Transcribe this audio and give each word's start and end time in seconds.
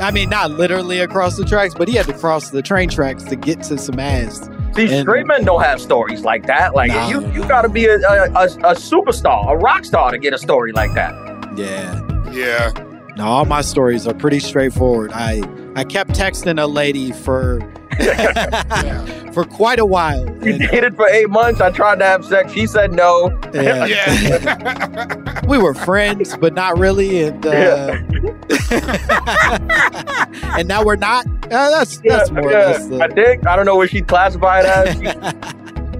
I 0.00 0.10
mean, 0.10 0.28
not 0.30 0.52
literally 0.52 1.00
across 1.00 1.36
the 1.36 1.44
tracks, 1.44 1.74
but 1.74 1.88
he 1.88 1.94
had 1.96 2.06
to 2.06 2.12
cross 2.12 2.50
the 2.50 2.62
train 2.62 2.88
tracks 2.88 3.22
to 3.24 3.36
get 3.36 3.62
to 3.64 3.78
some 3.78 3.98
ass. 3.98 4.48
See, 4.76 4.92
And- 4.92 5.02
straight 5.02 5.26
men 5.26 5.44
don't 5.44 5.62
have 5.62 5.80
stories 5.80 6.22
like 6.22 6.46
that. 6.46 6.74
Like 6.74 6.92
Nah. 6.92 7.08
you, 7.08 7.32
you 7.32 7.46
got 7.48 7.62
to 7.62 7.68
be 7.68 7.86
a, 7.86 7.96
a, 7.96 8.30
a, 8.32 8.44
a 8.44 8.74
superstar, 8.74 9.50
a 9.50 9.56
rock 9.56 9.84
star 9.84 10.10
to 10.12 10.18
get 10.18 10.32
a 10.32 10.38
story 10.38 10.72
like 10.72 10.94
that. 10.94 11.12
Yeah. 11.56 12.00
Yeah. 12.32 12.70
Now 13.16 13.28
all 13.28 13.44
my 13.44 13.62
stories 13.62 14.06
are 14.06 14.14
pretty 14.14 14.38
straightforward. 14.38 15.10
I 15.12 15.40
I 15.78 15.84
kept 15.84 16.10
texting 16.10 16.60
a 16.60 16.66
lady 16.66 17.12
for 17.12 17.60
for 19.32 19.44
quite 19.44 19.78
a 19.78 19.86
while. 19.86 20.24
You 20.44 20.54
And, 20.54 20.60
dated 20.60 20.96
for 20.96 21.06
eight 21.08 21.30
months. 21.30 21.60
I 21.60 21.70
tried 21.70 22.00
to 22.00 22.04
have 22.04 22.24
sex. 22.24 22.52
She 22.52 22.66
said 22.66 22.92
no. 22.92 23.30
yeah, 23.54 23.84
Yeah. 23.86 25.40
we 25.46 25.56
were 25.58 25.74
friends, 25.74 26.36
but 26.36 26.54
not 26.54 26.76
really, 26.78 27.22
and 27.22 27.46
uh, 27.46 27.96
and 30.58 30.66
now 30.66 30.84
we're 30.84 30.96
not. 30.96 31.26
Uh, 31.44 31.70
that's 31.70 31.98
that's 31.98 32.30
more 32.32 32.48
or 32.48 32.52
less 32.52 32.88
yeah. 32.90 33.04
I 33.04 33.08
think 33.08 33.46
I 33.46 33.54
don't 33.54 33.66
know 33.66 33.76
what 33.76 33.90
she 33.90 34.02
classified 34.02 34.64
as. 34.64 34.96
She- 34.96 35.04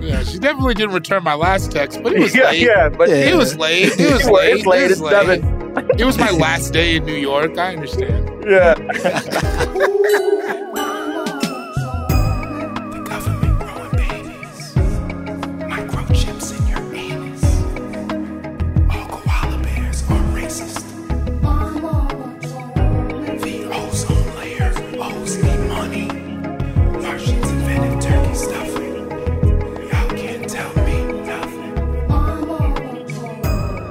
yeah. 0.01 0.23
She 0.23 0.39
definitely 0.39 0.75
didn't 0.75 0.95
return 0.95 1.25
my 1.25 1.35
last 1.35 1.73
text, 1.73 2.01
but 2.03 2.13
it 2.15 2.21
was 2.21 2.35
yeah, 2.35 2.51
late. 2.51 2.61
yeah, 2.63 2.89
but 2.89 3.09
Yeah. 3.09 3.17
It 3.17 3.37
was 3.37 3.57
late. 3.57 3.99
It 3.99 4.11
was 4.13 4.21
It's 4.23 4.31
late. 4.31 4.57
it's 4.57 4.67
late. 4.67 4.83
It 4.85 4.91
It's 4.93 5.01
was 5.01 5.11
seven. 5.11 5.58
It 5.97 6.05
was 6.05 6.19
my 6.19 6.31
last 6.31 6.73
day 6.73 6.97
in 6.97 7.05
New 7.07 7.15
York. 7.15 7.57
I 7.57 7.75
understand. 7.75 8.45
Yeah. 8.45 8.75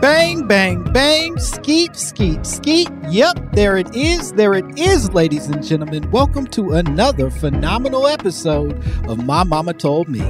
bang 0.08 0.48
bang 0.48 0.82
bang, 0.94 1.38
skeet 1.38 1.94
skeet 1.94 2.46
skeet. 2.46 2.90
Yep, 3.10 3.52
there 3.52 3.76
it 3.76 3.94
is. 3.94 4.32
There 4.32 4.54
it 4.54 4.80
is, 4.80 5.12
ladies 5.12 5.48
and 5.48 5.62
gentlemen. 5.62 6.10
Welcome 6.12 6.48
to 6.48 6.72
another 6.72 7.30
phenomenal 7.30 8.08
episode 8.08 8.82
of 9.10 9.26
My 9.26 9.44
Mama 9.44 9.74
Told 9.74 10.08
Me. 10.08 10.22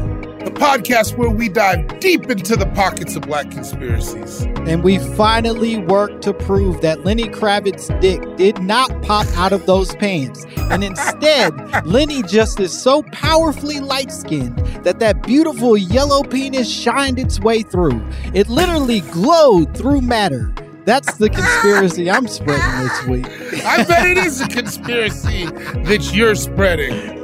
Podcast 0.57 1.15
where 1.17 1.29
we 1.29 1.49
dive 1.49 1.99
deep 1.99 2.29
into 2.31 2.55
the 2.55 2.65
pockets 2.67 3.15
of 3.15 3.21
black 3.21 3.51
conspiracies. 3.51 4.41
And 4.67 4.83
we 4.83 4.97
finally 4.97 5.77
worked 5.77 6.23
to 6.23 6.33
prove 6.33 6.81
that 6.81 7.05
Lenny 7.05 7.25
Kravitz's 7.25 7.89
dick 8.01 8.21
did 8.37 8.59
not 8.63 8.89
pop 9.03 9.27
out 9.37 9.53
of 9.53 9.67
those 9.67 9.95
pants. 9.95 10.45
And 10.57 10.83
instead, 10.83 11.53
Lenny 11.85 12.23
just 12.23 12.59
is 12.59 12.75
so 12.75 13.03
powerfully 13.11 13.79
light 13.79 14.11
skinned 14.11 14.57
that 14.83 14.97
that 14.99 15.21
beautiful 15.21 15.77
yellow 15.77 16.23
penis 16.23 16.67
shined 16.67 17.19
its 17.19 17.39
way 17.39 17.61
through. 17.61 18.03
It 18.33 18.49
literally 18.49 19.01
glowed 19.01 19.77
through 19.77 20.01
matter. 20.01 20.51
That's 20.85 21.17
the 21.17 21.29
conspiracy 21.29 22.09
I'm 22.09 22.27
spreading 22.27 22.87
this 22.87 23.05
week. 23.05 23.25
I 23.65 23.83
bet 23.83 24.07
it 24.07 24.17
is 24.17 24.41
a 24.41 24.47
conspiracy 24.47 25.45
that 25.45 26.11
you're 26.13 26.33
spreading. 26.33 27.16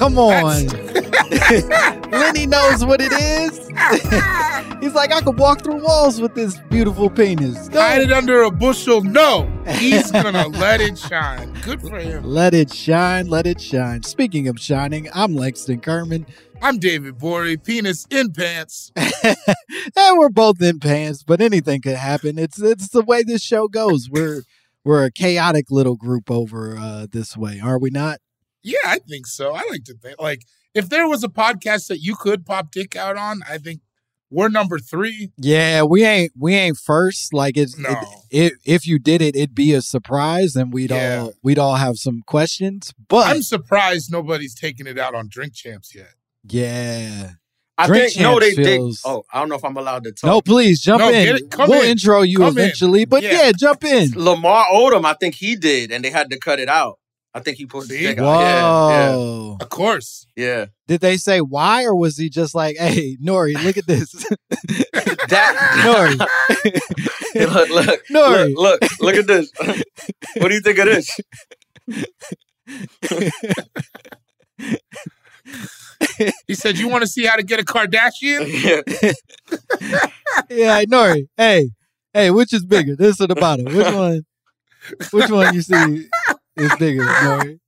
Come 0.00 0.18
on. 0.18 0.66
Lenny 2.10 2.46
knows 2.46 2.86
what 2.86 3.02
it 3.02 3.12
is. 3.12 3.58
He's 4.80 4.94
like, 4.94 5.12
I 5.12 5.20
could 5.20 5.38
walk 5.38 5.62
through 5.62 5.84
walls 5.84 6.22
with 6.22 6.34
this 6.34 6.58
beautiful 6.70 7.10
penis. 7.10 7.68
Go. 7.68 7.78
Hide 7.78 8.00
it 8.00 8.10
under 8.10 8.40
a 8.40 8.50
bushel. 8.50 9.02
No, 9.02 9.46
he's 9.68 10.10
gonna 10.10 10.48
let 10.48 10.80
it 10.80 10.96
shine. 10.96 11.52
Good 11.64 11.82
for 11.82 11.98
him. 11.98 12.24
Let 12.24 12.54
it 12.54 12.72
shine, 12.72 13.28
let 13.28 13.46
it 13.46 13.60
shine. 13.60 14.02
Speaking 14.02 14.48
of 14.48 14.58
shining, 14.58 15.06
I'm 15.12 15.34
Langston 15.34 15.80
Kerman, 15.80 16.24
I'm 16.62 16.78
David 16.78 17.18
Borie, 17.18 17.58
penis 17.58 18.06
in 18.08 18.32
pants. 18.32 18.92
and 18.96 20.18
we're 20.18 20.30
both 20.30 20.62
in 20.62 20.80
pants, 20.80 21.22
but 21.24 21.42
anything 21.42 21.82
could 21.82 21.96
happen. 21.96 22.38
It's 22.38 22.58
it's 22.58 22.88
the 22.88 23.02
way 23.02 23.22
this 23.22 23.42
show 23.42 23.68
goes. 23.68 24.08
We're 24.10 24.44
we're 24.82 25.04
a 25.04 25.12
chaotic 25.12 25.66
little 25.70 25.96
group 25.96 26.30
over 26.30 26.74
uh, 26.78 27.06
this 27.12 27.36
way, 27.36 27.60
are 27.60 27.78
we 27.78 27.90
not? 27.90 28.20
Yeah, 28.62 28.78
I 28.84 28.98
think 28.98 29.26
so. 29.26 29.54
I 29.54 29.62
like 29.70 29.84
to 29.84 29.94
think 29.94 30.20
like 30.20 30.42
if 30.74 30.88
there 30.88 31.08
was 31.08 31.24
a 31.24 31.28
podcast 31.28 31.88
that 31.88 31.98
you 32.00 32.14
could 32.16 32.44
pop 32.46 32.70
dick 32.70 32.94
out 32.96 33.16
on, 33.16 33.40
I 33.48 33.58
think 33.58 33.80
we're 34.30 34.48
number 34.48 34.78
three. 34.78 35.32
Yeah, 35.38 35.82
we 35.82 36.04
ain't 36.04 36.32
we 36.38 36.54
ain't 36.54 36.76
first. 36.76 37.32
Like 37.34 37.56
it's 37.56 37.76
No. 37.78 37.90
it, 38.30 38.52
it, 38.52 38.52
if 38.64 38.86
you 38.86 38.98
did 38.98 39.22
it, 39.22 39.34
it'd 39.34 39.54
be 39.54 39.72
a 39.74 39.82
surprise, 39.82 40.54
and 40.56 40.72
we'd 40.72 40.90
Yeah. 40.90 41.20
all 41.22 41.32
we'd 41.42 41.58
all 41.58 41.76
have 41.76 41.96
some 41.98 42.22
questions. 42.26 42.92
But 43.08 43.26
I'm 43.26 43.42
surprised 43.42 44.12
nobody's 44.12 44.54
taking 44.54 44.86
it 44.86 44.98
out 44.98 45.14
on 45.14 45.28
Drink 45.28 45.54
Champs 45.54 45.94
yet. 45.94 46.12
yeah, 46.48 47.30
I 47.78 47.86
Drink 47.88 48.12
think 48.12 48.22
no, 48.22 48.38
they 48.38 48.50
Champs 48.54 48.56
did. 48.68 48.76
feels- 48.76 49.02
Oh, 49.04 49.24
I 49.32 49.40
don't 49.40 49.48
know 49.48 49.56
if 49.56 49.64
I'm 49.64 49.76
allowed 49.76 50.04
to 50.04 50.12
talk. 50.12 50.28
no, 50.28 50.40
please 50.42 50.80
jump 50.80 51.00
No, 51.00 51.08
in. 51.10 51.36
it- 51.36 51.50
come 51.50 51.68
we'll 51.68 51.82
in. 51.82 51.90
intro 51.90 52.22
you 52.22 52.38
Come 52.38 52.56
in. 52.56 52.64
eventually, 52.64 53.04
but 53.06 53.22
Yeah. 53.22 53.46
yeah, 53.46 53.52
jump 53.58 53.82
in. 53.84 54.12
Lamar 54.14 54.66
Odom, 54.72 55.04
I 55.04 55.14
think 55.14 55.34
he 55.36 55.56
did, 55.56 55.90
and 55.90 56.04
they 56.04 56.10
had 56.10 56.30
to 56.30 56.38
cut 56.38 56.60
it 56.60 56.68
out. 56.68 56.98
I 57.32 57.40
think 57.40 57.58
he 57.58 57.66
pushed 57.66 57.88
See? 57.88 57.98
the 57.98 58.08
dick 58.14 58.18
Whoa. 58.18 59.56
out. 59.58 59.62
Of 59.62 59.68
course. 59.68 60.26
Yeah, 60.36 60.46
yeah, 60.46 60.66
Did 60.88 61.00
they 61.00 61.16
say 61.16 61.40
why, 61.40 61.84
or 61.84 61.94
was 61.94 62.16
he 62.16 62.28
just 62.28 62.54
like, 62.54 62.76
"Hey, 62.76 63.16
Nori, 63.22 63.54
look 63.62 63.76
at 63.76 63.86
this. 63.86 64.12
That 65.28 65.54
Nori, 65.84 66.18
look, 67.54 67.68
look, 67.70 68.00
Nori. 68.10 68.54
look, 68.56 68.80
look, 68.80 69.00
look 69.00 69.14
at 69.14 69.26
this. 69.28 69.52
what 70.38 70.48
do 70.48 70.54
you 70.54 70.60
think 70.60 70.78
of 70.78 70.86
this? 70.86 71.20
He 76.48 76.54
said, 76.54 76.78
"You 76.78 76.88
want 76.88 77.02
to 77.02 77.06
see 77.06 77.26
how 77.26 77.36
to 77.36 77.44
get 77.44 77.60
a 77.60 77.64
Kardashian?" 77.64 78.48
Yeah. 78.50 79.12
yeah, 80.50 80.84
Nori, 80.84 81.28
hey, 81.36 81.70
Hey, 82.12 82.30
which 82.32 82.52
is 82.52 82.64
bigger, 82.66 82.96
this 82.96 83.20
or 83.20 83.28
the 83.28 83.36
bottom? 83.36 83.66
Which 83.66 83.94
one? 83.94 84.22
Which 85.12 85.30
one 85.30 85.54
you 85.54 85.62
see 85.62 86.08
is 86.56 86.74
bigger, 86.76 87.04
Nori? 87.04 87.58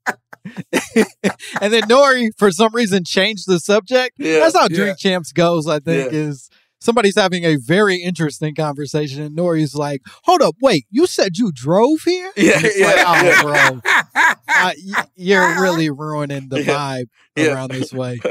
and 1.61 1.73
then 1.73 1.83
Nori, 1.85 2.31
for 2.37 2.51
some 2.51 2.75
reason, 2.75 3.05
changed 3.05 3.45
the 3.47 3.61
subject. 3.61 4.17
Yeah, 4.19 4.41
That's 4.41 4.55
how 4.57 4.63
yeah. 4.71 4.77
Drink 4.77 4.99
Champs 4.99 5.33
goes. 5.33 5.67
I 5.69 5.79
think 5.79 6.13
Yeah. 6.13 6.19
is 6.19 6.51
somebody's 6.81 7.15
having 7.17 7.45
a 7.45 7.57
very 7.57 7.97
interesting 8.03 8.55
conversation, 8.55 9.23
and 9.23 9.37
Nori's 9.37 9.75
like, 9.77 10.03
"Hold 10.25 10.43
up, 10.43 10.57
wait, 10.61 10.87
you 10.91 11.07
said 11.07 11.37
you 11.39 11.53
drove 11.53 12.01
here?" 12.05 12.33
Yeah, 12.37 12.61
yeah, 12.77 12.87
like, 12.87 12.97
yeah. 12.97 13.41
oh, 13.41 13.43
bro, 13.43 13.81
uh, 14.49 14.73
y- 14.85 15.05
you're 15.15 15.61
really 15.61 15.91
ruining 15.91 16.49
the 16.49 16.63
Yeah. 16.65 16.75
vibe 16.75 17.07
Yeah. 17.37 17.55
around 17.55 17.71
this 17.71 17.93
way. 17.93 18.19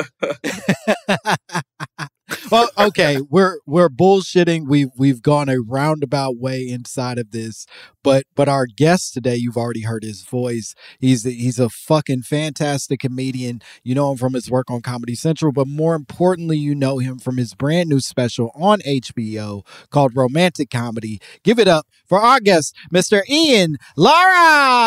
well, 2.51 2.69
okay, 2.77 3.19
we're 3.29 3.59
we're 3.65 3.87
bullshitting. 3.89 4.67
We've 4.67 4.89
we've 4.97 5.21
gone 5.21 5.47
a 5.47 5.61
roundabout 5.61 6.35
way 6.37 6.67
inside 6.67 7.17
of 7.17 7.31
this, 7.31 7.65
but 8.03 8.25
but 8.35 8.49
our 8.49 8.65
guest 8.67 9.13
today, 9.13 9.37
you've 9.37 9.55
already 9.55 9.83
heard 9.83 10.03
his 10.03 10.23
voice. 10.23 10.75
He's 10.99 11.23
he's 11.23 11.59
a 11.59 11.69
fucking 11.69 12.23
fantastic 12.23 12.99
comedian. 12.99 13.61
You 13.83 13.95
know 13.95 14.11
him 14.11 14.17
from 14.17 14.33
his 14.33 14.51
work 14.51 14.69
on 14.69 14.81
Comedy 14.81 15.15
Central, 15.15 15.53
but 15.53 15.67
more 15.67 15.95
importantly, 15.95 16.57
you 16.57 16.75
know 16.75 16.97
him 16.97 17.19
from 17.19 17.37
his 17.37 17.53
brand 17.53 17.87
new 17.87 18.01
special 18.01 18.51
on 18.53 18.81
HBO 18.81 19.65
called 19.89 20.13
Romantic 20.13 20.69
Comedy. 20.69 21.21
Give 21.43 21.57
it 21.57 21.69
up 21.69 21.87
for 22.05 22.19
our 22.19 22.41
guest, 22.41 22.75
Mr. 22.93 23.21
Ian 23.29 23.77
Lara. 23.95 24.81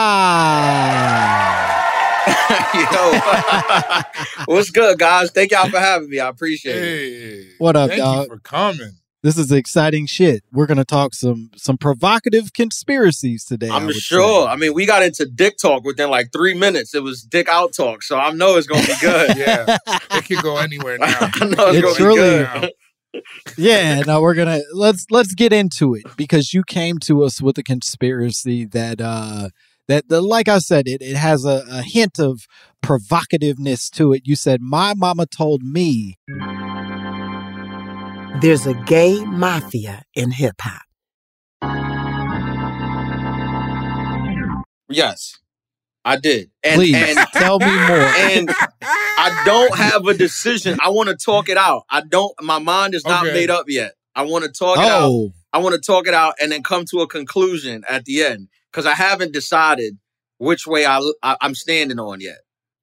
Yo, 2.74 3.20
what's 4.54 4.70
good, 4.70 4.98
guys? 4.98 5.30
Thank 5.30 5.50
y'all 5.52 5.68
for 5.68 5.78
having 5.78 6.08
me. 6.10 6.20
I 6.20 6.28
appreciate 6.28 6.76
it. 6.76 7.44
Hey, 7.44 7.50
What 7.58 7.76
up, 7.76 7.90
thank 7.90 8.00
dog? 8.00 8.24
you 8.24 8.28
for 8.34 8.40
coming. 8.40 8.92
This 9.22 9.38
is 9.38 9.50
exciting 9.50 10.06
shit. 10.06 10.42
We're 10.52 10.66
gonna 10.66 10.84
talk 10.84 11.14
some 11.14 11.50
some 11.56 11.78
provocative 11.78 12.52
conspiracies 12.52 13.44
today. 13.44 13.68
I 13.70 13.76
I'm 13.76 13.86
would 13.86 13.94
sure. 13.96 14.46
say. 14.46 14.52
I 14.52 14.56
mean, 14.56 14.74
we 14.74 14.84
got 14.84 15.02
into 15.02 15.24
dick 15.26 15.56
talk 15.56 15.82
within 15.84 16.10
like 16.10 16.30
three 16.32 16.52
minutes. 16.54 16.94
It 16.94 17.02
was 17.02 17.22
dick 17.22 17.48
out 17.48 17.72
talk, 17.74 18.02
so 18.02 18.18
I 18.18 18.32
know 18.32 18.56
it's 18.56 18.66
gonna 18.66 18.86
be 18.86 18.94
good. 19.00 19.36
Yeah, 19.38 19.76
it 20.12 20.24
could 20.26 20.42
go 20.42 20.56
anywhere 20.58 20.98
now. 20.98 21.06
I 21.20 21.44
know 21.46 21.68
it's 21.68 21.78
It 21.78 21.82
gonna 21.82 21.94
truly- 21.94 22.44
be 22.44 22.60
good. 22.60 22.72
yeah. 23.56 24.00
No, 24.06 24.20
we're 24.20 24.34
gonna 24.34 24.60
let's 24.74 25.06
let's 25.10 25.34
get 25.34 25.52
into 25.54 25.94
it 25.94 26.02
because 26.16 26.52
you 26.52 26.62
came 26.62 26.98
to 27.00 27.22
us 27.24 27.40
with 27.40 27.56
a 27.58 27.62
conspiracy 27.62 28.66
that 28.66 29.00
uh 29.00 29.48
that 29.88 30.08
the 30.08 30.20
like 30.20 30.48
I 30.48 30.58
said 30.58 30.86
it 30.88 31.02
it 31.02 31.16
has 31.16 31.44
a, 31.44 31.64
a 31.70 31.82
hint 31.82 32.18
of 32.18 32.46
provocativeness 32.82 33.90
to 33.92 34.12
it. 34.12 34.22
You 34.24 34.36
said 34.36 34.60
my 34.60 34.94
mama 34.94 35.26
told 35.26 35.62
me. 35.62 36.18
There's 38.40 38.66
a 38.66 38.74
gay 38.74 39.24
mafia 39.24 40.02
in 40.14 40.32
hip 40.32 40.56
hop. 40.60 40.82
Yes, 44.90 45.38
I 46.04 46.16
did. 46.16 46.50
And, 46.62 46.74
Please 46.76 46.94
and 46.94 47.18
tell 47.32 47.58
me 47.58 47.66
more. 47.66 47.96
and 47.96 48.50
I 48.82 49.42
don't 49.46 49.74
have 49.76 50.06
a 50.06 50.14
decision. 50.14 50.78
I 50.82 50.90
want 50.90 51.08
to 51.08 51.16
talk 51.16 51.48
it 51.48 51.56
out. 51.56 51.84
I 51.90 52.02
don't. 52.02 52.32
My 52.42 52.58
mind 52.58 52.94
is 52.94 53.04
not 53.06 53.24
Okay. 53.24 53.32
made 53.34 53.50
up 53.50 53.66
yet. 53.68 53.94
I 54.14 54.22
want 54.22 54.44
to 54.44 54.50
talk 54.50 54.78
it 54.78 54.84
out. 54.84 55.02
oh, 55.08 55.32
I 55.52 55.58
want 55.58 55.74
to 55.74 55.80
talk 55.80 56.06
it 56.06 56.14
out 56.14 56.34
and 56.40 56.52
then 56.52 56.62
come 56.62 56.84
to 56.90 57.00
a 57.00 57.08
conclusion 57.08 57.82
at 57.88 58.04
the 58.04 58.22
end 58.22 58.48
because 58.74 58.86
I 58.86 58.94
haven't 58.94 59.32
decided 59.32 59.98
which 60.38 60.66
way 60.66 60.84
I, 60.84 60.98
I 61.22 61.36
I'm 61.40 61.54
standing 61.54 62.00
on 62.00 62.20
yet. 62.20 62.38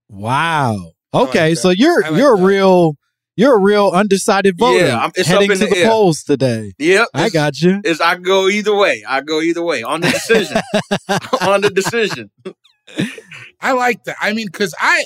wow. 0.10 0.94
like 1.14 1.30
Okay, 1.30 1.50
that. 1.52 1.56
so 1.58 1.70
you're 1.70 2.02
like 2.04 2.12
you're 2.14 2.38
that. 2.38 2.44
a 2.44 2.46
real 2.46 2.96
you're 3.36 3.56
a 3.58 3.62
real 3.62 3.90
undecided 3.92 4.58
voter. 4.58 4.86
Yeah, 4.86 4.98
I'm- 5.00 5.12
it's 5.16 5.30
up 5.30 5.34
heading 5.36 5.52
in 5.52 5.60
to 5.60 5.66
the 5.66 5.76
the 5.76 5.84
polls 5.86 6.24
today. 6.24 6.74
Yep, 6.80 7.08
I 7.14 7.30
got 7.30 7.62
you. 7.62 7.82
Is 7.84 8.00
I 8.02 8.16
go 8.16 8.48
either 8.48 8.76
way. 8.76 9.04
I 9.08 9.22
go 9.22 9.42
either 9.42 9.64
way 9.64 9.84
on 9.84 10.02
the 10.02 10.10
decision. 10.12 10.58
on 11.42 11.62
the 11.62 11.70
decision. 11.70 12.30
I 13.62 13.72
like 13.74 14.04
that. 14.06 14.18
I 14.22 14.34
mean, 14.34 14.48
because 14.48 14.74
I 14.80 15.06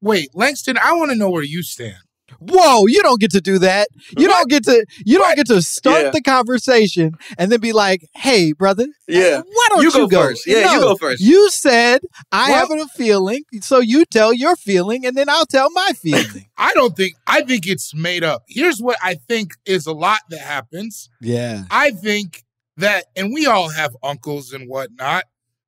wait, 0.00 0.30
Langston. 0.34 0.78
I 0.82 0.92
want 0.94 1.10
to 1.10 1.16
know 1.16 1.30
where 1.30 1.42
you 1.42 1.62
stand. 1.62 1.96
Whoa, 2.40 2.86
you 2.86 3.02
don't 3.02 3.20
get 3.20 3.30
to 3.32 3.40
do 3.40 3.58
that. 3.60 3.88
You 4.18 4.26
don't 4.28 4.48
get 4.50 4.64
to 4.64 4.84
you 5.04 5.18
don't 5.18 5.36
get 5.36 5.46
to 5.46 5.62
start 5.62 6.02
Yeah. 6.04 6.10
the 6.10 6.20
conversation 6.20 7.12
and 7.38 7.50
then 7.52 7.60
be 7.60 7.72
like, 7.72 8.08
"Hey, 8.14 8.52
brother, 8.52 8.86
Yeah. 9.08 9.40
why 9.40 9.66
don't 9.70 9.82
You 9.82 9.90
you, 9.92 10.08
go 10.08 10.22
first. 10.22 10.46
Yeah, 10.46 10.74
you 10.74 10.80
go 10.80 10.96
first. 10.96 11.22
You 11.22 11.50
said 11.50 12.00
I 12.32 12.50
Well- 12.50 12.68
have 12.68 12.80
a 12.80 12.88
feeling, 12.88 13.44
so 13.60 13.78
you 13.78 14.04
tell 14.04 14.32
your 14.32 14.56
feeling, 14.56 15.06
and 15.06 15.16
then 15.16 15.28
I'll 15.28 15.46
tell 15.46 15.70
my 15.70 15.90
feeling. 16.00 16.46
I 16.56 16.72
don't 16.74 16.96
think. 16.96 17.14
I 17.26 17.42
think 17.42 17.66
it's 17.66 17.94
made 17.94 18.24
up. 18.24 18.42
Here's 18.48 18.80
what 18.80 18.98
I 19.02 19.14
think 19.28 19.52
is 19.64 19.86
a 19.86 19.92
lot 19.92 20.20
that 20.30 20.40
happens. 20.40 21.08
yeah, 21.20 21.64
I 21.70 21.90
think 21.92 22.42
that, 22.76 23.06
and 23.16 23.32
we 23.32 23.46
all 23.46 23.70
have 23.70 23.96
uncles 24.02 24.52
and 24.52 24.68
whatnot. 24.68 25.24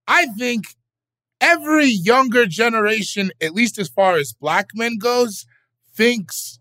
I 0.07 0.27
think 0.39 0.65
every 1.41 1.87
younger 1.87 2.47
generation, 2.47 3.31
at 3.41 3.55
least 3.55 3.79
as 3.79 3.89
far 3.89 4.17
as 4.17 4.33
black 4.33 4.67
men 4.75 4.99
goes, 4.99 5.47
thinks 5.99 6.59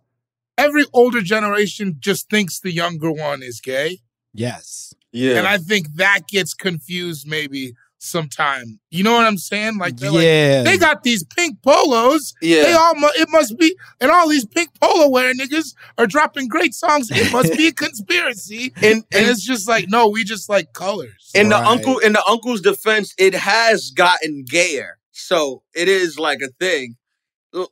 every 0.57 0.85
older 0.93 1.21
generation 1.21 1.95
just 1.99 2.29
thinks 2.29 2.59
the 2.59 2.71
younger 2.71 3.11
one 3.11 3.41
is 3.43 3.61
gay. 3.61 3.99
yes, 4.33 4.93
Yeah. 5.11 5.37
And 5.37 5.47
I 5.47 5.57
think 5.69 5.83
that 5.95 6.21
gets 6.27 6.53
confused 6.53 7.23
maybe 7.27 7.73
sometime. 7.99 8.79
You 8.91 9.03
know 9.03 9.13
what 9.17 9.25
I'm 9.25 9.37
saying? 9.37 9.77
Like, 9.83 9.97
they're 9.97 10.11
like, 10.11 10.23
yeah. 10.23 10.63
they 10.63 10.77
got 10.77 11.03
these 11.03 11.23
pink 11.23 11.53
polos. 11.63 12.33
yeah. 12.41 12.63
They 12.63 12.73
all, 12.73 12.95
mu- 12.95 13.17
it 13.23 13.27
must 13.37 13.57
be, 13.57 13.75
and 14.01 14.09
all 14.11 14.27
these 14.29 14.45
pink 14.45 14.69
polo 14.81 15.07
wearing 15.09 15.37
niggas 15.37 15.73
are 15.97 16.07
dropping 16.07 16.47
great 16.47 16.73
songs. 16.73 17.09
It 17.11 17.31
must 17.31 17.51
be 17.57 17.67
a 17.67 17.71
conspiracy. 17.85 18.71
and 18.77 18.85
And 18.85 19.03
and 19.15 19.23
it's 19.31 19.43
just 19.43 19.67
like, 19.67 19.85
no, 19.89 20.07
we 20.09 20.23
just 20.23 20.47
like 20.49 20.73
colors. 20.73 21.31
in 21.35 21.49
the 21.49 21.57
uncle 21.57 21.97
in 21.99 22.13
the 22.13 22.23
uncle's 22.33 22.61
defense, 22.61 23.13
it 23.17 23.33
has 23.33 23.91
gotten 23.91 24.43
gayer. 24.47 24.97
So 25.11 25.63
it 25.75 25.87
is 25.87 26.17
like 26.27 26.41
a 26.41 26.49
thing. 26.59 26.95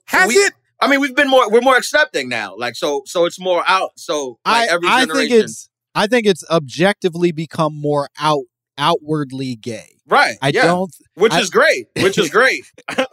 Has 0.05 0.29
We- 0.29 0.35
it? 0.35 0.53
I 0.81 0.87
mean, 0.89 0.99
we've 0.99 1.15
been 1.15 1.29
more 1.29 1.49
we're 1.49 1.61
more 1.61 1.77
accepting 1.77 2.29
now. 2.29 2.55
Like 2.57 2.75
so 2.75 3.03
so 3.05 3.25
it's 3.25 3.39
more 3.39 3.63
out. 3.67 3.91
So 3.97 4.39
like 4.45 4.69
I 4.69 4.73
every 4.73 4.87
I 4.87 5.01
generation. 5.01 5.29
think 5.29 5.43
it's 5.43 5.69
I 5.93 6.07
think 6.07 6.25
it's 6.27 6.43
objectively 6.49 7.31
become 7.31 7.73
more 7.79 8.09
out 8.19 8.43
outwardly 8.77 9.55
gay. 9.55 9.95
right. 10.07 10.35
I 10.41 10.49
yeah. 10.49 10.65
don't. 10.65 10.93
which 11.15 11.31
I- 11.33 11.39
is 11.39 11.49
great. 11.49 11.87
Which 11.95 12.17
is 12.17 12.29
great. 12.29 12.65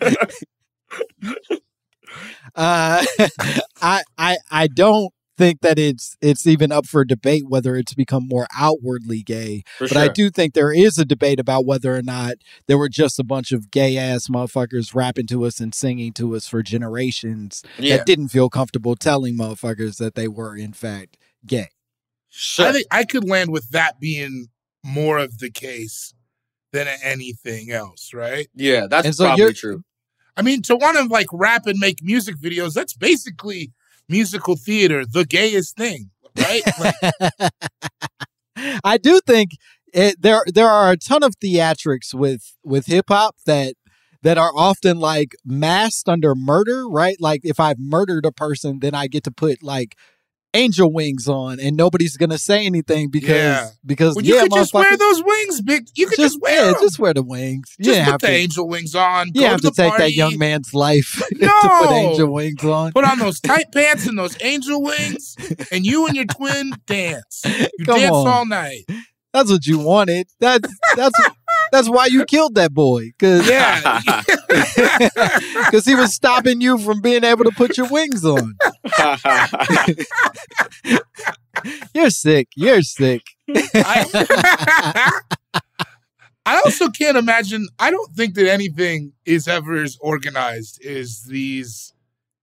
Uh, 2.54 3.04
I 3.82 4.02
I 4.16 4.36
I 4.50 4.66
don't 4.68 5.12
think 5.36 5.60
that 5.62 5.78
it's 5.78 6.16
it's 6.20 6.46
even 6.46 6.70
up 6.72 6.86
for 6.86 7.04
debate 7.04 7.44
whether 7.48 7.76
it's 7.76 7.94
become 7.94 8.26
more 8.28 8.46
outwardly 8.56 9.22
gay. 9.22 9.62
For 9.78 9.88
But 9.88 9.96
I 9.96 10.08
do 10.08 10.30
think 10.30 10.54
there 10.54 10.72
is 10.72 10.98
a 10.98 11.04
debate 11.04 11.40
about 11.40 11.66
whether 11.66 11.94
or 11.94 12.02
not 12.02 12.34
there 12.68 12.78
were 12.78 12.88
just 12.88 13.18
a 13.18 13.24
bunch 13.24 13.52
of 13.52 13.70
gay 13.70 13.96
ass 13.96 14.28
motherfuckers 14.28 14.94
rapping 14.94 15.26
to 15.28 15.44
us 15.44 15.60
and 15.60 15.74
singing 15.74 16.12
to 16.14 16.36
us 16.36 16.46
for 16.46 16.62
generations 16.62 17.62
Yeah. 17.78 17.96
that 17.98 18.06
didn't 18.06 18.28
feel 18.28 18.48
comfortable 18.48 18.94
telling 18.96 19.36
motherfuckers 19.36 19.96
that 19.98 20.14
they 20.14 20.28
were 20.28 20.56
in 20.56 20.72
fact 20.72 21.16
gay. 21.46 21.68
Sure. 22.28 22.66
I 22.68 22.72
think 22.72 22.86
I 22.90 23.04
could 23.04 23.28
land 23.28 23.50
with 23.50 23.70
that 23.70 24.00
being 24.00 24.48
more 24.82 25.18
of 25.18 25.38
the 25.38 25.50
case 25.50 26.12
than 26.72 26.88
anything 27.02 27.70
else, 27.70 28.12
right? 28.12 28.48
yeah, 28.54 28.86
that's 28.90 29.06
And 29.06 29.14
so 29.14 29.24
probably 29.26 29.52
true. 29.52 29.82
I 30.36 30.42
mean, 30.42 30.62
to 30.62 30.74
want 30.74 30.96
to 30.98 31.04
like 31.04 31.28
rap 31.32 31.66
and 31.66 31.78
make 31.78 32.02
music 32.02 32.34
videos, 32.42 32.72
that's 32.74 32.94
basically 32.94 33.70
musical 34.08 34.56
theater, 34.56 35.04
the 35.04 35.24
gayest 35.24 35.76
thing, 35.76 36.10
right? 36.38 36.62
Like, 36.78 37.52
I 38.84 38.98
do 38.98 39.20
think 39.26 39.50
it, 39.92 40.20
there 40.20 40.44
there 40.52 40.68
are 40.68 40.92
a 40.92 40.96
ton 40.96 41.22
of 41.22 41.38
theatrics 41.38 42.12
with 42.14 42.56
with 42.64 42.86
hip 42.86 43.06
hop 43.08 43.36
that 43.46 43.74
that 44.22 44.38
are 44.38 44.52
often 44.56 44.98
like 44.98 45.34
masked 45.44 46.08
under 46.08 46.34
murder, 46.34 46.88
right? 46.88 47.16
Like 47.20 47.42
if 47.44 47.60
I've 47.60 47.78
murdered 47.78 48.24
a 48.24 48.32
person, 48.32 48.78
then 48.80 48.94
I 48.94 49.06
get 49.06 49.22
to 49.24 49.30
put 49.30 49.62
like 49.62 49.96
angel 50.54 50.92
wings 50.92 51.28
on, 51.28 51.60
and 51.60 51.76
nobody's 51.76 52.16
gonna 52.16 52.38
say 52.38 52.64
anything 52.64 53.10
because 53.10 53.28
Yeah. 53.28 53.68
because 53.84 54.14
well, 54.14 54.24
you 54.24 54.36
yeah, 54.36 54.42
could 54.42 54.52
just 54.52 54.72
wear 54.72 54.96
those 54.96 55.22
wings, 55.22 55.60
big. 55.62 55.86
You 55.94 56.06
could 56.06 56.18
just, 56.18 56.40
wear 56.40 56.66
yeah, 56.66 56.72
them. 56.72 56.80
just 56.80 56.98
wear 56.98 57.12
the 57.12 57.22
wings. 57.22 57.74
You 57.78 57.84
Just 57.86 57.98
put 58.00 58.10
have 58.12 58.20
the 58.20 58.26
to. 58.28 58.32
angel 58.32 58.68
wings 58.68 58.94
on. 58.94 59.30
You 59.34 59.42
have 59.42 59.60
to, 59.60 59.70
to 59.70 59.74
take 59.74 59.90
party, 59.90 60.04
that 60.04 60.12
young 60.14 60.38
man's 60.38 60.72
life 60.72 61.22
to 61.40 61.50
put 61.62 61.90
angel 61.90 62.32
wings 62.32 62.64
on. 62.64 62.92
Put 62.92 63.04
on 63.04 63.18
those 63.18 63.40
tight 63.40 63.72
pants 63.72 64.06
and 64.06 64.16
those 64.18 64.36
angel 64.42 64.82
wings, 64.82 65.36
and 65.72 65.84
you 65.84 66.06
and 66.06 66.14
your 66.16 66.26
twin 66.26 66.72
dance. 66.86 67.42
You 67.78 67.84
Come 67.84 67.98
dance 68.00 68.14
on. 68.14 68.26
all 68.28 68.46
night. 68.46 68.84
That's 69.32 69.50
what 69.50 69.66
you 69.66 69.80
wanted. 69.80 70.28
That's 70.38 70.68
that's 70.96 71.18
that's 71.72 71.88
why 71.88 72.06
you 72.06 72.24
killed 72.24 72.54
that 72.56 72.72
boy. 72.72 73.12
Cause 73.18 73.48
Yeah. 73.48 74.00
because 75.64 75.84
he 75.84 75.94
was 75.94 76.14
stopping 76.14 76.60
you 76.60 76.78
from 76.78 77.00
being 77.00 77.24
able 77.24 77.44
to 77.44 77.50
put 77.50 77.76
your 77.76 77.88
wings 77.88 78.24
on. 78.24 78.54
You're 81.94 82.10
sick. 82.10 82.48
You're 82.56 82.82
sick. 82.82 83.22
I, 83.48 85.10
I 86.46 86.60
also 86.64 86.88
can't 86.90 87.16
imagine. 87.16 87.68
I 87.78 87.90
don't 87.90 88.12
think 88.14 88.34
that 88.34 88.50
anything 88.50 89.12
is 89.24 89.48
ever 89.48 89.82
as 89.82 89.96
organized 90.00 90.84
as 90.84 91.22
these 91.28 91.92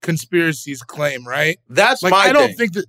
conspiracies 0.00 0.82
claim. 0.82 1.26
Right? 1.26 1.58
that's 1.68 2.02
Like 2.02 2.12
my 2.12 2.18
I 2.18 2.32
don't 2.32 2.48
thing. 2.48 2.56
think 2.56 2.72
that. 2.74 2.86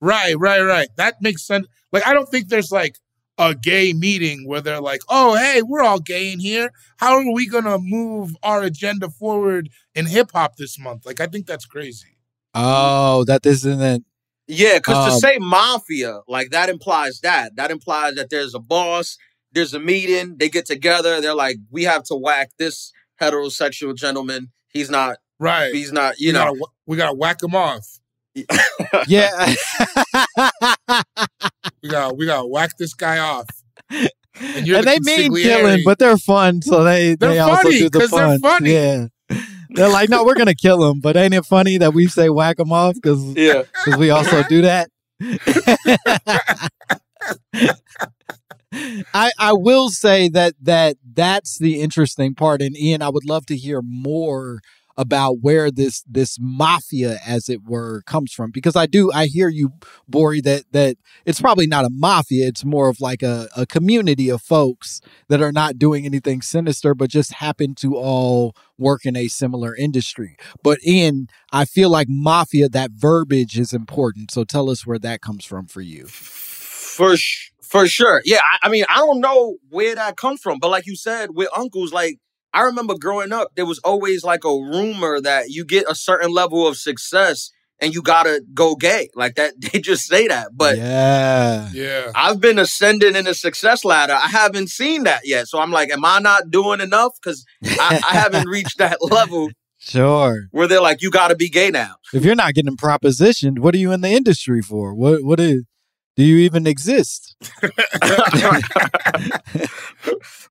Right, 0.00 0.34
right, 0.38 0.60
right. 0.62 0.88
That 0.96 1.16
makes 1.20 1.44
sense. 1.46 1.66
Like, 1.92 2.06
I 2.06 2.12
don't 2.12 2.28
think 2.28 2.48
there's 2.48 2.70
like 2.70 2.94
a 3.38 3.54
gay 3.54 3.92
meeting 3.92 4.46
where 4.46 4.60
they're 4.60 4.80
like, 4.80 5.00
oh, 5.08 5.36
hey, 5.36 5.62
we're 5.62 5.82
all 5.82 6.00
gay 6.00 6.32
in 6.32 6.40
here. 6.40 6.72
How 6.96 7.14
are 7.14 7.32
we 7.32 7.48
going 7.48 7.64
to 7.64 7.78
move 7.78 8.36
our 8.42 8.62
agenda 8.62 9.08
forward 9.10 9.70
in 9.94 10.06
hip 10.06 10.30
hop 10.32 10.56
this 10.56 10.78
month? 10.78 11.06
Like, 11.06 11.20
I 11.20 11.26
think 11.26 11.46
that's 11.46 11.64
crazy. 11.64 12.16
Oh, 12.54 13.24
that 13.24 13.42
this 13.42 13.64
isn't. 13.64 14.04
Yeah, 14.48 14.78
because 14.78 15.06
to 15.06 15.12
Um, 15.12 15.20
say 15.20 15.38
mafia, 15.38 16.20
like 16.26 16.50
that 16.50 16.68
implies 16.70 17.20
that. 17.20 17.54
That 17.56 17.70
implies 17.70 18.14
that 18.14 18.30
there's 18.30 18.54
a 18.54 18.58
boss, 18.58 19.18
there's 19.52 19.74
a 19.74 19.78
meeting, 19.78 20.36
they 20.38 20.48
get 20.48 20.64
together, 20.66 21.20
they're 21.20 21.34
like, 21.34 21.58
we 21.70 21.84
have 21.84 22.02
to 22.04 22.14
whack 22.16 22.50
this 22.58 22.90
heterosexual 23.20 23.94
gentleman. 23.94 24.50
He's 24.72 24.88
not, 24.90 25.18
Right. 25.38 25.72
he's 25.74 25.92
not, 25.92 26.18
you 26.18 26.28
we 26.28 26.32
know. 26.32 26.44
gotta, 26.46 26.66
we 26.86 26.96
gotta 26.96 27.14
whack 27.14 27.42
him 27.42 27.54
off. 27.54 27.86
Yeah. 29.06 29.54
We 31.82 31.88
gotta, 31.90 32.14
we 32.14 32.26
gotta 32.26 32.46
whack 32.46 32.76
this 32.78 32.94
guy 32.94 33.18
off. 33.18 33.46
And, 33.90 34.08
and 34.40 34.66
you're 34.66 34.78
the 34.80 34.84
they 34.84 34.98
mean 35.00 35.34
killing, 35.34 35.82
but 35.84 35.98
they're 35.98 36.16
fun, 36.18 36.60
so 36.62 36.82
they 36.84 37.14
They're 37.14 37.30
they 37.34 37.38
also 37.38 37.62
funny, 37.64 37.78
do 37.78 37.88
the 37.90 38.00
'cause 38.00 38.10
they're 38.10 38.26
fun. 38.26 38.40
funny. 38.40 38.72
Yeah, 38.72 39.06
they're 39.70 39.88
like, 39.88 40.08
no, 40.08 40.24
we're 40.24 40.34
gonna 40.34 40.54
kill 40.54 40.90
him, 40.90 41.00
but 41.00 41.16
ain't 41.16 41.34
it 41.34 41.44
funny 41.44 41.78
that 41.78 41.94
we 41.94 42.06
say 42.08 42.28
whack 42.30 42.58
him 42.58 42.72
off 42.72 42.94
because 42.94 43.22
Yeah. 43.36 43.62
because 43.84 43.98
we 43.98 44.10
also 44.10 44.42
do 44.44 44.62
that. 44.62 44.90
I 49.14 49.30
I 49.38 49.52
will 49.54 49.88
say 49.90 50.28
that 50.30 50.54
that 50.62 50.96
that's 51.14 51.58
the 51.58 51.80
interesting 51.80 52.34
part, 52.34 52.60
and 52.60 52.76
Ian, 52.76 53.02
I 53.02 53.08
would 53.08 53.24
love 53.24 53.46
to 53.46 53.56
hear 53.56 53.80
more 53.82 54.60
about 54.98 55.38
where 55.40 55.70
this 55.70 56.02
this 56.06 56.36
mafia, 56.40 57.18
as 57.24 57.48
it 57.48 57.64
were, 57.64 58.02
comes 58.02 58.32
from 58.32 58.50
because 58.50 58.74
I 58.76 58.86
do 58.86 59.10
I 59.12 59.26
hear 59.26 59.48
you, 59.48 59.70
Borie, 60.08 60.42
that 60.42 60.64
that 60.72 60.96
it's 61.24 61.40
probably 61.40 61.68
not 61.68 61.84
a 61.84 61.90
mafia; 61.90 62.48
it's 62.48 62.64
more 62.64 62.88
of 62.88 63.00
like 63.00 63.22
a, 63.22 63.48
a 63.56 63.64
community 63.64 64.28
of 64.28 64.42
folks 64.42 65.00
that 65.28 65.40
are 65.40 65.52
not 65.52 65.78
doing 65.78 66.04
anything 66.04 66.42
sinister, 66.42 66.94
but 66.94 67.08
just 67.08 67.34
happen 67.34 67.76
to 67.76 67.96
all 67.96 68.54
work 68.76 69.06
in 69.06 69.16
a 69.16 69.28
similar 69.28 69.74
industry. 69.74 70.36
But 70.64 70.78
in, 70.84 71.28
I 71.52 71.64
feel 71.64 71.90
like 71.90 72.08
mafia, 72.10 72.68
that 72.68 72.90
verbiage 72.90 73.58
is 73.58 73.72
important. 73.72 74.32
So 74.32 74.42
tell 74.42 74.68
us 74.68 74.84
where 74.84 74.98
that 74.98 75.20
comes 75.20 75.44
from 75.44 75.66
for 75.68 75.80
you. 75.80 76.06
For 76.06 77.16
sh- 77.16 77.52
for 77.62 77.86
sure. 77.86 78.22
Yeah, 78.24 78.40
I, 78.42 78.66
I 78.66 78.70
mean, 78.70 78.84
I 78.88 78.96
don't 78.96 79.20
know 79.20 79.58
where 79.68 79.94
that 79.94 80.16
comes 80.16 80.40
from, 80.40 80.58
but 80.58 80.70
like 80.70 80.86
you 80.86 80.96
said, 80.96 81.30
with 81.34 81.48
uncles, 81.56 81.92
like 81.92 82.18
I 82.52 82.62
remember 82.62 82.94
growing 82.98 83.32
up, 83.32 83.48
there 83.56 83.66
was 83.66 83.78
always 83.80 84.24
like 84.24 84.44
a 84.44 84.48
rumor 84.50 85.20
that 85.20 85.50
you 85.50 85.64
get 85.64 85.84
a 85.88 85.94
certain 85.94 86.30
level 86.32 86.66
of 86.66 86.76
success 86.76 87.50
and 87.80 87.94
you 87.94 88.02
gotta 88.02 88.42
go 88.54 88.74
gay. 88.74 89.08
Like 89.14 89.36
that, 89.36 89.54
they 89.72 89.78
just 89.80 90.06
say 90.06 90.26
that. 90.28 90.48
But 90.54 90.78
yeah, 90.78 91.68
Yeah. 91.72 92.10
I've 92.14 92.40
been 92.40 92.58
ascending 92.58 93.14
in 93.16 93.24
the 93.26 93.34
success 93.34 93.84
ladder. 93.84 94.14
I 94.14 94.28
haven't 94.28 94.68
seen 94.70 95.04
that 95.04 95.22
yet. 95.26 95.46
So 95.48 95.58
I'm 95.60 95.70
like, 95.70 95.90
am 95.90 96.04
I 96.04 96.18
not 96.18 96.50
doing 96.50 96.80
enough? 96.80 97.12
Because 97.22 97.44
I, 97.64 98.00
I 98.08 98.14
haven't 98.16 98.48
reached 98.56 98.78
that 98.78 98.98
level 99.02 99.50
Sure. 99.80 100.48
where 100.50 100.66
they're 100.66 100.80
like, 100.80 101.02
you 101.02 101.10
gotta 101.10 101.36
be 101.36 101.48
gay 101.48 101.70
now. 101.70 101.96
If 102.12 102.24
you're 102.24 102.34
not 102.34 102.54
getting 102.54 102.76
propositioned, 102.76 103.60
what 103.60 103.74
are 103.74 103.78
you 103.78 103.92
in 103.92 104.00
the 104.00 104.08
industry 104.10 104.60
for? 104.60 104.92
What 104.94 105.22
what 105.22 105.38
is 105.38 105.62
do 106.18 106.24
you 106.24 106.38
even 106.38 106.66
exist? 106.66 107.36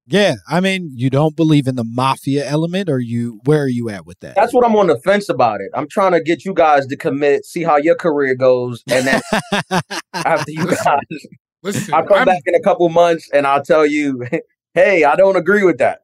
yeah, 0.08 0.36
I 0.48 0.62
mean, 0.62 0.92
you 0.96 1.10
don't 1.10 1.36
believe 1.36 1.68
in 1.68 1.76
the 1.76 1.84
mafia 1.84 2.48
element, 2.50 2.90
or 2.90 3.00
you 3.00 3.42
where 3.44 3.64
are 3.64 3.68
you 3.68 3.90
at 3.90 4.06
with 4.06 4.18
that? 4.22 4.36
That's 4.36 4.54
what 4.54 4.66
I'm 4.66 4.78
on 4.78 4.88
the 4.88 4.98
fence 4.98 5.28
about 5.28 5.60
it. 5.60 5.70
I'm 5.74 5.90
trying 5.90 6.14
to 6.14 6.22
get 6.22 6.46
you 6.46 6.54
guys 6.54 6.88
to 6.88 6.96
commit, 6.96 7.46
see 7.46 7.64
how 7.64 7.76
your 7.76 7.96
career 7.96 8.34
goes, 8.34 8.82
and 8.90 9.06
then 9.08 9.22
after 10.14 10.52
you 10.52 10.68
guys, 10.68 11.02
Listen, 11.64 11.94
I'll 11.94 12.06
come 12.06 12.20
I'm- 12.20 12.28
back 12.28 12.44
in 12.46 12.56
a 12.56 12.62
couple 12.62 12.88
months 12.88 13.30
and 13.34 13.46
I'll 13.46 13.62
tell 13.64 13.86
you, 13.86 14.26
hey, 14.74 15.04
I 15.04 15.18
don't 15.18 15.36
agree 15.36 15.64
with 15.64 15.80
that. 15.80 16.04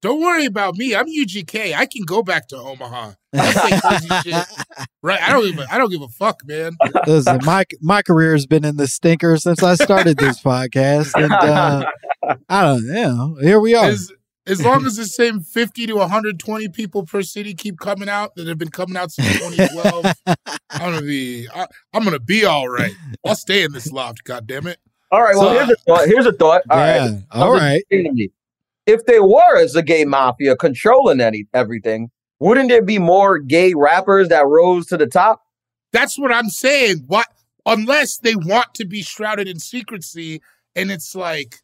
Don't 0.00 0.22
worry 0.22 0.46
about 0.46 0.76
me. 0.76 0.94
I'm 0.94 1.06
UGK. 1.06 1.74
I 1.74 1.84
can 1.86 2.04
go 2.04 2.22
back 2.22 2.48
to 2.48 2.56
Omaha. 2.56 3.12
I'll 4.76 4.82
say 4.82 4.86
crazy 4.86 4.86
shit. 4.88 4.88
Right? 5.02 5.22
I 5.22 5.32
don't 5.32 5.44
even. 5.46 5.66
I 5.70 5.78
don't 5.78 5.90
give 5.90 6.02
a 6.02 6.08
fuck, 6.08 6.40
man. 6.46 6.72
Listen, 7.06 7.40
my 7.44 7.64
my 7.80 8.02
career 8.02 8.32
has 8.32 8.46
been 8.46 8.64
in 8.64 8.76
the 8.76 8.86
stinker 8.86 9.36
since 9.36 9.62
I 9.62 9.74
started 9.74 10.16
this 10.18 10.40
podcast, 10.42 11.12
and 11.22 11.32
uh, 11.32 11.84
I 12.48 12.62
don't, 12.62 12.82
you 12.84 12.92
know, 12.92 13.36
here 13.40 13.60
we 13.60 13.74
are. 13.74 13.86
As, 13.86 14.10
as 14.46 14.62
long 14.62 14.84
as 14.84 14.96
the 14.96 15.06
same 15.06 15.40
50 15.40 15.86
to 15.86 15.94
120 15.96 16.68
people 16.68 17.04
per 17.06 17.22
city 17.22 17.54
keep 17.54 17.78
coming 17.78 18.08
out 18.08 18.34
that 18.36 18.46
have 18.46 18.58
been 18.58 18.70
coming 18.70 18.96
out 18.96 19.10
since 19.10 19.26
2012, 19.38 20.06
I'm 20.70 20.92
gonna 20.92 21.02
be. 21.02 21.48
I, 21.54 21.66
I'm 21.92 22.04
gonna 22.04 22.18
be 22.20 22.44
all 22.44 22.68
right. 22.68 22.92
I'll 23.24 23.36
stay 23.36 23.62
in 23.62 23.72
this 23.72 23.90
loft. 23.90 24.24
God 24.24 24.46
damn 24.46 24.66
it. 24.66 24.78
All 25.10 25.22
right, 25.22 25.34
well, 25.36 25.44
So- 25.44 25.54
here's 25.54 25.70
a 25.70 25.76
thought. 25.86 26.08
Here's 26.08 26.26
a 26.26 26.32
thought. 26.32 26.62
All 26.70 26.78
right, 26.78 26.96
yeah, 26.96 27.18
all 27.30 27.52
right. 27.52 27.82
If 28.86 29.06
they 29.06 29.18
were 29.20 29.60
was 29.62 29.76
a 29.76 29.82
gay 29.82 30.04
mafia 30.04 30.56
controlling 30.56 31.20
any 31.20 31.46
everything, 31.54 32.10
wouldn't 32.44 32.68
there 32.68 32.82
be 32.82 32.98
more 32.98 33.38
gay 33.38 33.72
rappers 33.74 34.28
that 34.28 34.46
rose 34.46 34.86
to 34.88 34.96
the 34.96 35.06
top? 35.06 35.42
That's 35.92 36.18
what 36.18 36.30
I'm 36.30 36.50
saying. 36.50 37.04
What? 37.06 37.26
Unless 37.64 38.18
they 38.18 38.36
want 38.36 38.74
to 38.74 38.84
be 38.84 39.02
shrouded 39.02 39.48
in 39.48 39.58
secrecy, 39.58 40.42
and 40.76 40.90
it's 40.90 41.14
like, 41.14 41.56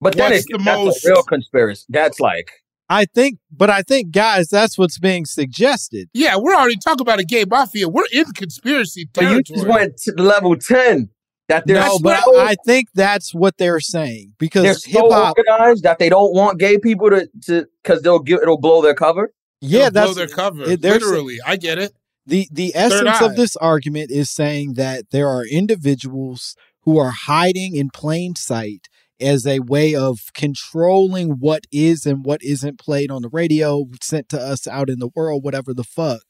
But 0.00 0.16
then 0.16 0.32
it's 0.32 0.46
the 0.48 0.58
most- 0.58 1.04
a 1.04 1.08
real 1.08 1.22
conspiracy. 1.24 1.84
That's 1.88 2.20
like 2.20 2.52
I 2.88 3.04
think, 3.04 3.38
but 3.50 3.70
I 3.70 3.82
think, 3.82 4.10
guys, 4.10 4.48
that's 4.48 4.76
what's 4.76 4.98
being 4.98 5.24
suggested. 5.24 6.08
yeah, 6.12 6.36
we're 6.36 6.54
already 6.54 6.76
talking 6.76 7.02
about 7.02 7.20
a 7.20 7.24
gay 7.24 7.44
mafia. 7.44 7.88
We're 7.88 8.02
in 8.12 8.24
conspiracy 8.26 9.08
but 9.12 9.24
you 9.24 9.42
just 9.42 9.66
went 9.66 9.96
to 9.98 10.12
level 10.12 10.56
ten. 10.56 11.08
That 11.48 11.66
they're 11.66 11.80
No, 11.80 11.96
so, 11.96 11.98
but 12.00 12.22
I 12.36 12.54
think 12.64 12.88
that's 12.94 13.34
what 13.34 13.58
they're 13.58 13.80
saying 13.80 14.34
because 14.38 14.62
they're 14.62 14.74
because 14.74 14.84
so 14.84 15.02
hip 15.08 15.12
hop. 15.12 15.36
organized 15.36 15.82
that 15.82 15.98
they 15.98 16.08
don't 16.08 16.32
want 16.32 16.60
gay 16.60 16.78
people 16.78 17.10
to 17.10 17.28
to 17.46 17.66
because 17.82 18.02
they'll 18.02 18.20
give 18.20 18.40
it'll 18.42 18.60
blow 18.60 18.82
their 18.82 18.94
cover. 18.94 19.32
Yeah, 19.60 19.86
It'll 19.86 19.90
that's 19.92 20.14
their 20.16 20.26
cover. 20.28 20.64
it- 20.64 20.80
Literally, 20.82 21.38
I 21.44 21.56
get 21.56 21.78
it. 21.78 21.92
the 22.26 22.48
the 22.50 22.72
essence 22.74 23.20
of 23.20 23.36
this 23.36 23.56
argument 23.56 24.10
is 24.10 24.30
saying 24.30 24.74
that 24.74 25.10
there 25.10 25.28
are 25.28 25.44
individuals 25.46 26.54
who 26.82 26.98
are 26.98 27.10
hiding 27.10 27.76
in 27.76 27.90
plain 27.90 28.34
sight 28.36 28.88
as 29.20 29.46
a 29.46 29.60
way 29.60 29.94
of 29.94 30.32
controlling 30.32 31.32
what 31.40 31.64
is 31.70 32.06
and 32.06 32.24
what 32.24 32.42
isn't 32.42 32.78
played 32.78 33.10
on 33.10 33.20
the 33.22 33.28
radio 33.28 33.84
sent 34.02 34.28
to 34.30 34.40
us 34.40 34.66
out 34.66 34.88
in 34.88 34.98
the 34.98 35.10
world 35.14 35.44
whatever 35.44 35.74
the 35.74 35.84
fuck 35.84 36.22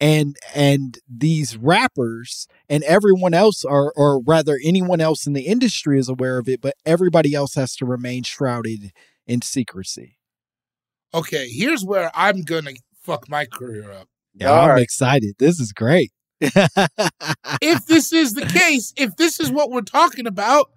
and 0.00 0.36
and 0.54 0.98
these 1.06 1.58
rappers 1.58 2.46
and 2.68 2.82
everyone 2.84 3.34
else 3.34 3.62
are 3.64 3.92
or 3.94 4.22
rather 4.22 4.58
anyone 4.64 5.00
else 5.02 5.26
in 5.26 5.34
the 5.34 5.46
industry 5.46 5.98
is 5.98 6.08
aware 6.08 6.38
of 6.38 6.48
it 6.48 6.62
but 6.62 6.74
everybody 6.86 7.34
else 7.34 7.54
has 7.54 7.76
to 7.76 7.84
remain 7.84 8.22
shrouded 8.22 8.90
in 9.26 9.42
secrecy 9.42 10.16
Okay, 11.12 11.48
here's 11.48 11.84
where 11.84 12.10
I'm 12.14 12.42
gonna 12.42 12.72
fuck 13.02 13.28
my 13.28 13.44
career 13.46 13.90
up. 13.90 14.06
yeah 14.34 14.48
All 14.48 14.62
i'm 14.64 14.68
right. 14.70 14.82
excited 14.82 15.34
this 15.38 15.58
is 15.58 15.72
great 15.72 16.12
if 16.40 17.86
this 17.86 18.12
is 18.12 18.34
the 18.34 18.46
case, 18.46 18.92
if 18.96 19.16
this 19.16 19.40
is 19.40 19.50
what 19.52 19.70
we're 19.70 19.80
talking 19.82 20.26
about, 20.26 20.70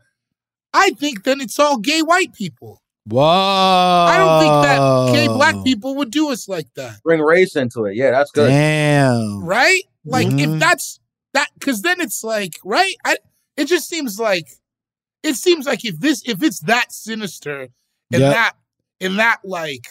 I 0.73 0.89
think 0.91 1.23
then 1.23 1.39
it's 1.39 1.57
all 1.59 1.77
gay 1.77 2.01
white 2.01 2.33
people. 2.33 2.81
Whoa! 3.05 3.21
I 3.21 4.17
don't 4.17 4.39
think 4.41 4.53
that 4.63 5.13
gay 5.13 5.27
black 5.27 5.55
people 5.63 5.95
would 5.95 6.11
do 6.11 6.31
us 6.31 6.47
like 6.49 6.67
that, 6.75 7.01
Bring 7.03 7.21
race 7.21 7.55
into 7.55 7.85
it. 7.85 7.95
Yeah, 7.95 8.11
that's 8.11 8.31
good. 8.31 8.49
Damn. 8.49 9.43
right? 9.43 9.83
Like 10.05 10.27
Mhm. 10.27 10.55
if 10.55 10.59
that's 10.59 10.99
that, 11.33 11.47
because 11.57 11.81
then 11.81 12.01
it's 12.01 12.23
like, 12.23 12.59
right? 12.65 12.95
I 13.05 13.17
it 13.55 13.65
just 13.65 13.87
seems 13.89 14.19
like 14.19 14.47
it 15.21 15.35
seems 15.35 15.65
like 15.65 15.85
if 15.85 15.99
this 15.99 16.23
if 16.25 16.41
it's 16.43 16.59
that 16.61 16.91
sinister 16.91 17.69
and 18.11 18.21
Yep. 18.21 18.33
that 18.33 18.53
and 18.99 19.19
that 19.19 19.39
like 19.45 19.87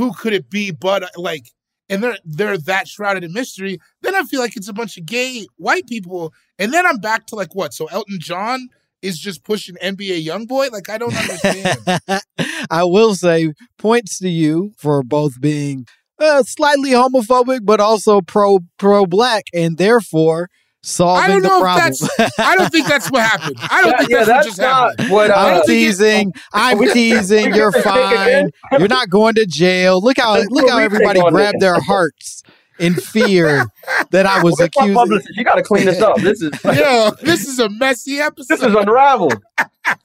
who 0.00 0.14
could 0.14 0.32
it 0.32 0.48
be 0.48 0.70
but 0.70 1.02
uh, 1.02 1.08
like 1.16 1.50
and 1.90 2.02
they're 2.02 2.16
they're 2.24 2.56
that 2.56 2.88
shrouded 2.88 3.22
in 3.22 3.34
mystery 3.34 3.78
then 4.00 4.14
i 4.14 4.22
feel 4.22 4.40
like 4.40 4.56
it's 4.56 4.68
a 4.68 4.72
bunch 4.72 4.96
of 4.96 5.04
gay 5.04 5.46
white 5.56 5.86
people. 5.86 6.32
And 6.58 6.72
then 6.72 6.86
i'm 6.86 6.98
back 6.98 7.26
to 7.26 7.34
like 7.34 7.54
what? 7.54 7.74
So 7.74 7.84
elton 7.86 8.18
john 8.18 8.68
is 9.02 9.18
just 9.18 9.44
pushing 9.44 9.76
nba 9.76 10.22
young 10.24 10.46
boy 10.46 10.68
like 10.72 10.88
i 10.88 10.96
don't 10.96 11.14
understand. 11.14 12.22
I 12.70 12.84
will 12.84 13.14
say 13.14 13.52
points 13.78 14.18
to 14.20 14.30
you 14.30 14.72
for 14.78 15.02
both 15.02 15.38
being 15.38 15.86
uh, 16.18 16.44
slightly 16.44 16.92
homophobic, 16.92 17.60
but 17.64 17.80
also 17.80 18.22
pro 18.22 18.60
pro 18.78 19.04
black, 19.04 19.44
and 19.52 19.76
therefore 19.76 20.48
i 20.82 20.86
solving 20.86 21.28
don't 21.28 21.42
the 21.42 21.48
know 21.48 21.58
if 21.58 21.76
that's 21.76 22.38
i 22.38 22.56
don't 22.56 22.72
think 22.72 22.86
that's 22.88 23.10
what 23.10 23.22
happened 23.22 23.56
i 23.70 23.82
don't 23.82 23.90
Yeah, 23.90 23.98
think 23.98 24.10
yeah, 24.10 24.24
that's, 24.24 24.28
what 24.30 24.44
just 24.46 24.58
not 24.60 24.90
happened 24.98 25.10
what. 25.12 25.30
I 25.30 25.34
I'm 25.34 25.48
don't 25.50 25.60
Uh, 25.60 25.64
think 25.66 25.68
it- 25.68 25.84
teasing. 25.84 26.32
I'm 26.54 26.78
teasing. 26.92 27.54
You're 27.54 27.70
get 27.70 27.84
the 27.84 27.90
thing 27.90 27.92
fine. 27.92 28.50
You're 28.78 28.88
not 28.88 29.10
going 29.10 29.34
to 29.34 29.44
jail. 29.46 30.00
Look 30.00 30.16
how 30.18 30.40
look 30.48 30.68
how 30.70 30.78
everybody 30.78 31.20
on 31.20 31.32
grabbed 31.32 31.60
their 31.60 31.78
hearts 31.80 32.42
in 32.78 32.94
fear 32.94 33.66
that 34.10 34.24
I 34.24 34.42
was 34.42 34.58
Where's 34.58 34.70
my 34.76 35.02
accusing. 35.02 35.20
You 35.34 35.44
got 35.44 35.56
to 35.56 35.62
clean 35.62 35.84
this 35.84 36.00
up. 36.00 36.16
This 36.16 36.40
is 36.40 36.50
yo 36.64 37.10
this 37.22 37.46
is 37.46 37.58
a 37.58 37.68
messy 37.68 38.18
episode 38.20 38.48
this 38.56 38.62
is 38.66 38.74
unraveled. 38.74 39.36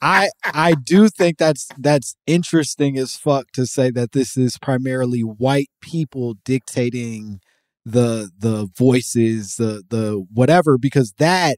I 0.01 0.29
I 0.43 0.73
do 0.73 1.07
think 1.09 1.37
that's 1.37 1.69
that's 1.77 2.15
interesting 2.27 2.97
as 2.97 3.15
fuck 3.15 3.51
to 3.53 3.65
say 3.65 3.91
that 3.91 4.11
this 4.11 4.35
is 4.35 4.57
primarily 4.57 5.21
white 5.21 5.69
people 5.79 6.35
dictating 6.43 7.39
the 7.85 8.31
the 8.37 8.67
voices, 8.77 9.55
the 9.55 9.83
the 9.89 10.25
whatever, 10.33 10.77
because 10.77 11.13
that 11.19 11.57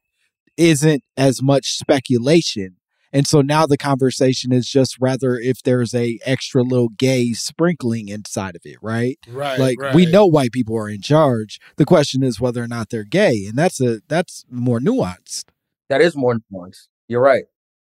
isn't 0.57 1.03
as 1.15 1.41
much 1.41 1.77
speculation. 1.77 2.75
And 3.13 3.25
so 3.25 3.41
now 3.41 3.65
the 3.65 3.77
conversation 3.77 4.51
is 4.51 4.69
just 4.69 4.97
rather 4.99 5.37
if 5.37 5.63
there's 5.63 5.95
a 5.95 6.19
extra 6.25 6.61
little 6.61 6.89
gay 6.89 7.31
sprinkling 7.31 8.09
inside 8.09 8.55
of 8.55 8.61
it, 8.65 8.77
right? 8.81 9.17
Right. 9.29 9.57
like 9.57 9.79
right. 9.79 9.95
we 9.95 10.05
know 10.05 10.25
white 10.25 10.51
people 10.51 10.77
are 10.77 10.89
in 10.89 11.01
charge. 11.01 11.59
The 11.77 11.85
question 11.85 12.21
is 12.21 12.41
whether 12.41 12.61
or 12.61 12.67
not 12.67 12.89
they're 12.89 13.05
gay, 13.05 13.45
and 13.47 13.57
that's 13.57 13.79
a 13.79 14.01
that's 14.09 14.45
more 14.51 14.79
nuanced. 14.79 15.45
That 15.89 16.01
is 16.01 16.17
more 16.17 16.35
nuanced. 16.53 16.87
You're 17.07 17.21
right. 17.21 17.45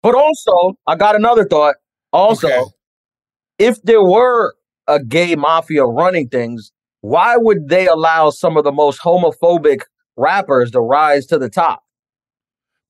But 0.02 0.14
also, 0.14 0.78
I 0.86 0.94
got 0.96 1.16
another 1.16 1.46
thought. 1.46 1.76
Also, 2.12 2.48
Okay. 2.48 2.62
if 3.58 3.82
there 3.82 4.02
were 4.02 4.54
a 4.86 5.02
gay 5.02 5.34
mafia 5.34 5.84
running 5.84 6.28
things, 6.28 6.70
why 7.00 7.36
would 7.36 7.68
they 7.68 7.86
allow 7.86 8.30
some 8.30 8.56
of 8.56 8.64
the 8.64 8.72
most 8.72 9.00
homophobic 9.00 9.82
rappers 10.16 10.70
to 10.72 10.80
rise 10.80 11.26
to 11.26 11.38
the 11.38 11.48
top? 11.48 11.82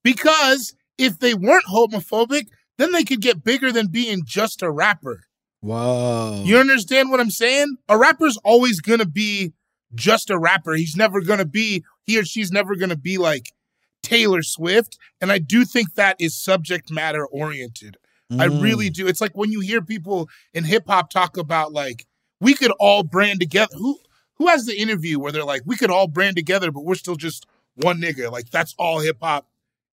Because 0.03 0.75
if 0.97 1.19
they 1.19 1.35
weren't 1.35 1.65
homophobic, 1.71 2.47
then 2.79 2.93
they 2.93 3.05
could 3.05 3.21
get 3.21 3.45
bigger 3.45 3.73
than 3.73 3.89
being 3.89 4.23
just 4.25 4.63
a 4.63 4.71
rapper. 4.71 5.25
Whoa. 5.61 6.43
You 6.45 6.59
understand 6.59 7.11
what 7.11 7.21
I'm 7.21 7.31
saying? 7.31 7.77
A 7.89 7.99
rapper's 7.99 8.39
always 8.45 8.81
going 8.81 9.01
to 9.01 9.07
be 9.09 9.53
just 9.95 10.31
a 10.31 10.39
rapper. 10.39 10.75
He's 10.75 10.97
never 10.97 11.21
going 11.21 11.41
to 11.41 11.45
be, 11.45 11.85
he 12.05 12.19
or 12.19 12.25
she's 12.25 12.53
never 12.53 12.77
going 12.77 12.91
to 12.91 12.97
be 12.97 13.19
like 13.19 13.53
Taylor 14.03 14.43
Swift. 14.43 14.97
And 15.21 15.33
I 15.33 15.39
do 15.39 15.65
think 15.65 15.95
that 15.95 16.17
is 16.21 16.41
subject 16.41 16.91
matter 16.91 17.27
oriented. 17.27 17.97
I 18.31 18.47
Mm. 18.49 18.63
really 18.63 18.91
do. 18.91 19.07
It's 19.09 19.21
like 19.23 19.37
when 19.37 19.51
you 19.51 19.61
hear 19.61 19.81
people 19.83 20.29
in 20.53 20.65
hip 20.65 20.85
hop 20.87 21.11
talk 21.11 21.37
about 21.39 21.73
like, 21.73 22.07
we 22.41 22.55
could 22.55 22.73
all 22.79 23.03
brand 23.03 23.41
together. 23.41 23.75
Who 23.77 23.99
who 24.37 24.47
has 24.49 24.67
the 24.67 24.79
interview 24.79 25.19
where 25.19 25.33
they're 25.33 25.45
like, 25.45 25.63
we 25.67 25.77
could 25.77 25.91
all 25.91 26.07
brand 26.07 26.37
together, 26.37 26.71
but 26.71 26.85
we're 26.85 26.95
still 26.95 27.17
just 27.17 27.47
one 27.75 28.01
nigga. 28.01 28.31
Like 28.31 28.51
that's 28.51 28.75
all 28.79 29.01
hip 29.01 29.19
hop. 29.21 29.47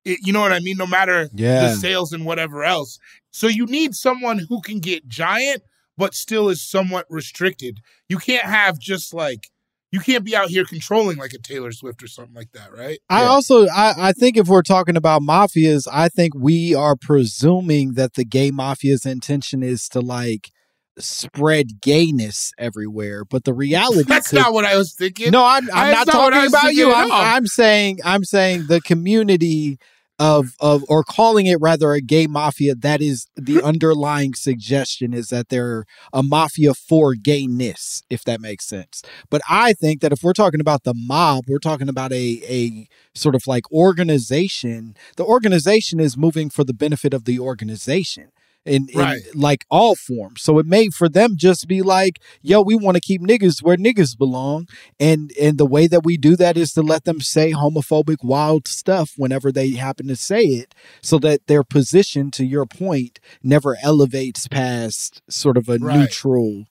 You 0.04 0.32
know 0.34 0.42
what 0.42 0.52
I 0.54 0.60
mean? 0.60 0.78
No 0.78 0.86
matter 0.86 1.30
Yeah. 1.34 1.62
the 1.70 1.76
sales 1.76 2.14
and 2.14 2.26
whatever 2.26 2.64
else. 2.64 3.00
So 3.32 3.48
you 3.48 3.66
need 3.66 3.96
someone 3.96 4.38
who 4.38 4.62
can 4.62 4.80
get 4.80 5.08
giant, 5.08 5.64
but 5.98 6.14
still 6.14 6.48
is 6.50 6.62
somewhat 6.62 7.08
restricted. 7.10 7.80
You 8.08 8.18
can't 8.20 8.46
have 8.46 8.78
just 8.80 9.14
like 9.14 9.50
you 9.92 10.00
can't 10.02 10.26
be 10.26 10.36
out 10.36 10.50
here 10.50 10.66
controlling 10.66 11.18
like 11.18 11.34
a 11.34 11.38
Taylor 11.40 11.72
Swift 11.72 12.04
or 12.04 12.08
something 12.08 12.36
like 12.36 12.52
that, 12.52 12.76
right? 12.76 13.00
I 13.10 13.24
also 13.24 13.66
I, 13.68 13.94
I 14.10 14.12
think 14.12 14.38
if 14.38 14.48
we're 14.48 14.62
talking 14.62 14.98
about 14.98 15.22
mafias, 15.22 15.88
I 15.92 16.10
think 16.10 16.34
we 16.36 16.76
are 16.76 16.96
presuming 16.96 17.94
that 17.94 18.14
the 18.14 18.26
gay 18.26 18.52
mafia's 18.52 19.06
intention 19.06 19.64
is 19.64 19.88
to 19.90 20.02
like 20.02 20.52
spread 20.98 21.82
gayness 21.82 22.52
everywhere. 22.58 23.26
But 23.26 23.44
the 23.44 23.54
reality 23.54 24.04
That's 24.08 24.30
could- 24.30 24.38
not 24.40 24.54
what 24.54 24.66
I 24.66 24.78
was 24.78 24.94
thinking. 24.94 25.32
No, 25.32 25.44
I'm, 25.44 25.70
I'm 25.74 25.92
not 25.92 26.08
not 26.08 26.12
talking 26.14 26.48
about 26.48 26.74
you. 26.74 26.94
I'm. 26.94 27.12
I'm 27.12 27.48
saying 27.48 28.00
I'm 28.04 28.24
saying 28.24 28.68
the 28.68 28.82
community 28.82 29.78
of 30.18 30.54
of 30.62 30.82
or 30.88 31.04
calling 31.04 31.46
it 31.46 31.58
rather 31.60 31.92
a 31.92 32.00
gay 32.00 32.26
mafia. 32.26 32.74
That 32.74 33.02
is 33.02 33.28
the 33.36 33.62
underlying 33.72 34.34
suggestion 34.34 35.14
is 35.14 35.28
that 35.28 35.50
they're 35.50 35.84
a 36.14 36.24
mafia 36.24 36.74
for 36.74 37.16
gayness, 37.16 38.02
if 38.10 38.24
that 38.24 38.40
makes 38.40 38.66
sense. 38.66 39.04
But 39.30 39.42
I 39.50 39.74
think 39.74 40.00
that 40.00 40.14
if 40.14 40.24
we're 40.24 40.32
talking 40.32 40.62
about 40.62 40.84
the 40.86 40.94
mob, 40.96 41.44
we're 41.50 41.60
talking 41.60 41.90
about 41.90 42.14
a 42.14 42.42
a 42.48 42.88
sort 43.14 43.36
of 43.36 43.46
like 43.46 43.70
organization. 43.74 44.96
The 45.18 45.26
organization 45.26 46.00
is 46.00 46.16
moving 46.18 46.50
for 46.50 46.64
the 46.64 46.74
benefit 46.74 47.14
of 47.14 47.26
the 47.26 47.40
organization. 47.40 48.30
In, 48.66 48.88
in 48.90 49.00
Right. 49.00 49.22
like 49.36 49.64
all 49.70 49.94
forms. 49.96 50.42
So 50.42 50.58
it 50.58 50.66
may 50.66 50.90
for 50.90 51.08
them 51.08 51.36
just 51.38 51.68
be 51.68 51.84
like, 51.84 52.20
yo, 52.42 52.62
we 52.64 52.74
want 52.76 52.96
to 52.96 53.02
keep 53.02 53.22
niggas 53.22 53.62
where 53.62 53.78
niggas 53.78 54.18
belong. 54.18 54.68
And 55.00 55.32
and 55.40 55.60
the 55.60 55.68
way 55.68 55.86
that 55.86 56.04
we 56.04 56.18
do 56.18 56.36
that 56.38 56.58
is 56.58 56.74
to 56.74 56.82
let 56.82 57.04
them 57.04 57.22
say 57.22 57.52
homophobic 57.52 58.24
wild 58.24 58.68
stuff 58.68 59.12
whenever 59.18 59.52
they 59.52 59.72
happen 59.72 60.08
to 60.08 60.16
say 60.16 60.42
it, 60.42 60.74
so 61.04 61.20
that 61.20 61.46
their 61.46 61.64
position, 61.64 62.32
to 62.32 62.44
your 62.44 62.66
point, 62.66 63.20
never 63.44 63.78
elevates 63.84 64.48
past 64.48 65.22
sort 65.30 65.58
of 65.58 65.70
a 65.70 65.78
Right. 65.78 66.00
neutral 66.00 66.66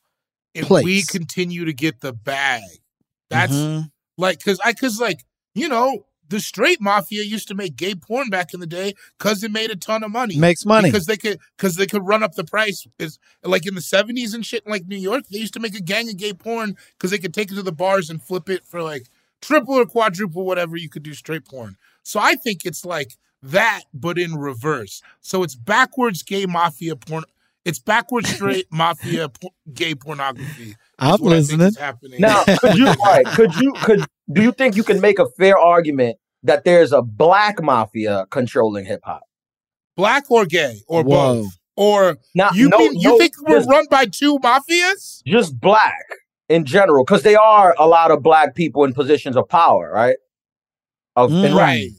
if 0.52 0.66
place. 0.66 0.84
we 0.84 1.02
continue 1.04 1.64
to 1.64 1.72
get 1.72 2.00
the 2.00 2.12
bag. 2.12 2.62
That's 3.30 3.52
Mhm. 3.52 3.90
like 4.18 4.42
cause 4.42 4.58
I 4.64 4.72
cause 4.72 4.98
like, 5.00 5.24
you 5.54 5.68
know, 5.68 6.06
the 6.28 6.40
straight 6.40 6.80
mafia 6.80 7.22
used 7.22 7.48
to 7.48 7.54
make 7.54 7.76
gay 7.76 7.94
porn 7.94 8.30
back 8.30 8.54
in 8.54 8.60
the 8.60 8.66
day 8.66 8.94
because 9.18 9.42
it 9.42 9.50
made 9.50 9.70
a 9.70 9.76
ton 9.76 10.02
of 10.02 10.10
money. 10.10 10.36
Makes 10.36 10.64
money. 10.64 10.90
Because 10.90 11.06
they 11.06 11.16
could 11.16 11.38
because 11.56 11.76
they 11.76 11.86
could 11.86 12.06
run 12.06 12.22
up 12.22 12.34
the 12.34 12.44
price. 12.44 12.86
Is 12.98 13.18
like 13.42 13.66
in 13.66 13.74
the 13.74 13.80
seventies 13.80 14.34
and 14.34 14.44
shit 14.44 14.64
in 14.64 14.72
like 14.72 14.86
New 14.86 14.96
York, 14.96 15.24
they 15.30 15.38
used 15.38 15.54
to 15.54 15.60
make 15.60 15.74
a 15.74 15.82
gang 15.82 16.08
of 16.08 16.16
gay 16.16 16.32
porn 16.32 16.76
because 16.96 17.10
they 17.10 17.18
could 17.18 17.34
take 17.34 17.50
it 17.50 17.54
to 17.54 17.62
the 17.62 17.72
bars 17.72 18.10
and 18.10 18.22
flip 18.22 18.48
it 18.48 18.64
for 18.64 18.82
like 18.82 19.08
triple 19.40 19.74
or 19.74 19.86
quadruple 19.86 20.44
whatever 20.44 20.76
you 20.76 20.88
could 20.88 21.02
do 21.02 21.14
straight 21.14 21.44
porn. 21.44 21.76
So 22.02 22.20
I 22.20 22.34
think 22.36 22.64
it's 22.64 22.84
like 22.84 23.16
that, 23.42 23.82
but 23.92 24.18
in 24.18 24.36
reverse. 24.36 25.02
So 25.20 25.42
it's 25.42 25.54
backwards 25.54 26.22
gay 26.22 26.46
mafia 26.46 26.96
porn. 26.96 27.24
It's 27.64 27.78
backwards 27.78 28.28
straight 28.34 28.66
mafia 28.70 29.28
por- 29.28 29.50
gay 29.72 29.94
pornography. 29.94 30.76
I'm 30.98 31.20
what 31.20 31.32
I 31.32 31.42
think 31.42 31.58
listening. 31.60 31.82
happening. 31.82 32.20
Now, 32.20 32.44
could 32.60 32.76
you, 32.76 32.88
all 32.88 32.94
right, 33.04 33.26
could 33.26 33.54
you, 33.56 33.72
could, 33.82 34.04
do 34.32 34.42
you 34.42 34.52
think 34.52 34.76
you 34.76 34.84
can 34.84 35.00
make 35.00 35.18
a 35.18 35.26
fair 35.38 35.58
argument 35.58 36.18
that 36.42 36.64
there's 36.64 36.92
a 36.92 37.02
black 37.02 37.62
mafia 37.62 38.26
controlling 38.30 38.84
hip 38.86 39.00
hop? 39.04 39.22
black 39.96 40.28
or 40.30 40.44
gay 40.44 40.80
or 40.88 41.02
Whoa. 41.04 41.42
both? 41.44 41.52
Or 41.76 42.16
Now, 42.34 42.50
you 42.52 42.68
no- 42.68 42.78
mean 42.78 42.94
you 43.00 43.10
no, 43.10 43.18
think 43.18 43.32
we're 43.48 43.58
just- 43.58 43.68
run 43.70 43.86
by 43.90 44.06
two 44.06 44.38
mafias? 44.40 45.22
Just 45.26 45.58
black 45.58 46.04
in 46.48 46.64
general, 46.64 47.04
because 47.04 47.22
they 47.22 47.34
are 47.36 47.74
a 47.78 47.86
lot 47.86 48.10
of 48.10 48.22
black 48.22 48.54
people 48.54 48.84
in 48.84 48.92
positions 48.92 49.36
of 49.36 49.48
power, 49.48 49.90
right? 49.92 50.16
Of 51.16 51.30
Mm. 51.30 51.54
Right. 51.56 51.90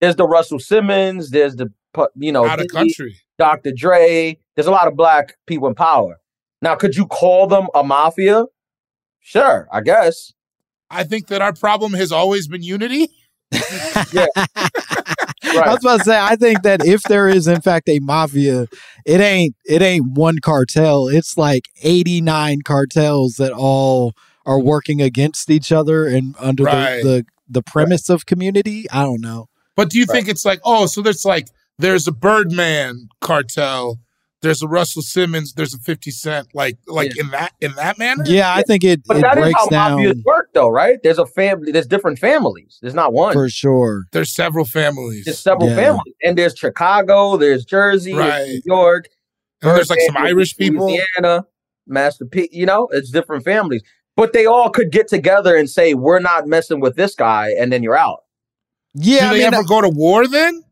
There's 0.00 0.16
the 0.16 0.26
Russell 0.26 0.58
Simmons. 0.58 1.30
There's 1.30 1.56
the 1.56 1.72
you 2.16 2.30
know 2.32 2.44
Out 2.46 2.60
of 2.60 2.66
country. 2.68 3.16
Dr. 3.38 3.72
Dre. 3.72 4.38
There's 4.54 4.66
a 4.66 4.70
lot 4.70 4.88
of 4.88 4.96
black 4.96 5.34
people 5.46 5.68
in 5.68 5.74
power. 5.74 6.20
Now, 6.62 6.76
could 6.76 6.96
you 6.96 7.06
call 7.06 7.46
them 7.46 7.66
a 7.74 7.82
mafia? 7.82 8.46
Sure, 9.20 9.68
I 9.72 9.80
guess. 9.80 10.32
I 10.90 11.04
think 11.04 11.28
that 11.28 11.42
our 11.42 11.52
problem 11.52 11.94
has 11.94 12.12
always 12.12 12.46
been 12.46 12.62
unity. 12.62 13.08
I 13.52 14.28
was 15.70 15.84
about 15.84 15.98
to 15.98 16.04
say, 16.04 16.18
I 16.18 16.36
think 16.36 16.62
that 16.62 16.84
if 16.84 17.02
there 17.02 17.28
is 17.28 17.46
in 17.46 17.60
fact 17.60 17.88
a 17.88 17.98
mafia, 18.00 18.66
it 19.04 19.20
ain't 19.20 19.54
it 19.64 19.82
ain't 19.82 20.12
one 20.12 20.38
cartel. 20.38 21.08
It's 21.08 21.36
like 21.36 21.68
eighty 21.82 22.20
nine 22.20 22.62
cartels 22.62 23.36
that 23.36 23.52
all 23.52 24.14
are 24.46 24.60
working 24.60 25.00
against 25.00 25.50
each 25.50 25.72
other 25.72 26.06
and 26.06 26.34
under 26.38 26.64
Right. 26.64 27.02
the, 27.02 27.08
the 27.08 27.26
the 27.48 27.62
premise 27.62 28.08
of 28.08 28.26
community. 28.26 28.86
I 28.90 29.02
don't 29.02 29.20
know. 29.20 29.48
But 29.76 29.90
do 29.90 29.98
you 29.98 30.06
think 30.06 30.28
it's 30.28 30.44
like, 30.44 30.60
oh, 30.64 30.86
so 30.86 31.02
there's 31.02 31.24
like 31.24 31.48
there's 31.78 32.08
a 32.08 32.12
Birdman 32.12 33.08
cartel, 33.20 33.98
there's 34.44 34.62
a 34.62 34.68
Russell 34.68 35.02
Simmons, 35.02 35.54
there's 35.54 35.74
a 35.74 35.78
50 35.78 36.12
Cent, 36.12 36.54
like 36.54 36.78
like 36.86 37.18
in 37.18 37.30
that 37.30 37.52
in 37.60 37.74
that 37.74 37.98
manner? 37.98 38.22
Yeah, 38.26 38.54
I 38.54 38.62
think 38.62 38.84
it, 38.84 39.02
But 39.04 39.16
it 39.16 39.22
that 39.22 39.36
is 39.38 39.42
breaks 39.42 39.58
how 39.58 39.66
down 39.66 39.98
mafias 39.98 40.22
work, 40.24 40.50
though, 40.54 40.68
right? 40.68 40.98
There's 41.02 41.18
a 41.18 41.26
family. 41.26 41.72
There's 41.72 41.88
different 41.88 42.20
families. 42.20 42.78
There's 42.80 42.94
not 42.94 43.12
one. 43.12 43.32
for 43.32 43.48
sure. 43.48 44.04
There's 44.12 44.32
several 44.32 44.64
families. 44.64 45.24
There's 45.24 45.40
several 45.40 45.70
Yeah. 45.70 45.74
families, 45.76 46.14
and 46.22 46.38
there's 46.38 46.54
Chicago. 46.56 47.36
There's 47.36 47.64
Jersey. 47.64 48.14
Right. 48.14 48.28
There's 48.30 48.48
New 48.66 48.74
York. 48.76 49.08
And 49.62 49.76
there's 49.76 49.90
like 49.90 49.98
some 50.06 50.14
Birdman, 50.14 50.30
Irish 50.32 50.56
people. 50.56 50.86
Louisiana, 50.86 51.46
Master 51.88 52.24
P. 52.26 52.48
You 52.52 52.66
know, 52.66 52.86
it's 52.92 53.10
different 53.10 53.44
families, 53.44 53.82
but 54.14 54.32
they 54.32 54.46
all 54.46 54.70
could 54.70 54.92
get 54.92 55.08
together 55.08 55.56
and 55.56 55.68
say, 55.68 55.94
"We're 55.94 56.20
not 56.20 56.46
messing 56.46 56.80
with 56.80 56.94
this 56.96 57.14
guy," 57.14 57.50
and 57.58 57.72
then 57.72 57.82
you're 57.82 57.96
out. 57.98 58.20
Yeah, 58.94 59.20
Do 59.20 59.26
I 59.26 59.28
they 59.38 59.44
mean, 59.44 59.54
ever 59.54 59.64
go 59.64 59.80
to 59.80 59.88
war 59.88 60.28
then? 60.28 60.62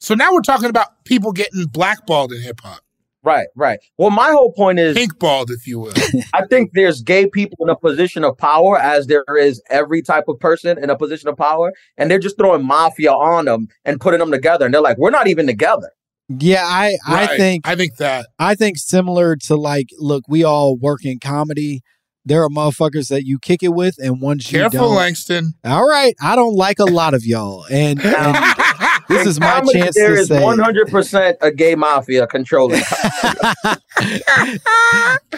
So 0.00 0.14
now 0.14 0.32
we're 0.34 0.40
talking 0.40 0.68
about 0.68 1.04
people 1.04 1.30
getting 1.30 1.64
blackballed 1.66 2.32
in 2.32 2.42
hip 2.42 2.60
hop. 2.60 2.80
Right, 3.24 3.46
right. 3.54 3.78
Well, 3.98 4.10
my 4.10 4.30
whole 4.30 4.52
point 4.52 4.80
is, 4.80 4.96
Pinkballed, 4.96 5.50
if 5.50 5.66
you 5.66 5.78
will. 5.78 5.92
I 6.34 6.44
think 6.46 6.70
there's 6.74 7.02
gay 7.02 7.26
people 7.26 7.56
in 7.60 7.68
a 7.68 7.76
position 7.76 8.24
of 8.24 8.36
power, 8.36 8.78
as 8.78 9.06
there 9.06 9.24
is 9.38 9.62
every 9.70 10.02
type 10.02 10.24
of 10.26 10.40
person 10.40 10.76
in 10.82 10.90
a 10.90 10.96
position 10.96 11.28
of 11.28 11.36
power, 11.36 11.72
and 11.96 12.10
they're 12.10 12.18
just 12.18 12.36
throwing 12.36 12.64
mafia 12.64 13.12
on 13.12 13.44
them 13.44 13.68
and 13.84 14.00
putting 14.00 14.18
them 14.18 14.32
together, 14.32 14.64
and 14.64 14.74
they're 14.74 14.80
like, 14.80 14.98
"We're 14.98 15.10
not 15.10 15.28
even 15.28 15.46
together." 15.46 15.90
yeah, 16.28 16.64
I 16.64 16.98
I 17.06 17.36
think 17.36 17.66
I 17.66 17.76
think 17.76 17.96
that. 17.96 18.26
I 18.38 18.54
think 18.54 18.78
similar 18.78 19.36
to 19.36 19.56
like, 19.56 19.88
look, 19.98 20.24
we 20.28 20.44
all 20.44 20.76
work 20.76 21.04
in 21.04 21.18
comedy. 21.18 21.82
There 22.24 22.44
are 22.44 22.48
motherfuckers 22.48 23.08
that 23.08 23.26
you 23.26 23.38
kick 23.40 23.64
it 23.64 23.74
with, 23.74 23.96
and 23.98 24.20
ones 24.20 24.50
you 24.52 24.60
Careful, 24.60 24.88
don't. 24.88 24.96
Langston. 24.96 25.54
All 25.64 25.86
right, 25.86 26.14
I 26.22 26.36
don't 26.36 26.54
like 26.54 26.78
a 26.78 26.84
lot 26.84 27.14
of 27.14 27.24
y'all, 27.24 27.64
and, 27.68 28.00
and 28.00 28.36
this 29.08 29.26
is 29.26 29.40
my 29.40 29.60
chance 29.72 29.94
There 29.96 30.14
to 30.14 30.20
is 30.20 30.28
say. 30.28 30.40
100% 30.42 31.34
a 31.40 31.50
gay 31.50 31.74
mafia 31.74 32.26
controlling. 32.26 32.82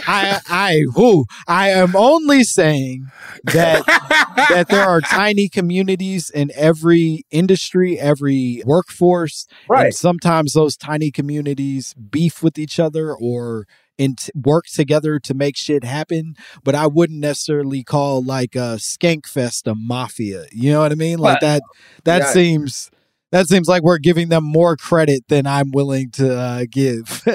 I 0.06 0.40
I 0.48 0.84
who 0.94 1.26
I 1.46 1.70
am 1.70 1.94
only 1.96 2.44
saying 2.44 3.06
that 3.44 3.84
that 4.48 4.68
there 4.68 4.84
are 4.84 5.00
tiny 5.00 5.48
communities 5.48 6.30
in 6.30 6.50
every 6.54 7.24
industry, 7.30 7.98
every 7.98 8.62
workforce, 8.64 9.46
Right. 9.68 9.86
and 9.86 9.94
sometimes 9.94 10.52
those 10.52 10.76
tiny 10.76 11.10
communities 11.10 11.94
beef 11.94 12.42
with 12.42 12.58
each 12.58 12.78
other 12.78 13.14
or 13.14 13.66
and 13.96 14.18
work 14.34 14.64
together 14.66 15.20
to 15.20 15.34
make 15.34 15.56
shit 15.56 15.84
happen. 15.84 16.34
But 16.64 16.74
I 16.74 16.86
wouldn't 16.88 17.20
necessarily 17.20 17.84
call 17.84 18.22
like 18.24 18.56
a 18.56 18.76
Skankfest 18.78 19.70
a 19.70 19.74
mafia. 19.76 20.46
You 20.52 20.72
know 20.72 20.80
what 20.80 20.90
I 20.90 20.96
mean? 20.96 21.18
Like 21.18 21.34
Right. 21.34 21.40
that. 21.42 21.62
That 22.04 22.18
Yeah. 22.22 22.32
seems 22.32 22.90
That 23.34 23.48
seems 23.48 23.66
like 23.66 23.82
we're 23.82 23.98
giving 23.98 24.28
them 24.28 24.44
more 24.44 24.76
credit 24.76 25.24
than 25.28 25.44
I'm 25.44 25.72
willing 25.72 26.12
to 26.12 26.38
uh, 26.38 26.64
give. 26.70 27.26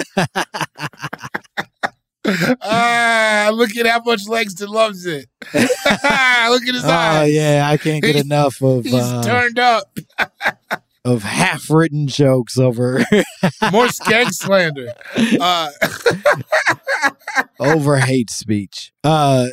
ah, 2.62 3.52
look 3.54 3.76
at 3.76 3.86
how 3.86 4.02
much 4.06 4.22
Langston 4.26 4.70
loves 4.70 5.06
it. 5.06 5.26
look 5.54 5.64
at 6.64 6.74
his 6.74 6.86
oh 6.86 6.90
eyes. 6.90 7.34
yeah, 7.34 7.68
I 7.70 7.76
can't 7.76 8.02
get 8.02 8.16
enough 8.16 8.62
of 8.62 8.86
He's 8.86 8.94
uh, 8.94 9.24
turned 9.24 9.60
up. 9.60 9.98
of 11.04 11.24
half-written 11.24 12.08
jokes 12.08 12.58
over 12.58 13.00
More 13.70 13.88
skank 13.88 14.32
slander. 14.32 14.94
Uh, 15.38 15.72
over 17.60 17.98
hate 17.98 18.30
speech. 18.30 18.94
Uh, 19.04 19.48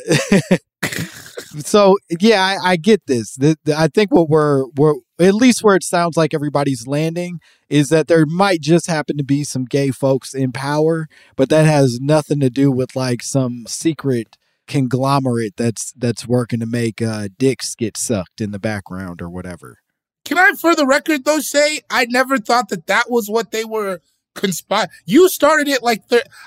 so 1.59 1.97
yeah, 2.21 2.41
I, 2.41 2.71
I 2.71 2.75
get 2.77 3.05
this. 3.05 3.35
The, 3.35 3.57
the- 3.65 3.77
I 3.77 3.89
think 3.89 4.13
what 4.13 4.29
we're 4.29 4.63
we're 4.77 4.93
at 5.19 5.33
least 5.33 5.63
where 5.63 5.75
it 5.75 5.83
sounds 5.83 6.17
like 6.17 6.33
everybody's 6.33 6.87
landing 6.87 7.39
is 7.69 7.89
that 7.89 8.07
there 8.07 8.25
might 8.25 8.61
just 8.61 8.87
happen 8.87 9.17
to 9.17 9.23
be 9.23 9.43
some 9.43 9.65
gay 9.65 9.91
folks 9.91 10.33
in 10.33 10.51
power, 10.51 11.07
but 11.35 11.49
that 11.49 11.65
has 11.65 11.99
nothing 11.99 12.39
to 12.39 12.49
do 12.49 12.71
with 12.71 12.95
like 12.95 13.23
some 13.23 13.65
secret 13.67 14.37
conglomerate 14.67 15.55
that's 15.55 15.93
that's 15.93 16.27
working 16.27 16.59
to 16.59 16.65
make 16.65 17.01
uh, 17.01 17.29
dicks 17.37 17.73
get 17.73 17.97
sucked 17.97 18.41
in 18.41 18.51
the 18.51 18.59
background 18.59 19.21
or 19.21 19.29
whatever. 19.29 19.79
can 20.25 20.37
I, 20.37 20.51
for 20.59 20.75
the 20.75 20.85
record, 20.85 21.25
though, 21.25 21.39
say 21.39 21.81
I 21.89 22.05
never 22.05 22.37
thought 22.37 22.69
that 22.69 22.87
that 22.87 23.09
was 23.09 23.29
what 23.29 23.51
they 23.51 23.65
were 23.65 24.01
conspire. 24.35 24.87
You 25.05 25.29
started 25.29 25.67
it 25.67 25.83
like. 25.83 26.03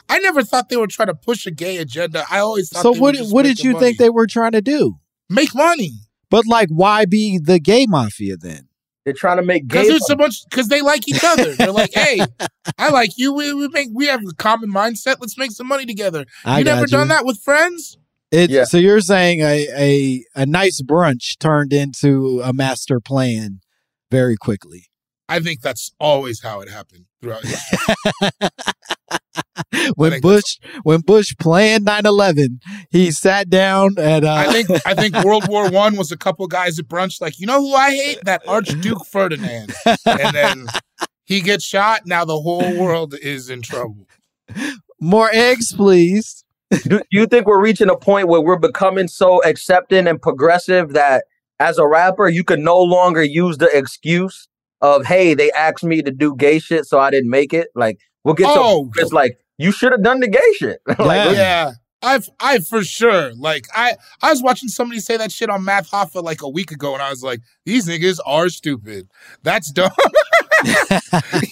I 0.08 0.18
never 0.20 0.42
thought 0.42 0.68
they 0.68 0.76
were 0.76 0.86
trying 0.86 1.08
to 1.08 1.14
push 1.14 1.46
a 1.46 1.50
gay 1.50 1.78
agenda. 1.78 2.24
I 2.30 2.38
always 2.38 2.70
thought. 2.70 2.82
So 2.82 2.92
what 2.92 3.16
what 3.30 3.42
did 3.42 3.62
you 3.62 3.78
think 3.78 3.98
they 3.98 4.10
were 4.10 4.26
trying 4.26 4.52
to 4.52 4.62
do? 4.62 5.00
make 5.30 5.54
money? 5.54 5.92
But 6.30 6.46
like, 6.46 6.68
why 6.68 7.04
be 7.06 7.38
the 7.38 7.58
gay 7.58 7.86
mafia 7.86 8.36
then? 8.36 8.68
They're 9.04 9.14
trying 9.14 9.38
to 9.38 9.42
make 9.42 9.66
gay. 9.66 9.82
Because 9.82 9.88
there's 9.88 10.10
a 10.10 10.16
bunch. 10.16 10.44
Because 10.48 10.68
they 10.68 10.82
like 10.82 11.08
each 11.08 11.24
other. 11.24 11.54
They're 11.54 11.72
like, 11.72 11.92
hey, 11.94 12.20
I 12.78 12.88
like 12.92 13.16
you. 13.16 13.32
We, 13.32 13.52
we 13.52 13.68
make. 13.68 13.88
We 13.92 14.06
have 14.06 14.22
a 14.22 14.34
common 14.34 14.72
mindset. 14.72 15.16
Let's 15.20 15.38
make 15.38 15.52
some 15.52 15.66
money 15.66 15.86
together. 15.86 16.26
I 16.44 16.58
you 16.58 16.64
got 16.64 16.74
never 16.76 16.86
done 16.86 17.08
that 17.08 17.24
with 17.24 17.38
friends? 17.40 17.98
It, 18.30 18.50
Yeah. 18.50 18.64
So 18.64 18.76
you're 18.76 19.00
saying 19.00 19.40
a, 19.40 19.66
a 19.76 20.24
a 20.36 20.46
nice 20.46 20.80
brunch 20.82 21.38
turned 21.38 21.72
into 21.72 22.40
a 22.44 22.52
master 22.52 23.00
plan 23.00 23.60
very 24.10 24.36
quickly. 24.36 24.86
I 25.28 25.40
think 25.40 25.62
that's 25.62 25.92
always 25.98 26.42
how 26.42 26.60
it 26.60 26.68
happened 26.68 27.06
throughout 27.20 27.44
history. 27.44 27.94
when 29.96 30.20
Bush 30.20 30.58
when 30.82 31.00
Bush 31.00 31.34
planned 31.38 31.86
9/11, 31.86 32.60
he 32.90 33.10
sat 33.10 33.48
down 33.50 33.94
and 33.98 34.24
uh, 34.24 34.32
I 34.34 34.52
think 34.52 34.70
I 34.86 34.94
think 34.94 35.14
World 35.24 35.48
War 35.48 35.70
One 35.70 35.96
was 35.96 36.10
a 36.12 36.16
couple 36.16 36.46
guys 36.46 36.78
at 36.78 36.86
brunch 36.86 37.20
like, 37.20 37.38
you 37.40 37.46
know 37.46 37.60
who 37.60 37.74
I 37.74 37.90
hate? 37.90 38.24
That 38.24 38.42
Archduke 38.48 39.04
Ferdinand. 39.06 39.72
And 40.06 40.34
then 40.34 40.66
he 41.24 41.40
gets 41.40 41.64
shot. 41.64 42.02
Now 42.06 42.24
the 42.24 42.40
whole 42.40 42.76
world 42.78 43.14
is 43.20 43.50
in 43.50 43.62
trouble. 43.62 44.06
more 45.00 45.30
eggs, 45.32 45.72
please. 45.72 46.44
do, 46.70 46.98
do 46.98 47.02
you 47.10 47.26
think 47.26 47.46
we're 47.46 47.60
reaching 47.62 47.90
a 47.90 47.96
point 47.96 48.28
where 48.28 48.40
we're 48.40 48.58
becoming 48.58 49.08
so 49.08 49.42
accepting 49.42 50.06
and 50.06 50.20
progressive 50.22 50.92
that 50.92 51.24
as 51.58 51.78
a 51.78 51.86
rapper 51.86 52.28
you 52.28 52.44
can 52.44 52.62
no 52.62 52.78
longer 52.78 53.22
use 53.22 53.58
the 53.58 53.68
excuse 53.76 54.46
of 54.80 55.04
hey 55.04 55.34
they 55.34 55.50
asked 55.52 55.82
me 55.84 56.00
to 56.00 56.10
do 56.12 56.34
gay 56.36 56.58
shit 56.60 56.86
so 56.86 56.98
i 57.00 57.10
didn't 57.10 57.28
make 57.28 57.52
it 57.52 57.68
like 57.74 57.98
we'll 58.24 58.34
get 58.36 58.46
Oh. 58.48 58.88
to 58.94 59.00
it's 59.02 59.12
like 59.12 59.36
you 59.60 59.72
should 59.72 59.92
have 59.92 60.02
done 60.02 60.20
the 60.20 60.28
gay 60.28 60.52
shit 60.58 60.80
like, 60.86 60.98
Yeah. 60.98 61.32
Yeah. 61.32 61.70
I've 62.02 62.30
I 62.40 62.60
for 62.60 62.82
sure. 62.82 63.34
Like 63.34 63.66
I 63.74 63.94
I 64.22 64.30
was 64.30 64.42
watching 64.42 64.70
somebody 64.70 65.00
say 65.00 65.18
that 65.18 65.30
shit 65.30 65.50
on 65.50 65.64
Math 65.66 65.90
Hoffa 65.90 66.22
like 66.22 66.40
a 66.40 66.48
week 66.48 66.70
ago, 66.70 66.94
and 66.94 67.02
I 67.02 67.10
was 67.10 67.22
like, 67.22 67.40
these 67.66 67.86
niggas 67.86 68.18
are 68.24 68.48
stupid. 68.48 69.06
That's 69.42 69.70
dumb. 69.70 69.90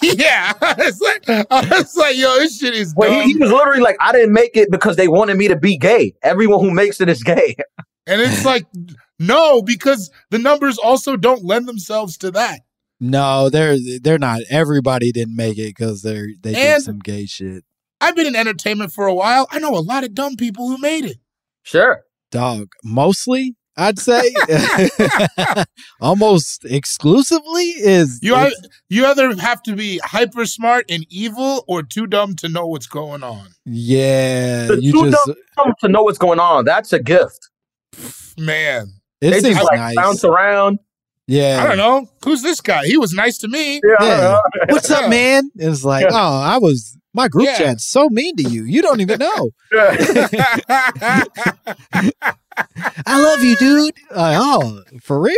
yeah. 0.03 0.53
It's 0.81 1.01
like 1.01 1.29
I 1.51 1.79
was 1.79 1.97
like, 1.97 2.17
yo, 2.17 2.35
this 2.37 2.59
shit 2.59 2.75
is 2.75 2.95
Well, 2.97 3.11
dumb. 3.11 3.23
he, 3.27 3.33
he 3.35 3.39
was 3.39 3.51
literally 3.51 3.83
like, 3.83 3.97
I 4.01 4.13
didn't 4.13 4.33
make 4.33 4.57
it 4.57 4.71
because 4.71 4.97
they 4.97 5.09
wanted 5.09 5.37
me 5.37 5.49
to 5.49 5.57
be 5.57 5.77
gay. 5.77 6.15
Everyone 6.23 6.61
who 6.61 6.71
makes 6.71 7.01
it 7.01 7.09
is 7.11 7.23
gay. 7.23 7.55
and 8.07 8.21
it's 8.21 8.45
like, 8.45 8.65
no, 9.19 9.61
because 9.63 10.11
the 10.31 10.39
numbers 10.39 10.79
also 10.79 11.17
don't 11.17 11.45
lend 11.45 11.69
themselves 11.69 12.17
to 12.19 12.31
that. 12.31 12.61
No, 13.01 13.49
they're 13.51 13.77
they're 14.03 14.19
not. 14.19 14.41
Everybody 14.51 15.13
didn't 15.13 15.37
make 15.37 15.59
it 15.59 15.77
because 15.77 16.03
they're 16.03 16.29
they 16.43 16.55
did 16.55 16.75
And- 16.75 16.83
some 16.83 16.99
gay 17.01 17.27
shit. 17.27 17.65
I've 18.01 18.15
been 18.17 18.27
in 18.27 18.37
entertainment 18.37 18.93
for 18.93 19.07
a 19.07 19.15
while. 19.15 19.47
I 19.51 19.59
know 19.59 19.75
a 19.77 19.81
lot 19.81 20.05
of 20.05 20.15
dumb 20.15 20.37
people 20.37 20.69
who 20.69 20.79
made 20.79 21.05
it. 21.05 21.19
Sure. 21.63 22.03
Dog, 22.31 22.69
mostly 22.85 23.57
I'd 23.77 23.99
say 23.99 24.23
almost 26.01 26.65
exclusively 26.65 27.65
is 27.65 28.19
You 28.23 28.35
it's- 28.35 28.53
ei- 28.65 28.69
you 28.89 29.07
either 29.07 29.35
have 29.37 29.63
to 29.65 29.75
be 29.77 29.99
hyper 30.05 30.47
smart 30.47 30.85
and 30.89 31.07
evil 31.11 31.65
or 31.69 31.83
too 31.83 32.07
dumb 32.07 32.35
to 32.37 32.49
know 32.49 32.67
what's 32.67 32.87
going 32.87 33.23
on. 33.23 33.47
yeah. 33.65 34.67
The 34.67 34.83
You 34.83 34.93
two 34.93 35.11
just 35.11 35.27
dumb 35.27 35.37
dumb 35.57 35.75
to 35.81 35.89
know 35.89 36.03
what's 36.03 36.19
going 36.19 36.41
on. 36.41 36.65
That's 36.65 36.93
a 36.93 36.99
gift. 36.99 37.51
Man, 38.39 38.89
it 39.21 39.31
they 39.31 39.41
seems 39.41 39.57
just 39.57 39.65
like 39.67 39.79
nice. 39.79 39.97
bounce 39.97 40.25
around. 40.25 40.79
Yeah. 41.29 41.63
I 41.63 41.67
don't 41.69 41.77
know. 41.77 42.09
Who's 42.25 42.43
this 42.43 42.61
guy? 42.61 42.87
He 42.87 42.97
was 42.97 43.13
nice 43.13 43.37
to 43.39 43.49
me. 43.49 43.75
Yeah, 43.85 43.97
Yeah. 44.01 44.39
What's 44.71 44.91
up, 44.91 45.09
man? 45.11 45.51
It's 45.57 45.85
like, 45.85 46.05
Yeah. 46.05 46.15
oh, 46.17 46.41
I 46.41 46.57
was 46.59 46.97
my 47.15 47.29
group 47.29 47.45
Yeah. 47.47 47.59
chat's 47.59 47.85
so 47.85 48.09
mean 48.09 48.35
to 48.37 48.43
you. 48.49 48.65
You 48.65 48.81
don't 48.83 49.01
even 49.01 49.19
know. 49.19 49.51
I 53.07 53.21
love 53.23 53.45
you, 53.45 53.57
dude. 53.57 53.95
Like, 54.11 54.39
oh, 54.41 54.83
for 55.03 55.21
real? 55.21 55.37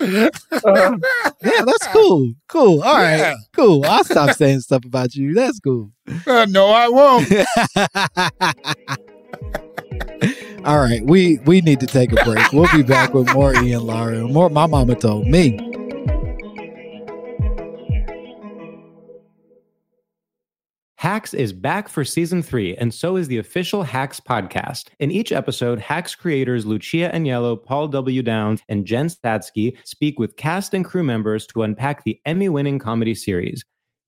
Uh, 0.00 0.30
Yeah, 1.42 1.62
that's 1.64 1.86
cool. 1.88 2.32
Cool. 2.48 2.82
All 2.82 2.94
right. 2.94 3.16
Yeah. 3.18 3.34
Cool. 3.56 3.84
I'll 3.86 4.04
stop 4.04 4.36
saying 4.36 4.60
stuff 4.60 4.84
about 4.84 5.14
you. 5.14 5.34
That's 5.34 5.58
cool. 5.60 5.90
Uh, 6.26 6.46
no, 6.48 6.68
I 6.68 6.88
won't. 6.88 7.28
All 10.64 10.78
right. 10.78 11.02
We 11.04 11.38
we 11.46 11.62
need 11.62 11.80
to 11.80 11.86
take 11.86 12.12
a 12.12 12.22
break. 12.22 12.52
We'll 12.52 12.68
be 12.72 12.82
back 12.82 13.14
with 13.14 13.32
more 13.32 13.54
Ian 13.54 13.86
Lara. 13.86 14.28
More 14.28 14.50
my 14.50 14.66
mama 14.66 14.94
told 14.94 15.26
me. 15.26 15.58
Hacks 20.96 21.32
is 21.32 21.54
back 21.54 21.88
for 21.88 22.04
season 22.04 22.42
three, 22.42 22.76
and 22.76 22.92
so 22.92 23.16
is 23.16 23.26
the 23.26 23.38
official 23.38 23.82
Hacks 23.82 24.20
podcast. 24.20 24.88
In 24.98 25.10
each 25.10 25.32
episode, 25.32 25.78
Hacks 25.78 26.14
creators 26.14 26.66
Lucia 26.66 27.10
Aniello, 27.14 27.56
Paul 27.64 27.88
W. 27.88 28.22
Downs, 28.22 28.60
and 28.68 28.84
Jen 28.84 29.08
Statsky 29.08 29.78
speak 29.82 30.18
with 30.18 30.36
cast 30.36 30.74
and 30.74 30.84
crew 30.84 31.02
members 31.02 31.46
to 31.46 31.62
unpack 31.62 32.04
the 32.04 32.20
Emmy 32.26 32.50
winning 32.50 32.78
comedy 32.78 33.14
series. 33.14 33.64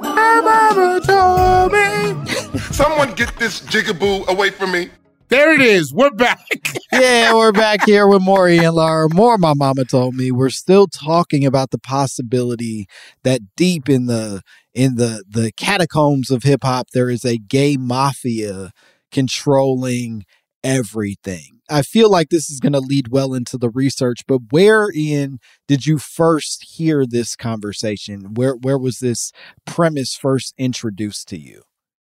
My 0.00 0.40
mama 0.40 1.00
told 1.04 1.72
me. 1.72 2.58
Someone 2.72 3.12
get 3.14 3.36
this 3.38 3.60
jigaboo 3.60 4.26
away 4.28 4.50
from 4.50 4.72
me. 4.72 4.90
There 5.28 5.52
it 5.52 5.60
is. 5.60 5.94
We're 5.94 6.10
back. 6.10 6.40
yeah, 6.92 7.34
we're 7.34 7.52
back 7.52 7.84
here 7.84 8.08
with 8.08 8.22
more 8.22 8.48
Ian 8.48 8.74
Lara. 8.74 9.08
More, 9.12 9.38
my 9.38 9.54
mama 9.54 9.84
told 9.84 10.14
me. 10.14 10.32
We're 10.32 10.50
still 10.50 10.86
talking 10.86 11.46
about 11.46 11.70
the 11.70 11.78
possibility 11.78 12.88
that 13.22 13.40
deep 13.56 13.88
in 13.88 14.06
the 14.06 14.42
in 14.74 14.96
the 14.96 15.22
the 15.28 15.52
catacombs 15.52 16.30
of 16.30 16.42
hip 16.42 16.64
hop, 16.64 16.88
there 16.92 17.10
is 17.10 17.24
a 17.24 17.36
gay 17.36 17.76
mafia 17.76 18.72
controlling 19.12 20.24
everything. 20.62 21.60
I 21.68 21.82
feel 21.82 22.10
like 22.10 22.30
this 22.30 22.50
is 22.50 22.58
going 22.60 22.72
to 22.72 22.80
lead 22.80 23.08
well 23.08 23.32
into 23.34 23.56
the 23.56 23.70
research, 23.70 24.20
but 24.26 24.40
where 24.50 24.70
wherein 24.80 25.38
did 25.68 25.86
you 25.86 25.98
first 25.98 26.64
hear 26.76 27.04
this 27.06 27.36
conversation? 27.36 28.34
Where 28.34 28.54
where 28.54 28.78
was 28.78 28.98
this 28.98 29.32
premise 29.64 30.14
first 30.14 30.54
introduced 30.58 31.28
to 31.28 31.38
you? 31.38 31.62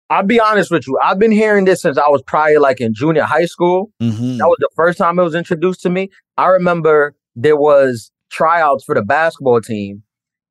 I'll 0.09 0.23
be 0.23 0.39
honest 0.39 0.69
with 0.69 0.87
you. 0.87 0.97
I've 1.03 1.17
been 1.17 1.31
hearing 1.31 1.65
this 1.65 1.81
since 1.81 1.97
I 1.97 2.07
was 2.07 2.21
probably 2.21 2.57
like 2.57 2.79
in 2.79 2.93
junior 2.93 3.23
high 3.23 3.45
school. 3.45 3.91
Mm-hmm. 4.01 4.37
That 4.37 4.47
was 4.47 4.57
the 4.59 4.69
first 4.75 4.97
time 4.97 5.17
it 5.17 5.23
was 5.23 5.35
introduced 5.35 5.81
to 5.81 5.89
me. 5.89 6.09
I 6.37 6.47
remember 6.47 7.15
there 7.35 7.57
was 7.57 8.11
tryouts 8.29 8.83
for 8.83 8.93
the 8.93 9.01
basketball 9.01 9.61
team, 9.61 10.03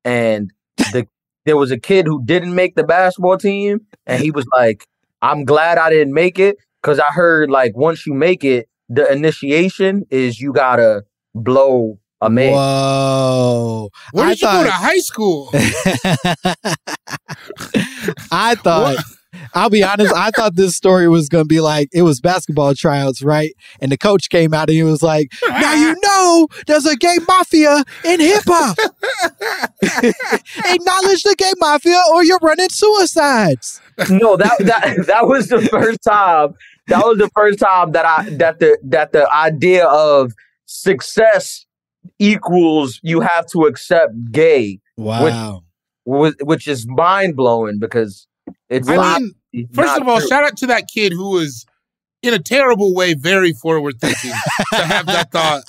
and 0.03 0.51
the 0.91 1.07
there 1.45 1.57
was 1.57 1.71
a 1.71 1.79
kid 1.79 2.07
who 2.07 2.23
didn't 2.25 2.55
make 2.55 2.75
the 2.75 2.83
basketball 2.83 3.37
team, 3.37 3.81
and 4.05 4.21
he 4.21 4.31
was 4.31 4.45
like, 4.55 4.85
"I'm 5.21 5.45
glad 5.45 5.77
I 5.77 5.89
didn't 5.89 6.13
make 6.13 6.39
it 6.39 6.57
because 6.83 6.99
I 6.99 7.11
heard 7.11 7.49
like 7.49 7.75
once 7.75 8.05
you 8.05 8.13
make 8.13 8.43
it, 8.43 8.67
the 8.89 9.09
initiation 9.11 10.05
is 10.09 10.39
you 10.39 10.51
gotta 10.53 11.05
blow 11.33 11.97
a 12.21 12.29
man." 12.29 12.53
Whoa! 12.53 13.89
Where 14.11 14.25
I 14.25 14.29
did 14.29 14.41
you 14.41 14.47
go 14.47 14.63
to 14.65 14.71
high 14.71 14.99
school? 14.99 15.49
I 18.31 18.55
thought. 18.63 18.97
I'll 19.55 19.69
be 19.69 19.83
honest. 19.83 20.13
I 20.13 20.29
thought 20.31 20.55
this 20.55 20.75
story 20.75 21.07
was 21.07 21.27
going 21.27 21.43
to 21.43 21.47
be 21.47 21.59
like 21.59 21.89
it 21.91 22.03
was 22.03 22.21
basketball 22.21 22.75
tryouts, 22.75 23.23
right? 23.23 23.53
And 23.81 23.91
the 23.91 23.97
coach 23.97 24.29
came 24.29 24.53
out 24.53 24.69
and 24.69 24.75
he 24.75 24.83
was 24.83 25.01
like, 25.01 25.31
"Now 25.47 25.73
you 25.73 25.95
know 26.01 26.47
there's 26.67 26.85
a 26.85 26.95
gay 26.95 27.17
mafia 27.27 27.83
in 28.05 28.19
hip 28.19 28.43
hop. 28.45 28.77
Acknowledge 29.83 31.23
the 31.23 31.35
gay 31.37 31.51
mafia, 31.57 31.99
or 32.13 32.23
you're 32.23 32.39
running 32.41 32.69
suicides." 32.69 33.81
no, 34.09 34.37
that 34.37 34.57
that 34.59 35.05
that 35.07 35.27
was 35.27 35.49
the 35.49 35.61
first 35.63 36.03
time. 36.03 36.53
That 36.87 37.05
was 37.05 37.17
the 37.17 37.29
first 37.35 37.59
time 37.59 37.91
that 37.93 38.05
I 38.05 38.29
that 38.37 38.59
the 38.59 38.77
that 38.83 39.11
the 39.13 39.31
idea 39.33 39.85
of 39.85 40.33
success 40.65 41.65
equals 42.19 42.99
you 43.03 43.21
have 43.21 43.45
to 43.47 43.61
accept 43.63 44.13
gay. 44.31 44.79
Wow. 44.97 45.63
Which, 46.05 46.35
which 46.41 46.67
is 46.67 46.85
mind 46.87 47.35
blowing 47.37 47.79
because 47.79 48.27
it's 48.69 48.89
I 48.89 48.95
not- 48.95 49.21
mean, 49.21 49.67
first 49.73 49.97
of 49.99 50.07
all, 50.07 50.19
true. 50.19 50.27
shout 50.27 50.43
out 50.43 50.57
to 50.57 50.67
that 50.67 50.87
kid 50.93 51.13
who 51.13 51.29
was, 51.31 51.65
in 52.21 52.33
a 52.33 52.39
terrible 52.39 52.93
way, 52.93 53.13
very 53.13 53.53
forward 53.53 53.95
thinking 54.01 54.31
to 54.73 54.83
have 54.85 55.05
that 55.05 55.31
thought 55.31 55.63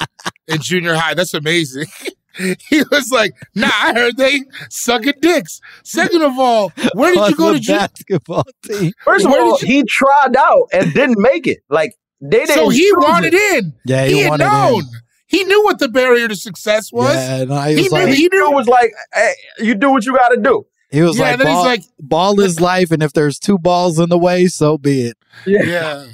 in 0.48 0.60
junior 0.60 0.94
high. 0.94 1.14
That's 1.14 1.34
amazing. 1.34 1.86
he 2.68 2.82
was 2.90 3.10
like, 3.12 3.32
"Nah, 3.54 3.68
I 3.70 3.92
heard 3.94 4.16
they 4.16 4.42
sucking 4.70 5.14
dicks." 5.20 5.60
Second 5.84 6.22
of 6.22 6.38
all, 6.38 6.72
where 6.94 7.14
did 7.14 7.30
you 7.30 7.36
go 7.36 7.52
to 7.52 7.60
junior? 7.60 7.80
basketball 7.80 8.44
team? 8.64 8.92
First 9.04 9.24
of 9.26 9.30
Where 9.32 9.42
all, 9.42 9.58
did 9.58 9.68
he 9.68 9.84
tried 9.88 10.36
out 10.36 10.68
and 10.72 10.92
didn't 10.94 11.18
make 11.20 11.46
it. 11.46 11.58
Like 11.68 11.92
they 12.20 12.38
didn't. 12.44 12.54
So 12.54 12.68
he 12.70 12.90
wanted 12.94 13.34
it. 13.34 13.64
in. 13.64 13.72
Yeah, 13.84 14.04
he 14.06 14.12
he 14.14 14.20
had 14.20 14.40
wanted 14.40 14.78
in. 14.78 14.84
He 15.26 15.42
knew 15.44 15.64
what 15.64 15.78
the 15.78 15.88
barrier 15.88 16.28
to 16.28 16.36
success 16.36 16.92
was. 16.92 17.14
Yeah, 17.14 17.42
and 17.42 17.52
I 17.52 17.70
he 17.70 17.82
was 17.82 17.92
knew. 17.92 17.98
like, 17.98 18.14
he 18.14 18.28
knew. 18.32 18.50
It 18.50 18.54
was 18.54 18.68
like, 18.68 18.92
hey, 19.14 19.32
you 19.58 19.74
do 19.74 19.90
what 19.90 20.04
you 20.04 20.16
got 20.16 20.28
to 20.28 20.36
do. 20.40 20.64
he 20.90 21.02
was 21.02 21.16
Yeah, 21.18 21.30
like, 21.30 21.38
then 21.38 21.46
he's 21.48 21.54
ball, 21.54 21.64
like- 21.64 21.82
ball 21.98 22.40
is 22.40 22.60
life, 22.60 22.90
and 22.92 23.02
if 23.02 23.12
there's 23.14 23.38
two 23.38 23.58
balls 23.58 23.98
in 23.98 24.10
the 24.10 24.18
way, 24.18 24.46
so 24.46 24.76
be 24.78 25.06
it. 25.06 25.16
Yeah. 25.46 26.06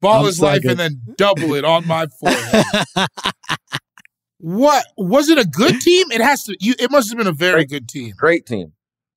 Ball 0.00 0.22
I'm 0.22 0.26
is 0.28 0.40
life 0.40 0.64
and 0.64 0.78
then 0.78 1.00
double 1.16 1.54
it 1.54 1.64
on 1.64 1.86
my 1.86 2.06
forehead. 2.20 2.64
what 4.38 4.84
was 4.96 5.28
it 5.28 5.38
a 5.38 5.44
good 5.44 5.80
team? 5.80 6.10
It 6.10 6.20
has 6.20 6.44
to 6.44 6.56
you 6.60 6.74
it 6.78 6.90
must 6.90 7.10
have 7.10 7.18
been 7.18 7.26
a 7.26 7.32
very 7.32 7.64
good 7.64 7.88
team. 7.88 8.14
Great 8.16 8.46
team. 8.46 8.72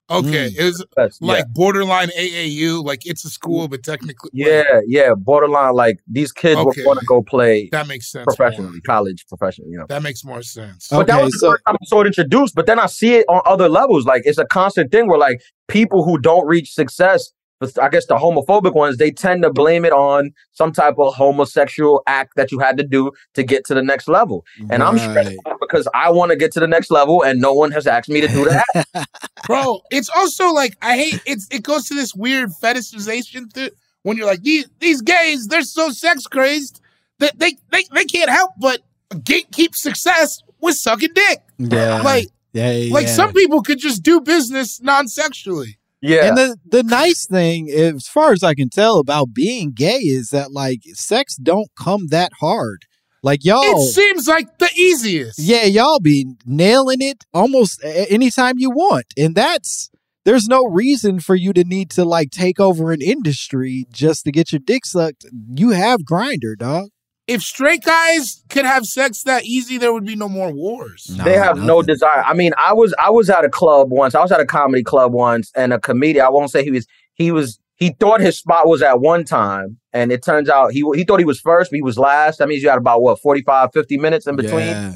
Okay. 0.10 0.50
Mm. 0.50 0.60
It 0.60 0.64
was 0.66 0.86
Yes, 0.98 1.18
like 1.22 1.48
borderline 1.54 2.10
AAU, 2.10 2.84
like 2.84 3.06
it's 3.06 3.24
a 3.24 3.30
school, 3.30 3.70
but 3.70 3.82
technically 3.82 4.30
yeah, 4.34 4.64
yeah, 4.70 4.80
yeah. 4.86 5.14
Borderline, 5.16 5.74
like 5.74 6.00
these 6.06 6.34
kids 6.34 6.60
Okay. 6.60 6.82
would 6.82 6.86
want 6.86 7.00
to 7.00 7.06
go 7.06 7.22
play 7.22 7.70
that 7.72 7.88
makes 7.88 8.12
sense. 8.12 8.26
professionally, 8.26 8.72
more. 8.72 8.82
college 8.86 9.26
professionally. 9.30 9.72
You 9.72 9.78
know. 9.78 9.86
That 9.88 10.04
makes 10.04 10.26
more 10.26 10.42
sense. 10.44 10.88
But 10.90 11.08
that 11.08 11.16
Okay, 11.16 11.24
was 11.24 11.32
the 11.34 11.40
so- 11.40 11.52
first 11.52 11.64
time 11.66 11.76
I 11.82 11.86
saw 11.86 12.02
it 12.02 12.08
introduced. 12.08 12.56
But 12.56 12.66
then 12.66 12.78
I 12.78 12.88
see 12.88 13.14
it 13.16 13.26
on 13.30 13.42
other 13.46 13.70
levels. 13.70 14.06
Like 14.06 14.24
it's 14.26 14.38
a 14.38 14.44
constant 14.46 14.92
thing 14.92 15.08
where 15.08 15.18
like 15.20 15.42
people 15.70 16.04
who 16.04 16.18
don't 16.18 16.46
reach 16.46 16.74
success, 16.74 17.32
but 17.32 17.41
I 17.82 17.90
guess 17.90 18.06
the 18.06 18.16
homophobic 18.16 18.74
ones, 18.74 18.98
they 18.98 19.12
tend 19.12 19.44
to 19.44 19.52
blame 19.52 19.86
it 19.86 19.94
on 19.94 20.32
some 20.52 20.72
type 20.72 20.96
of 20.98 21.14
homosexual 21.14 22.02
act 22.08 22.36
that 22.36 22.52
you 22.52 22.60
had 22.60 22.78
to 22.78 22.84
do 22.84 23.12
to 23.34 23.44
get 23.44 23.66
to 23.66 23.74
the 23.74 23.84
next 23.84 24.08
level. 24.08 24.46
And 24.70 24.84
I'm 24.84 24.98
stressed 24.98 25.38
out 25.48 25.58
because 25.60 25.88
I 25.94 26.10
want 26.10 26.32
to 26.32 26.36
get 26.36 26.52
to 26.54 26.60
the 26.60 26.68
next 26.68 26.92
level, 26.92 27.24
and 27.24 27.40
no 27.40 27.54
one 27.54 27.72
has 27.72 27.88
asked 27.88 28.10
me 28.10 28.22
to 28.22 28.28
do 28.28 28.46
that. 28.46 29.08
Bro, 29.48 29.82
it's 29.92 30.10
also 30.10 30.52
like 30.52 30.76
I 30.82 30.98
hate 30.98 31.22
it's 31.26 31.48
it 31.52 31.64
goes 31.64 31.86
to 31.86 31.94
this 31.94 32.14
weird 32.16 32.50
fetishization 32.62 33.52
thing 33.52 33.72
when 34.04 34.18
you're 34.18 34.26
like 34.26 34.42
these 34.42 34.68
these 34.80 35.02
gays, 35.02 35.48
they're 35.48 35.62
so 35.62 35.92
sex 35.92 36.26
crazed 36.28 36.82
that 37.20 37.38
they 37.38 37.56
they, 37.72 37.84
they 37.94 38.06
can't 38.06 38.30
help 38.30 38.52
but 38.60 38.82
gatekeep 39.12 39.76
success 39.76 40.42
with 40.60 40.76
sucking 40.76 41.14
dick. 41.14 41.40
Yeah, 41.58 42.02
Like 42.02 42.28
yeah, 42.54 42.72
yeah. 42.72 42.94
like 42.94 43.08
some 43.08 43.34
people 43.34 43.62
could 43.62 43.80
just 43.80 44.04
do 44.04 44.22
business 44.22 44.82
non-sexually. 44.82 45.78
Yeah, 46.02 46.28
And 46.30 46.38
the 46.38 46.58
the 46.66 46.84
nice 46.84 47.26
thing, 47.28 47.70
as 47.70 48.08
far 48.08 48.32
as 48.32 48.44
I 48.44 48.56
can 48.56 48.70
tell 48.70 48.98
about 48.98 49.34
being 49.34 49.72
gay, 49.72 50.00
is 50.00 50.30
that 50.30 50.52
like 50.52 50.82
sex 50.94 51.36
don't 51.36 51.70
come 51.80 52.08
that 52.08 52.32
hard. 52.40 52.84
Like 53.24 53.46
y'all, 53.46 53.62
It 53.64 53.92
seems 53.94 54.28
like 54.28 54.58
the 54.58 54.70
easiest. 54.76 55.38
yeah, 55.38 55.66
y'all 55.66 56.00
be 56.00 56.26
nailing 56.46 57.02
it 57.02 57.24
almost 57.34 57.84
a- 57.84 58.12
anytime 58.12 58.56
you 58.58 58.72
want, 58.72 59.06
and 59.16 59.36
that's 59.36 59.92
there's 60.26 60.48
no 60.48 60.64
reason 60.66 61.20
for 61.20 61.36
you 61.36 61.54
to 61.54 61.64
need 61.64 61.92
to 61.92 62.04
like 62.06 62.32
take 62.32 62.60
over 62.60 62.92
an 62.92 63.02
industry 63.02 63.86
just 63.92 64.24
to 64.26 64.32
get 64.32 64.52
your 64.52 64.60
dick 64.60 64.86
sucked. 64.86 65.26
You 65.54 65.70
have 65.72 66.02
Grindr, 66.02 66.58
dog. 66.58 66.90
If 67.34 67.42
straight 67.42 67.84
guys 67.84 68.44
could 68.50 68.66
have 68.66 68.86
sex 68.86 69.24
that 69.24 69.46
easy, 69.46 69.78
there 69.78 69.94
would 69.94 70.06
be 70.06 70.16
no 70.16 70.28
more 70.30 70.52
wars. 70.52 71.06
they 71.24 71.38
have 71.38 71.58
no 71.58 71.82
desire. 71.82 72.24
I 72.26 72.34
mean, 72.34 72.52
I 72.58 72.74
was 72.74 72.94
I 73.00 73.10
was 73.10 73.30
at 73.30 73.46
a 73.46 73.50
club 73.50 73.90
once. 73.92 74.16
I 74.16 74.22
was 74.22 74.32
at 74.32 74.40
a 74.40 74.46
comedy 74.46 74.84
club 74.84 75.14
once, 75.14 75.52
and 75.56 75.72
a 75.74 75.80
comedian. 75.80 76.26
I 76.26 76.30
won't 76.30 76.52
say 76.52 76.64
he 76.64 76.72
was. 76.72 76.86
He 77.14 77.32
was. 77.32 77.60
He 77.76 77.96
thought 78.00 78.22
his 78.22 78.38
spot 78.38 78.68
was 78.68 78.82
at 78.82 79.00
one 79.00 79.24
time, 79.26 79.78
and 79.94 80.12
it 80.12 80.24
turns 80.24 80.50
out 80.50 80.72
he 80.72 80.84
he 80.96 81.04
thought 81.04 81.20
he 81.20 81.26
was 81.26 81.40
first, 81.40 81.72
but 81.72 81.78
he 81.78 81.82
was 81.82 81.98
last. 81.98 82.38
That 82.40 82.48
means 82.48 82.62
you 82.64 82.70
had 82.70 82.78
about 82.78 83.02
what 83.02 83.20
45, 83.20 83.70
50 83.74 83.98
minutes 83.98 84.28
in 84.28 84.36
between. 84.36 84.68
Yeah. 84.68 84.94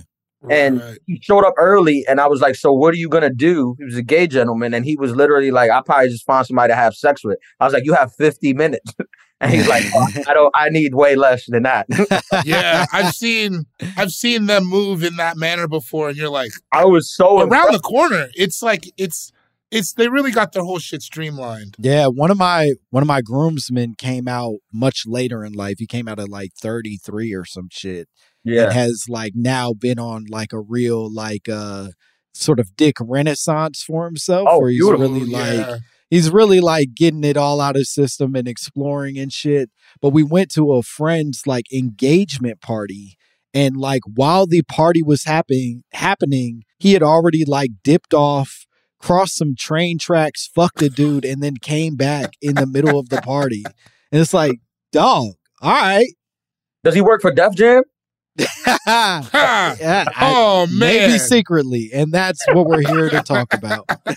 And 0.47 0.79
Right. 0.79 0.97
he 1.07 1.19
showed 1.23 1.43
up 1.43 1.55
early, 1.57 2.05
and 2.07 2.21
I 2.21 2.27
was 2.27 2.39
like, 2.41 2.53
"So 2.55 2.71
what 2.71 2.93
are 2.93 2.97
you 2.97 3.09
gonna 3.09 3.31
do?" 3.33 3.75
He 3.79 3.85
was 3.85 3.95
a 3.97 4.03
gay 4.03 4.27
gentleman, 4.27 4.75
and 4.75 4.85
he 4.85 4.95
was 4.95 5.15
literally 5.15 5.49
like, 5.49 5.71
"I 5.71 5.81
probably 5.83 6.09
just 6.09 6.25
find 6.25 6.45
somebody 6.45 6.71
to 6.71 6.75
have 6.75 6.93
sex 6.93 7.23
with." 7.23 7.39
I 7.59 7.65
was 7.65 7.73
like, 7.73 7.85
"You 7.85 7.93
have 7.95 8.13
fifty 8.13 8.53
minutes." 8.53 8.93
And 9.41 9.51
he's 9.51 9.67
like, 9.67 9.83
"Oh, 9.93 10.07
I 10.27 10.33
don't. 10.33 10.51
I 10.55 10.69
need 10.69 10.95
way 10.95 11.15
less 11.15 11.45
than 11.47 11.63
that. 11.63 11.85
yeah, 12.45 12.85
I've 12.93 13.13
seen 13.15 13.65
I've 13.97 14.11
seen 14.11 14.45
them 14.45 14.63
move 14.65 15.03
in 15.03 15.17
that 15.17 15.35
manner 15.37 15.67
before, 15.67 16.07
and 16.09 16.17
you're 16.17 16.29
like, 16.29 16.51
I 16.71 16.85
was 16.85 17.13
so 17.13 17.39
around 17.39 17.43
impressed. 17.43 17.71
the 17.73 17.79
corner. 17.79 18.27
It's 18.35 18.61
like 18.61 18.89
it's 18.97 19.31
it's 19.71 19.93
they 19.93 20.07
really 20.07 20.31
got 20.31 20.53
their 20.53 20.63
whole 20.63 20.79
shit 20.79 21.01
streamlined. 21.01 21.75
Yeah, 21.79 22.07
one 22.07 22.31
of 22.31 22.37
my 22.37 22.73
one 22.91 23.03
of 23.03 23.07
my 23.07 23.21
groomsmen 23.21 23.95
came 23.97 24.27
out 24.29 24.55
much 24.71 25.03
later 25.05 25.43
in 25.43 25.51
life. 25.51 25.75
He 25.79 25.85
came 25.87 26.07
out 26.07 26.17
at 26.19 26.29
like 26.29 26.51
33 26.61 27.33
or 27.33 27.43
some 27.43 27.67
shit. 27.71 28.07
Yeah. 28.45 28.65
And 28.65 28.73
has 28.73 29.07
like 29.09 29.33
now 29.35 29.73
been 29.73 29.99
on 29.99 30.25
like 30.29 30.53
a 30.53 30.59
real 30.61 31.13
like 31.13 31.49
uh 31.49 31.89
sort 32.33 32.59
of 32.59 32.75
dick 32.77 32.95
renaissance 33.01 33.83
for 33.83 34.05
himself 34.05 34.47
Oh, 34.49 34.59
where 34.59 34.69
he's 34.69 34.79
beautiful. 34.81 35.07
really 35.09 35.25
like 35.25 35.53
Yeah. 35.67 35.77
He's 36.15 36.29
really 36.29 36.61
like 36.61 36.95
getting 36.95 37.25
it 37.25 37.35
all 37.35 37.59
out 37.59 37.75
of 37.75 37.85
system 37.85 38.35
and 38.35 38.47
exploring 38.47 39.17
and 39.17 39.33
shit. 39.33 39.69
But 40.01 40.11
we 40.11 40.23
went 40.23 40.49
to 40.51 40.71
a 40.71 40.81
friend's 40.81 41.45
like 41.45 41.65
engagement 41.73 42.61
party 42.61 43.17
and 43.53 43.75
like 43.75 44.01
while 44.13 44.47
the 44.47 44.61
party 44.61 45.03
was 45.03 45.25
happening 45.25 45.83
happening, 45.91 46.63
he 46.79 46.93
had 46.93 47.03
already 47.03 47.43
like 47.43 47.71
dipped 47.83 48.13
off, 48.13 48.65
crossed 48.97 49.35
some 49.35 49.55
train 49.57 49.99
tracks, 49.99 50.49
fucked 50.55 50.81
a 50.81 50.89
dude, 50.89 51.25
and 51.25 51.43
then 51.43 51.57
came 51.57 51.97
back 51.97 52.35
in 52.41 52.55
the 52.55 52.65
middle 52.65 52.97
of 52.97 53.09
the 53.09 53.21
party. 53.21 53.65
And 54.09 54.21
it's 54.21 54.33
like, 54.33 54.59
dog, 54.93 55.33
all 55.61 55.71
right. 55.71 56.13
Does 56.85 56.95
he 56.95 57.01
work 57.01 57.21
for 57.21 57.31
Def 57.31 57.55
Jam? 57.55 57.83
Yeah, 58.87 60.05
I- 60.07 60.33
oh 60.35 60.67
man, 60.67 60.79
maybe 60.79 61.19
secretly, 61.19 61.91
and 61.93 62.11
that's 62.11 62.45
what 62.47 62.65
we're 62.65 62.87
here 62.87 63.09
to 63.09 63.21
talk 63.21 63.53
about. 63.53 63.89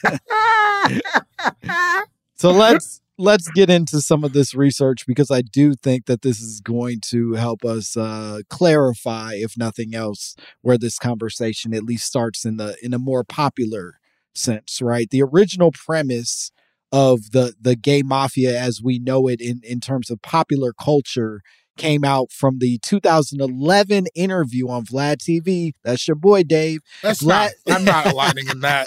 so 2.35 2.51
let's 2.51 3.01
let's 3.19 3.49
get 3.51 3.71
into 3.71 4.01
some 4.01 4.25
of 4.25 4.33
this 4.33 4.55
research 4.55 5.07
because 5.07 5.31
I 5.31 5.43
do 5.43 5.75
think 5.75 6.07
that 6.07 6.23
this 6.23 6.41
is 6.41 6.61
going 6.61 7.01
to 7.11 7.35
help 7.35 7.65
us 7.65 7.97
uh, 7.97 8.41
clarify, 8.49 9.35
if 9.35 9.57
nothing 9.57 9.95
else, 9.95 10.35
where 10.63 10.79
this 10.79 10.99
conversation 10.99 11.75
at 11.75 11.85
least 11.85 12.07
starts 12.07 12.45
in 12.45 12.57
the 12.57 12.77
in 12.83 12.95
a 12.95 12.99
more 12.99 13.25
popular 13.25 13.99
sense. 14.35 14.81
Right, 14.83 15.09
the 15.11 15.23
original 15.23 15.73
premise 15.73 16.51
of 16.93 17.31
the 17.33 17.55
the 17.61 17.77
gay 17.77 18.03
mafia 18.03 18.59
as 18.59 18.81
we 18.83 18.99
know 18.99 19.29
it 19.29 19.41
in 19.41 19.61
in 19.63 19.81
terms 19.81 20.11
of 20.11 20.23
popular 20.23 20.73
culture 20.73 21.41
came 21.79 22.05
out 22.05 22.31
from 22.33 22.59
the 22.59 22.79
2011 22.83 24.07
interview 24.14 24.69
on 24.69 24.85
Vlad 24.85 25.17
TV. 25.17 25.73
That's 25.85 26.07
your 26.07 26.17
boy 26.17 26.43
Dave. 26.43 26.81
That's 27.03 27.23
Vlad- 27.23 27.51
not. 27.67 27.77
I'm 27.77 27.85
not 27.85 28.07
aligning 28.07 28.49
in 28.49 28.61
that 28.61 28.87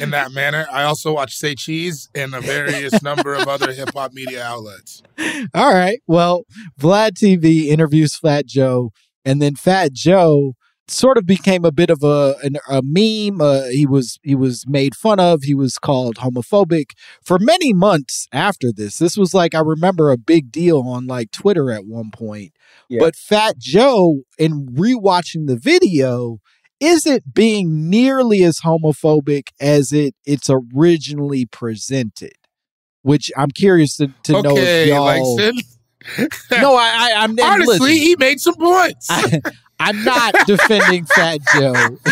in 0.00 0.10
that 0.10 0.32
manner. 0.32 0.66
I 0.72 0.84
also 0.84 1.12
watch 1.12 1.34
Say 1.34 1.54
Cheese 1.54 2.08
and 2.14 2.34
a 2.34 2.40
various 2.40 3.02
number 3.02 3.34
of 3.34 3.46
other 3.48 3.72
hip 3.72 3.90
hop 3.94 4.12
media 4.12 4.42
outlets. 4.42 5.02
All 5.54 5.74
right. 5.74 6.00
Well, 6.06 6.44
Vlad 6.80 7.12
TV 7.12 7.66
interviews 7.66 8.16
Fat 8.16 8.46
Joe, 8.46 8.92
and 9.24 9.42
then 9.42 9.54
Fat 9.56 9.92
Joe 9.92 10.54
sort 10.90 11.18
of 11.18 11.26
became 11.26 11.64
a 11.64 11.72
bit 11.72 11.90
of 11.90 12.02
a 12.02 12.36
an, 12.42 12.56
a 12.68 12.82
meme. 12.82 13.40
Uh, 13.40 13.64
he 13.68 13.86
was 13.86 14.18
he 14.22 14.34
was 14.34 14.64
made 14.66 14.94
fun 14.94 15.20
of. 15.20 15.42
He 15.42 15.54
was 15.54 15.78
called 15.78 16.16
homophobic 16.16 16.92
for 17.22 17.38
many 17.38 17.72
months 17.72 18.26
after 18.32 18.72
this. 18.72 18.98
This 18.98 19.16
was 19.16 19.34
like 19.34 19.54
I 19.54 19.60
remember 19.60 20.10
a 20.10 20.16
big 20.16 20.50
deal 20.50 20.80
on 20.80 21.06
like 21.06 21.30
Twitter 21.30 21.70
at 21.70 21.86
one 21.86 22.10
point. 22.10 22.52
Yeah. 22.88 23.00
But 23.00 23.16
Fat 23.16 23.58
Joe, 23.58 24.22
in 24.38 24.66
rewatching 24.68 25.46
the 25.46 25.56
video, 25.56 26.38
isn't 26.80 27.34
being 27.34 27.90
nearly 27.90 28.42
as 28.44 28.60
homophobic 28.60 29.48
as 29.60 29.92
it 29.92 30.14
it's 30.24 30.50
originally 30.50 31.46
presented. 31.46 32.32
Which 33.02 33.30
I'm 33.36 33.50
curious 33.50 33.96
to, 33.96 34.08
to 34.24 34.42
know 34.42 34.56
if 34.56 34.88
y'all. 34.88 35.36
Langston. 35.36 35.58
No, 36.52 36.74
I, 36.74 37.12
I 37.12 37.12
I'm 37.18 37.36
Honestly, 37.42 37.78
listen, 37.78 37.88
he 37.88 38.16
made 38.16 38.40
some 38.40 38.54
points. 38.54 39.06
I, 39.10 39.40
I'm 39.80 40.02
not 40.04 40.34
defending 40.46 41.04
Fat 41.04 41.40
Joe. 41.54 41.72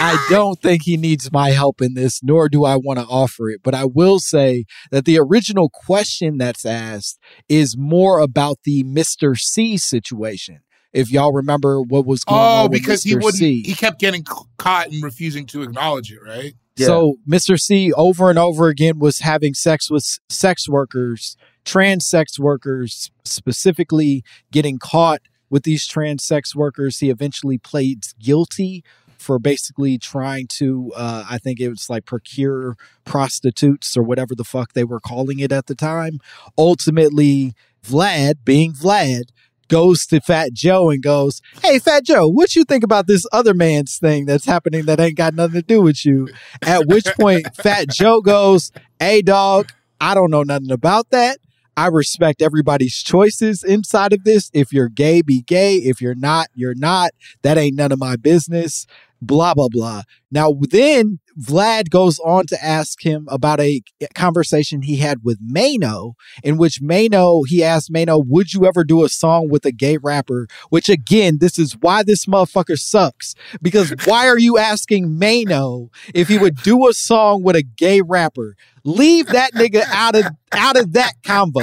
I 0.00 0.26
don't 0.30 0.60
think 0.60 0.82
he 0.84 0.96
needs 0.96 1.32
my 1.32 1.50
help 1.50 1.80
in 1.80 1.94
this, 1.94 2.22
nor 2.22 2.48
do 2.48 2.64
I 2.64 2.76
want 2.76 2.98
to 2.98 3.04
offer 3.04 3.50
it. 3.50 3.62
But 3.62 3.74
I 3.74 3.84
will 3.84 4.20
say 4.20 4.64
that 4.90 5.04
the 5.04 5.18
original 5.18 5.70
question 5.70 6.38
that's 6.38 6.64
asked 6.64 7.18
is 7.48 7.76
more 7.76 8.20
about 8.20 8.58
the 8.64 8.84
Mr. 8.84 9.36
Cee 9.36 9.76
situation. 9.76 10.60
If 10.92 11.10
y'all 11.10 11.32
remember 11.32 11.82
what 11.82 12.06
was 12.06 12.24
going 12.24 12.40
oh, 12.40 12.42
on 12.42 12.60
oh, 12.60 12.62
with 12.64 12.72
because 12.72 13.02
he 13.02 13.14
Mr. 13.14 13.22
wouldn't. 13.22 13.34
C. 13.34 13.62
He 13.62 13.74
kept 13.74 14.00
getting 14.00 14.24
caught 14.56 14.86
and 14.86 15.02
refusing 15.02 15.46
to 15.46 15.62
acknowledge 15.62 16.10
it. 16.10 16.20
Right. 16.24 16.54
So 16.78 17.16
Mr. 17.28 17.60
Cee 17.60 17.92
over 17.94 18.30
and 18.30 18.38
over 18.38 18.68
again 18.68 18.98
was 18.98 19.18
having 19.18 19.52
sex 19.54 19.90
with 19.90 20.18
sex 20.28 20.68
workers, 20.68 21.36
trans 21.64 22.06
sex 22.06 22.38
workers, 22.38 23.10
specifically 23.24 24.22
getting 24.52 24.78
caught 24.78 25.20
with 25.50 25.62
these 25.62 25.86
trans 25.86 26.24
sex 26.24 26.54
workers. 26.54 26.98
He 26.98 27.10
eventually 27.10 27.58
pleads 27.58 28.14
guilty 28.14 28.84
for 29.18 29.38
basically 29.38 29.98
trying 29.98 30.46
to, 30.46 30.92
uh, 30.96 31.24
I 31.28 31.38
think 31.38 31.60
it 31.60 31.68
was 31.68 31.90
like 31.90 32.04
procure 32.04 32.76
prostitutes 33.04 33.96
or 33.96 34.02
whatever 34.02 34.34
the 34.34 34.44
fuck 34.44 34.72
they 34.72 34.84
were 34.84 35.00
calling 35.00 35.40
it 35.40 35.52
at 35.52 35.66
the 35.66 35.74
time. 35.74 36.20
Ultimately, 36.56 37.54
Vlad, 37.84 38.44
being 38.44 38.72
Vlad, 38.72 39.30
goes 39.68 40.06
to 40.06 40.20
Fat 40.20 40.52
Joe 40.52 40.90
and 40.90 41.02
goes, 41.02 41.42
Hey, 41.62 41.78
Fat 41.78 42.04
Joe, 42.04 42.26
what 42.26 42.56
you 42.56 42.64
think 42.64 42.82
about 42.82 43.06
this 43.06 43.26
other 43.32 43.54
man's 43.54 43.98
thing 43.98 44.24
that's 44.24 44.46
happening 44.46 44.86
that 44.86 45.00
ain't 45.00 45.16
got 45.16 45.34
nothing 45.34 45.60
to 45.60 45.62
do 45.62 45.82
with 45.82 46.04
you? 46.04 46.28
At 46.62 46.86
which 46.86 47.06
point, 47.20 47.54
Fat 47.54 47.88
Joe 47.88 48.20
goes, 48.20 48.72
Hey, 48.98 49.22
dog, 49.22 49.70
I 50.00 50.14
don't 50.14 50.30
know 50.30 50.42
nothing 50.42 50.70
about 50.70 51.10
that. 51.10 51.38
I 51.78 51.86
respect 51.86 52.42
everybody's 52.42 53.00
choices 53.04 53.62
inside 53.62 54.12
of 54.12 54.24
this. 54.24 54.50
If 54.52 54.72
you're 54.72 54.88
gay, 54.88 55.22
be 55.22 55.42
gay. 55.42 55.76
If 55.76 56.00
you're 56.00 56.16
not, 56.16 56.48
you're 56.52 56.74
not. 56.74 57.12
That 57.42 57.56
ain't 57.56 57.76
none 57.76 57.92
of 57.92 58.00
my 58.00 58.16
business. 58.16 58.84
Blah, 59.22 59.54
blah, 59.54 59.68
blah. 59.68 60.02
Now, 60.32 60.52
then 60.60 61.20
Vlad 61.40 61.88
goes 61.90 62.18
on 62.18 62.46
to 62.46 62.64
ask 62.64 63.04
him 63.04 63.28
about 63.30 63.60
a 63.60 63.80
conversation 64.14 64.82
he 64.82 64.96
had 64.96 65.22
with 65.22 65.38
Maino, 65.40 66.14
in 66.42 66.56
which 66.56 66.80
Maino, 66.80 67.44
he 67.46 67.62
asked 67.62 67.92
Maino, 67.92 68.24
Would 68.26 68.54
you 68.54 68.66
ever 68.66 68.82
do 68.82 69.04
a 69.04 69.08
song 69.08 69.48
with 69.48 69.64
a 69.64 69.70
gay 69.70 69.98
rapper? 69.98 70.48
Which, 70.70 70.88
again, 70.88 71.38
this 71.38 71.60
is 71.60 71.76
why 71.80 72.02
this 72.02 72.26
motherfucker 72.26 72.78
sucks. 72.78 73.36
Because 73.62 73.94
why 74.04 74.26
are 74.26 74.38
you 74.38 74.58
asking 74.58 75.16
Maino 75.16 75.90
if 76.12 76.26
he 76.26 76.38
would 76.38 76.56
do 76.56 76.88
a 76.88 76.92
song 76.92 77.44
with 77.44 77.54
a 77.54 77.62
gay 77.62 78.00
rapper? 78.00 78.56
Leave 78.88 79.26
that 79.26 79.52
nigga 79.52 79.82
out 79.88 80.14
of 80.16 80.24
out 80.52 80.78
of 80.78 80.94
that 80.94 81.12
combo. 81.22 81.60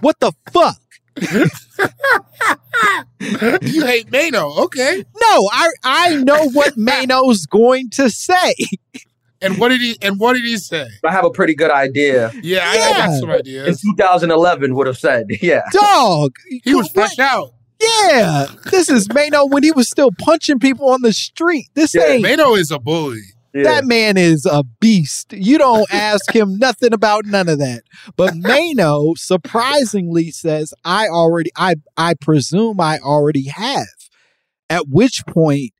What 0.00 0.20
the 0.20 0.32
fuck? 0.52 0.76
you 3.60 3.84
hate 3.84 4.10
Maino, 4.10 4.56
okay? 4.64 5.04
No, 5.20 5.48
I 5.52 5.68
I 5.82 6.16
know 6.16 6.48
what 6.50 6.74
Maino's 6.78 7.46
going 7.46 7.90
to 7.90 8.08
say. 8.10 8.54
And 9.40 9.58
what 9.58 9.70
did 9.70 9.80
he? 9.80 9.98
And 10.00 10.20
what 10.20 10.34
did 10.34 10.44
he 10.44 10.56
say? 10.56 10.86
I 11.04 11.10
have 11.10 11.24
a 11.24 11.30
pretty 11.30 11.56
good 11.56 11.72
idea. 11.72 12.30
Yeah, 12.42 12.60
I, 12.64 12.76
I 12.76 13.06
got 13.06 13.18
some 13.18 13.30
In 13.30 13.74
2011 13.74 14.74
would 14.76 14.86
have 14.86 14.98
said, 14.98 15.26
yeah. 15.40 15.62
Dog. 15.72 16.36
He 16.62 16.74
was 16.76 16.88
fresh 16.90 17.18
out. 17.18 17.52
Yeah. 17.80 18.46
This 18.70 18.88
is 18.88 19.08
Maino 19.08 19.50
when 19.50 19.64
he 19.64 19.72
was 19.72 19.90
still 19.90 20.10
punching 20.16 20.60
people 20.60 20.90
on 20.90 21.02
the 21.02 21.12
street. 21.12 21.66
This 21.74 21.92
Yeah, 21.92 22.04
ain't 22.04 22.24
Maino 22.24 22.56
is 22.56 22.70
a 22.70 22.78
bully. 22.78 23.20
That 23.54 23.84
man 23.84 24.16
is 24.16 24.46
a 24.46 24.64
beast. 24.80 25.32
You 25.32 25.58
don't 25.58 25.92
ask 25.92 26.34
him 26.34 26.56
nothing 26.58 26.92
about 26.92 27.26
none 27.26 27.48
of 27.48 27.58
that. 27.58 27.82
But 28.16 28.34
Maino 28.34 29.16
surprisingly 29.18 30.30
says, 30.30 30.72
I 30.84 31.08
already, 31.08 31.50
I, 31.56 31.76
I 31.96 32.14
presume 32.14 32.80
I 32.80 32.98
already 32.98 33.48
have. 33.48 33.86
At 34.70 34.88
which 34.88 35.22
point, 35.26 35.72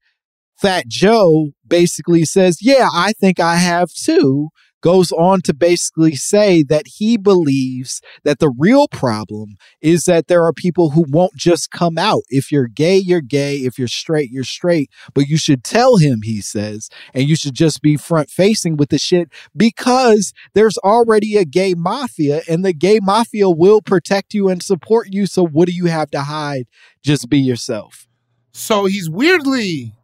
Fat 0.61 0.87
Joe 0.87 1.49
basically 1.67 2.25
says, 2.25 2.59
Yeah, 2.61 2.89
I 2.95 3.13
think 3.13 3.41
I 3.41 3.57
have 3.57 3.91
too. 3.93 4.51
Goes 4.83 5.13
on 5.13 5.41
to 5.43 5.55
basically 5.55 6.15
say 6.17 6.63
that 6.65 6.87
he 6.97 7.17
believes 7.17 8.03
that 8.25 8.41
the 8.41 8.53
real 8.59 8.89
problem 8.89 9.57
is 9.81 10.05
that 10.05 10.27
there 10.27 10.45
are 10.45 10.53
people 10.53 10.91
who 10.91 11.05
won't 11.09 11.37
just 11.37 11.71
come 11.71 11.97
out. 11.97 12.23
If 12.29 12.53
you're 12.53 12.69
gay, 12.69 12.97
you're 12.97 13.21
gay. 13.21 13.59
If 13.59 13.79
you're 13.79 13.89
straight, 13.89 14.31
you're 14.31 14.45
straight. 14.45 14.91
But 15.15 15.29
you 15.29 15.37
should 15.37 15.65
tell 15.65 15.97
him, 15.97 16.21
he 16.23 16.41
says, 16.41 16.89
and 17.15 17.29
you 17.29 17.37
should 17.37 17.55
just 17.55 17.81
be 17.81 17.97
front 17.97 18.29
facing 18.29 18.77
with 18.77 18.91
the 18.91 18.99
shit 18.99 19.31
because 19.57 20.33
there's 20.55 20.79
already 20.79 21.37
a 21.37 21.45
gay 21.45 21.75
mafia 21.75 22.43
and 22.49 22.65
the 22.65 22.73
gay 22.73 22.99
mafia 23.01 23.49
will 23.49 23.81
protect 23.81 24.35
you 24.35 24.49
and 24.49 24.63
support 24.63 25.09
you. 25.11 25.27
So 25.27 25.47
what 25.47 25.67
do 25.67 25.73
you 25.73 25.87
have 25.87 26.11
to 26.11 26.23
hide? 26.23 26.67
Just 27.03 27.29
be 27.29 27.39
yourself. 27.39 28.09
So 28.53 28.85
he's 28.87 29.09
weirdly. 29.09 29.95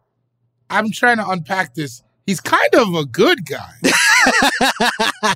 I'm 0.69 0.91
trying 0.91 1.17
to 1.17 1.27
unpack 1.27 1.73
this. 1.75 2.03
He's 2.29 2.39
kind 2.39 2.75
of 2.75 2.93
a 2.93 3.05
good 3.05 3.39
guy, 3.43 3.73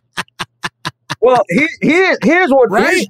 Well, 1.21 1.41
here, 1.49 1.67
here, 1.81 2.17
here's 2.23 2.51
what 2.51 2.69
right? 2.69 3.07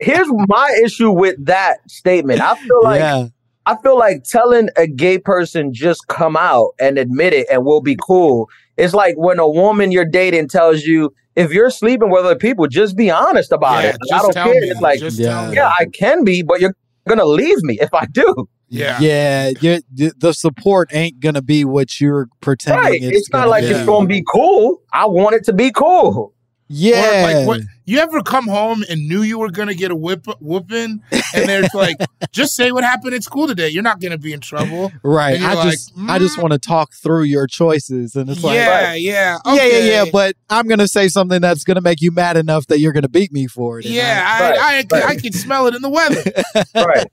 here's 0.00 0.26
my 0.48 0.76
issue 0.82 1.12
with 1.12 1.36
that 1.46 1.88
statement. 1.88 2.40
I 2.40 2.56
feel 2.56 2.82
like 2.82 2.98
yeah. 2.98 3.26
I 3.66 3.76
feel 3.76 3.96
like 3.96 4.24
telling 4.24 4.70
a 4.76 4.88
gay 4.88 5.18
person 5.18 5.72
just 5.72 6.08
come 6.08 6.36
out 6.36 6.70
and 6.80 6.98
admit 6.98 7.32
it 7.32 7.46
and 7.48 7.64
we'll 7.64 7.80
be 7.80 7.96
cool. 8.04 8.48
It's 8.76 8.92
like 8.92 9.14
when 9.16 9.38
a 9.38 9.48
woman 9.48 9.92
you're 9.92 10.04
dating 10.04 10.48
tells 10.48 10.82
you, 10.82 11.14
if 11.36 11.52
you're 11.52 11.70
sleeping 11.70 12.10
with 12.10 12.24
other 12.24 12.34
people, 12.34 12.66
just 12.66 12.96
be 12.96 13.08
honest 13.08 13.52
about 13.52 13.84
Yeah, 13.84 13.90
it. 13.90 13.96
Like, 14.10 14.18
I 14.18 14.22
don't 14.22 14.32
tell 14.32 14.46
care. 14.50 14.60
me. 14.60 14.68
It's 14.68 14.80
like, 14.80 14.98
Just 14.98 15.22
tell 15.22 15.48
me. 15.48 15.54
yeah, 15.56 15.70
I 15.78 15.84
can 15.84 16.24
be, 16.24 16.42
but 16.42 16.60
you're 16.60 16.74
gonna 17.08 17.24
leave 17.24 17.62
me 17.62 17.78
if 17.80 17.92
I 17.94 18.06
do. 18.06 18.48
Yeah. 18.68 18.98
Yeah, 19.00 19.50
the 19.92 20.12
the 20.16 20.32
support 20.32 20.88
ain't 20.94 21.20
gonna 21.20 21.42
be 21.42 21.64
what 21.64 22.00
you're 22.00 22.28
pretending. 22.40 22.82
Right. 22.82 23.02
It's, 23.02 23.18
It's, 23.18 23.30
not 23.30 23.48
like 23.48 23.64
be. 23.64 23.70
it's 23.70 23.84
gonna 23.84 24.06
be 24.06 24.24
cool. 24.32 24.80
I 24.92 25.06
want 25.06 25.34
it 25.34 25.44
to 25.44 25.52
be 25.52 25.70
cool. 25.70 26.32
Yeah, 26.68 27.20
Or 27.20 27.22
like 27.34 27.46
what 27.46 27.60
you 27.84 27.98
ever 27.98 28.22
come 28.22 28.46
home 28.46 28.84
and 28.88 29.08
knew 29.08 29.22
you 29.22 29.38
were 29.38 29.50
gonna 29.50 29.74
get 29.74 29.90
a 29.90 29.96
whip 29.96 30.26
whooping, 30.40 31.02
and 31.10 31.48
they're 31.48 31.68
like, 31.74 31.96
just 32.30 32.54
say 32.54 32.70
what 32.70 32.84
happened 32.84 33.14
at 33.14 33.22
school 33.22 33.46
today. 33.46 33.68
You're 33.68 33.82
not 33.82 34.00
gonna 34.00 34.18
be 34.18 34.32
in 34.32 34.40
trouble. 34.40 34.92
right. 35.02 35.40
I 35.40 35.54
like, 35.54 35.70
just 35.70 35.92
I 36.08 36.18
just 36.18 36.36
mm. 36.36 36.42
want 36.42 36.52
to 36.52 36.58
talk 36.58 36.92
through 36.94 37.24
your 37.24 37.46
choices, 37.46 38.14
and 38.14 38.30
it's 38.30 38.44
like, 38.44 38.54
yeah, 38.54 38.94
yeah, 38.94 39.38
yeah, 39.44 39.54
yeah, 39.54 39.78
yeah. 39.78 40.04
But 40.12 40.36
I'm 40.48 40.68
gonna 40.68 40.88
say 40.88 41.08
something 41.08 41.40
that's 41.40 41.64
gonna 41.64 41.80
make 41.80 42.00
you 42.00 42.12
mad 42.12 42.36
enough 42.36 42.66
that 42.68 42.78
you're 42.78 42.92
gonna 42.92 43.08
beat 43.08 43.32
me 43.32 43.46
for 43.46 43.80
it. 43.80 43.86
Yeah, 43.86 44.22
I, 44.24 44.42
Right, 44.42 44.58
I, 44.92 44.96
I, 44.96 45.04
right. 45.06 45.22
can 45.22 45.32
smell 45.32 45.66
it 45.66 45.74
in 45.74 45.82
the 45.82 45.90
weather. 45.90 46.22
Right. 46.74 47.06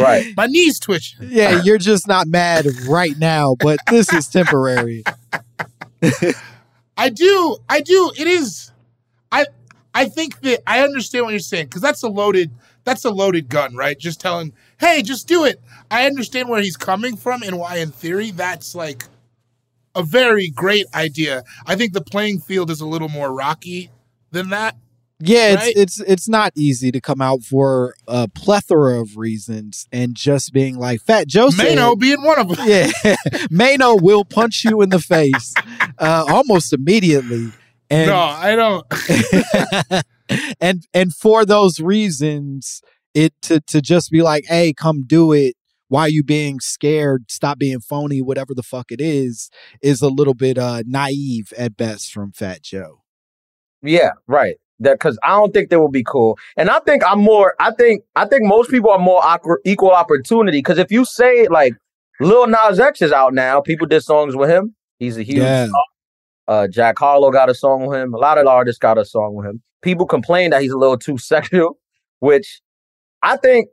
right. 0.00 0.36
My 0.36 0.46
knees 0.46 0.78
twitching. 0.78 1.28
yeah, 1.30 1.62
you're 1.62 1.78
just 1.78 2.06
not 2.06 2.26
mad 2.26 2.66
right 2.88 3.16
now, 3.18 3.56
but 3.58 3.78
this 3.88 4.12
is 4.12 4.28
temporary. 4.28 5.02
I 6.96 7.08
do, 7.08 7.56
I 7.68 7.80
do. 7.80 8.12
It 8.18 8.26
is. 8.26 8.70
I, 9.32 9.46
I 9.94 10.06
think 10.06 10.40
that 10.40 10.60
I 10.66 10.80
understand 10.82 11.24
what 11.24 11.30
you're 11.30 11.40
saying 11.40 11.66
because 11.66 11.82
that's 11.82 12.02
a 12.02 12.08
loaded, 12.08 12.50
that's 12.84 13.04
a 13.04 13.10
loaded 13.10 13.48
gun, 13.48 13.74
right? 13.74 13.98
Just 13.98 14.20
telling, 14.20 14.52
hey, 14.78 15.02
just 15.02 15.26
do 15.26 15.44
it. 15.44 15.60
I 15.90 16.06
understand 16.06 16.48
where 16.48 16.62
he's 16.62 16.76
coming 16.76 17.16
from 17.16 17.42
and 17.42 17.58
why, 17.58 17.78
in 17.78 17.90
theory, 17.90 18.30
that's 18.30 18.74
like 18.74 19.04
a 19.94 20.02
very 20.02 20.48
great 20.48 20.86
idea. 20.94 21.42
I 21.66 21.76
think 21.76 21.92
the 21.92 22.00
playing 22.00 22.40
field 22.40 22.70
is 22.70 22.80
a 22.80 22.86
little 22.86 23.08
more 23.08 23.32
rocky 23.32 23.90
than 24.30 24.50
that. 24.50 24.76
Yeah, 25.22 25.52
it's 25.52 25.62
Right? 25.62 25.76
it's 25.76 26.00
it's 26.00 26.28
not 26.28 26.52
easy 26.56 26.90
to 26.92 27.00
come 27.00 27.20
out 27.20 27.42
for 27.42 27.94
a 28.08 28.26
plethora 28.26 29.00
of 29.02 29.18
reasons 29.18 29.86
and 29.92 30.14
just 30.14 30.52
being 30.54 30.78
like 30.78 31.02
Fat 31.02 31.26
Joe 31.26 31.50
said. 31.50 31.76
Maino 31.76 31.98
being 31.98 32.22
one 32.22 32.38
of 32.38 32.48
them. 32.48 32.66
Yeah, 32.66 32.90
Maino 33.50 34.00
will 34.00 34.24
punch 34.24 34.64
you 34.64 34.80
in 34.80 34.88
the 34.88 34.98
face 34.98 35.52
uh, 35.98 36.24
almost 36.26 36.72
immediately. 36.72 37.52
And 37.90 38.08
no, 38.08 38.16
I 38.16 38.54
don't. 38.54 38.86
and 40.60 40.86
and 40.94 41.14
for 41.14 41.44
those 41.44 41.80
reasons, 41.80 42.82
it 43.14 43.34
to 43.42 43.60
to 43.62 43.80
just 43.80 44.10
be 44.10 44.22
like, 44.22 44.44
hey, 44.46 44.72
come 44.72 45.02
do 45.06 45.32
it. 45.32 45.56
Why 45.88 46.06
you 46.06 46.22
being 46.22 46.60
scared? 46.60 47.24
Stop 47.28 47.58
being 47.58 47.80
phony. 47.80 48.22
Whatever 48.22 48.54
the 48.54 48.62
fuck 48.62 48.92
it 48.92 49.00
is, 49.00 49.50
is 49.82 50.02
a 50.02 50.08
little 50.08 50.34
bit 50.34 50.56
uh 50.56 50.84
naive 50.86 51.52
at 51.58 51.76
best 51.76 52.12
from 52.12 52.30
Fat 52.30 52.62
Joe. 52.62 53.02
Yeah, 53.82 54.12
right. 54.28 54.56
That 54.78 54.94
because 54.94 55.18
I 55.22 55.30
don't 55.30 55.52
think 55.52 55.68
they 55.68 55.76
will 55.76 55.90
be 55.90 56.04
cool, 56.04 56.38
and 56.56 56.70
I 56.70 56.78
think 56.80 57.02
I'm 57.04 57.20
more. 57.20 57.54
I 57.58 57.72
think 57.72 58.04
I 58.14 58.24
think 58.24 58.44
most 58.44 58.70
people 58.70 58.90
are 58.90 58.98
more 58.98 59.22
awkward, 59.22 59.60
equal 59.66 59.90
opportunity. 59.90 60.58
Because 60.58 60.78
if 60.78 60.90
you 60.90 61.04
say 61.04 61.48
like 61.48 61.74
Lil 62.20 62.46
Nas 62.46 62.80
X 62.80 63.02
is 63.02 63.12
out 63.12 63.34
now, 63.34 63.60
people 63.60 63.86
did 63.86 64.02
songs 64.02 64.36
with 64.36 64.48
him. 64.48 64.74
He's 64.98 65.18
a 65.18 65.22
huge. 65.22 65.38
Yeah. 65.38 65.66
Uh, 66.50 66.66
Jack 66.66 66.98
Harlow 66.98 67.30
got 67.30 67.48
a 67.48 67.54
song 67.54 67.86
with 67.86 67.96
him. 67.96 68.12
A 68.12 68.16
lot 68.16 68.36
of 68.36 68.44
artists 68.48 68.80
got 68.80 68.98
a 68.98 69.04
song 69.04 69.36
with 69.36 69.46
him. 69.46 69.62
People 69.82 70.04
complain 70.04 70.50
that 70.50 70.62
he's 70.62 70.72
a 70.72 70.76
little 70.76 70.98
too 70.98 71.16
sexual, 71.32 71.78
which 72.18 72.60
I 73.22 73.36
think 73.36 73.68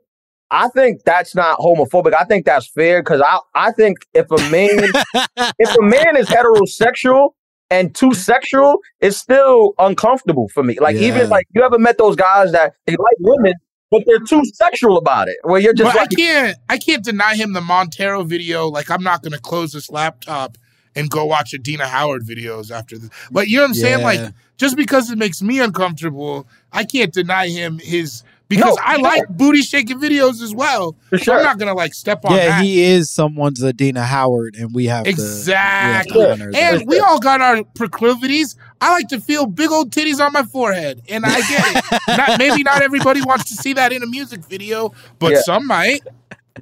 I 0.50 0.68
think 0.68 1.02
that's 1.04 1.34
not 1.34 1.58
homophobic. 1.58 2.14
I 2.18 2.24
think 2.24 2.46
that's 2.46 2.68
fair 2.70 3.02
because 3.02 3.20
I 3.20 3.40
I 3.54 3.72
think 3.72 3.98
if 4.14 4.30
a 4.30 4.38
man 4.50 4.68
if 5.58 5.76
a 5.76 5.82
man 5.82 6.16
is 6.16 6.28
heterosexual 6.28 7.30
and 7.68 7.92
too 7.96 8.14
sexual, 8.14 8.78
it's 9.00 9.16
still 9.16 9.74
uncomfortable 9.80 10.48
for 10.48 10.62
me. 10.62 10.78
Like 10.78 10.94
Yeah. 10.94 11.08
even 11.08 11.28
like 11.30 11.46
you 11.54 11.62
ever 11.64 11.80
met 11.80 11.98
those 11.98 12.14
guys 12.14 12.52
that 12.52 12.74
they 12.86 12.92
like 12.92 13.16
women, 13.18 13.54
but 13.90 14.04
they're 14.06 14.20
too 14.20 14.42
sexual 14.54 14.98
about 14.98 15.26
it. 15.28 15.38
Where 15.42 15.60
you're 15.60 15.74
just 15.74 15.92
But 15.92 16.00
I 16.00 16.06
can't 16.06 16.56
I 16.68 16.78
can't 16.78 17.02
deny 17.04 17.34
him 17.34 17.54
the 17.54 17.60
Montero 17.60 18.22
video. 18.22 18.68
Like 18.68 18.88
I'm 18.88 19.02
not 19.02 19.24
gonna 19.24 19.40
close 19.40 19.72
this 19.72 19.90
laptop 19.90 20.56
and 20.98 21.08
go 21.10 21.24
watch 21.24 21.54
Adina 21.54 21.86
Howard 21.86 22.22
videos 22.26 22.70
after 22.70 22.98
this. 22.98 23.10
But 23.30 23.48
you 23.48 23.56
know 23.56 23.62
what 23.64 23.68
I'm 23.68 23.74
saying? 23.74 24.02
Like 24.02 24.32
just 24.56 24.76
because 24.76 25.10
it 25.10 25.18
makes 25.18 25.40
me 25.40 25.60
uncomfortable, 25.60 26.46
I 26.72 26.84
can't 26.84 27.12
deny 27.12 27.48
him 27.48 27.78
his 27.78 28.24
because 28.48 28.76
No, 28.76 28.82
I 28.82 28.96
like 28.96 29.28
booty 29.28 29.60
shaking 29.60 30.00
videos 30.00 30.40
as 30.42 30.54
well. 30.54 30.96
For 31.10 31.18
sure. 31.18 31.36
I'm 31.36 31.42
not 31.44 31.58
gonna 31.58 31.74
like 31.74 31.92
step 31.92 32.24
on 32.24 32.34
yeah, 32.34 32.46
that. 32.46 32.64
he 32.64 32.82
is 32.82 33.10
someone's 33.10 33.62
Adina 33.62 34.02
Howard, 34.04 34.56
and 34.56 34.74
we 34.74 34.86
have 34.86 35.04
to 35.04 35.10
Exactly. 35.10 36.18
we 36.18 36.28
have 36.28 36.38
to. 36.52 36.58
And 36.58 36.86
we 36.88 36.98
all 36.98 37.18
got 37.20 37.40
our 37.42 37.62
proclivities. 37.62 38.56
I 38.80 38.90
like 38.92 39.08
to 39.08 39.20
feel 39.20 39.44
big 39.46 39.70
old 39.70 39.90
titties 39.92 40.18
on 40.24 40.32
my 40.32 40.44
forehead, 40.44 41.02
and 41.10 41.24
I 41.26 41.40
get 41.40 41.76
it. 41.76 42.00
not, 42.16 42.38
maybe 42.38 42.62
not 42.62 42.80
everybody 42.80 43.20
wants 43.20 43.44
to 43.50 43.54
see 43.54 43.74
that 43.74 43.92
in 43.92 44.02
a 44.02 44.06
music 44.06 44.40
video, 44.44 44.92
but 45.18 45.32
Yeah. 45.32 45.40
some 45.42 45.66
might. 45.66 46.00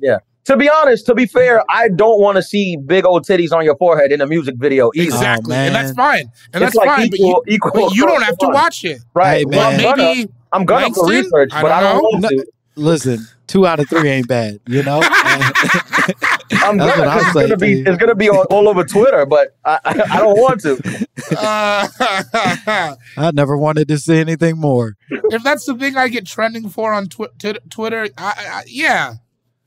yeah. 0.01 0.19
To 0.47 0.57
be 0.57 0.69
honest, 0.71 1.07
to 1.07 1.15
be 1.15 1.27
fair, 1.27 1.63
I 1.71 1.89
don't 1.89 2.21
want 2.21 2.37
to 2.37 2.43
see 2.43 2.77
big 2.77 3.05
old 3.05 3.27
titties 3.27 3.53
on 3.53 3.65
your 3.65 3.77
forehead 3.77 4.13
in 4.13 4.21
a 4.21 4.27
music 4.27 4.55
video 4.57 4.91
either. 4.95 5.07
Exactly, 5.07 5.57
and 5.57 5.75
that's 5.75 5.93
fine, 5.93 6.31
and 6.53 6.63
It's 6.63 6.75
that's 6.75 6.75
like 6.77 6.89
fine. 6.89 7.07
equal- 7.13 7.43
but 7.45 7.51
you, 7.51 7.55
equal 7.57 7.71
but 7.75 7.95
you 7.95 8.07
don't 8.07 8.23
have 8.23 8.39
to 8.39 8.49
watch 8.49 8.85
it. 8.85 9.01
Right. 9.15 9.39
Hey, 9.39 9.45
Well, 9.45 9.71
I'm 9.73 9.81
gonna, 9.83 10.03
Maybe 10.05 10.31
I'm 10.53 10.65
gonna 10.65 10.95
for 10.95 11.07
Langston? 11.07 11.17
research, 11.25 11.51
I 11.53 11.63
but 11.63 11.73
I 11.73 11.81
don't 11.81 11.95
don't 12.03 12.23
want 12.23 12.25
to. 12.29 12.47
Listen, 12.79 13.27
two 13.47 13.67
out 13.67 13.81
of 13.81 13.89
three 13.89 14.09
ain't 14.11 14.29
bad, 14.29 14.61
you 14.69 14.83
know. 14.83 15.01
I'm 15.03 15.11
That's 16.51 16.53
gonna. 16.53 16.77
what 16.79 17.09
I'm 17.09 17.09
'cause 17.09 17.27
It's 17.27 17.33
gonna 17.35 17.49
saying, 17.59 17.85
be. 17.85 17.91
It's 17.91 17.99
gonna 17.99 18.15
be 18.15 18.29
all, 18.29 18.45
all 18.51 18.69
over 18.69 18.85
Twitter, 18.85 19.25
but 19.27 19.57
I, 19.65 19.79
I, 19.85 20.03
I 20.13 20.21
don't 20.21 20.39
want 20.39 20.61
to. 20.61 21.07
Uh, 21.37 21.89
I 23.17 23.31
never 23.33 23.57
wanted 23.57 23.89
to 23.89 23.99
see 23.99 24.17
anything 24.19 24.59
more. 24.59 24.95
if 25.11 25.43
that's 25.43 25.65
the 25.65 25.75
thing 25.75 25.97
I 25.97 26.09
get 26.09 26.27
trending 26.27 26.69
for 26.69 26.93
on 26.93 27.07
twi- 27.09 27.29
t- 27.39 27.59
Twitter, 27.71 28.09
I, 28.19 28.35
I, 28.39 28.63
yeah, 28.67 29.15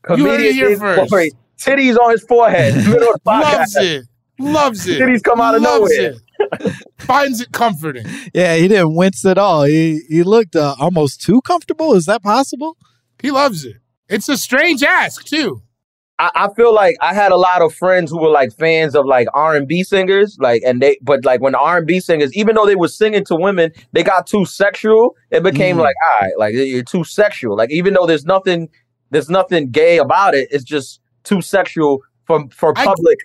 You 0.08 0.26
heard 0.26 0.40
it 0.42 0.54
Comedian 0.54 0.54
here 0.54 0.70
is- 0.70 0.80
first. 0.80 1.12
wait, 1.12 1.34
Titties 1.58 1.98
on 1.98 2.12
his 2.12 2.24
forehead. 2.24 2.76
Middle 2.88 3.14
of 3.14 3.22
loves 3.26 3.76
it, 3.76 4.06
loves 4.40 4.88
it. 4.88 5.02
Titties 5.02 5.22
come 5.24 5.42
out 5.42 5.56
of 5.56 5.62
loves 5.62 5.92
nowhere. 5.98 6.14
it. 6.14 6.74
Finds 7.00 7.42
it 7.42 7.52
comforting. 7.52 8.06
Yeah, 8.34 8.56
he 8.56 8.68
didn't 8.70 8.96
wince 8.96 9.26
at 9.26 9.38
all. 9.38 9.64
He 9.64 10.02
he 10.08 10.24
looked 10.24 10.56
uh, 10.56 10.76
almost 10.80 11.22
too 11.22 11.42
comfortable. 11.42 11.94
Is 11.96 12.06
that 12.06 12.24
possible? 12.24 12.78
He 13.22 13.30
loves 13.32 13.66
it. 13.66 13.76
It's 14.08 14.30
a 14.30 14.38
strange 14.38 14.82
ask 14.84 15.26
too. 15.26 15.62
I, 16.18 16.32
I 16.34 16.54
feel 16.54 16.74
like 16.74 16.96
I 17.02 17.14
had 17.14 17.32
a 17.34 17.36
lot 17.38 17.62
of 17.62 17.74
friends 17.76 18.10
who 18.12 18.22
were 18.22 18.30
like 18.30 18.54
fans 18.58 18.96
of 18.96 19.06
like 19.06 19.28
R 19.34 19.56
and 19.56 19.68
B 19.68 19.84
singers, 19.84 20.38
like 20.40 20.62
and 20.66 20.82
they 20.82 20.98
but 21.02 21.26
like 21.26 21.42
when 21.42 21.52
the 21.52 21.60
R 21.60 21.80
and 21.80 21.88
B 21.88 22.00
singers, 22.00 22.34
even 22.34 22.56
though 22.56 22.66
they 22.66 22.76
were 22.78 22.88
singing 22.88 23.26
to 23.26 23.36
women, 23.36 23.72
they 23.92 24.04
got 24.04 24.26
too 24.28 24.46
sexual. 24.46 25.16
It 25.32 25.44
became 25.44 25.76
Mm. 25.76 25.82
like, 25.82 25.96
all 26.10 26.20
right, 26.22 26.38
like 26.38 26.54
you're 26.56 26.84
too 26.84 27.04
sexual. 27.04 27.58
Like 27.58 27.72
even 27.72 27.94
though 27.94 28.06
there's 28.06 28.26
nothing, 28.26 28.70
there's 29.12 29.30
nothing 29.30 29.70
gay 29.72 29.98
about 29.98 30.36
it. 30.36 30.48
It's 30.52 30.64
just 30.64 31.00
too 31.24 31.42
sexual 31.42 32.02
for 32.26 32.46
for 32.52 32.74
public. 32.74 33.18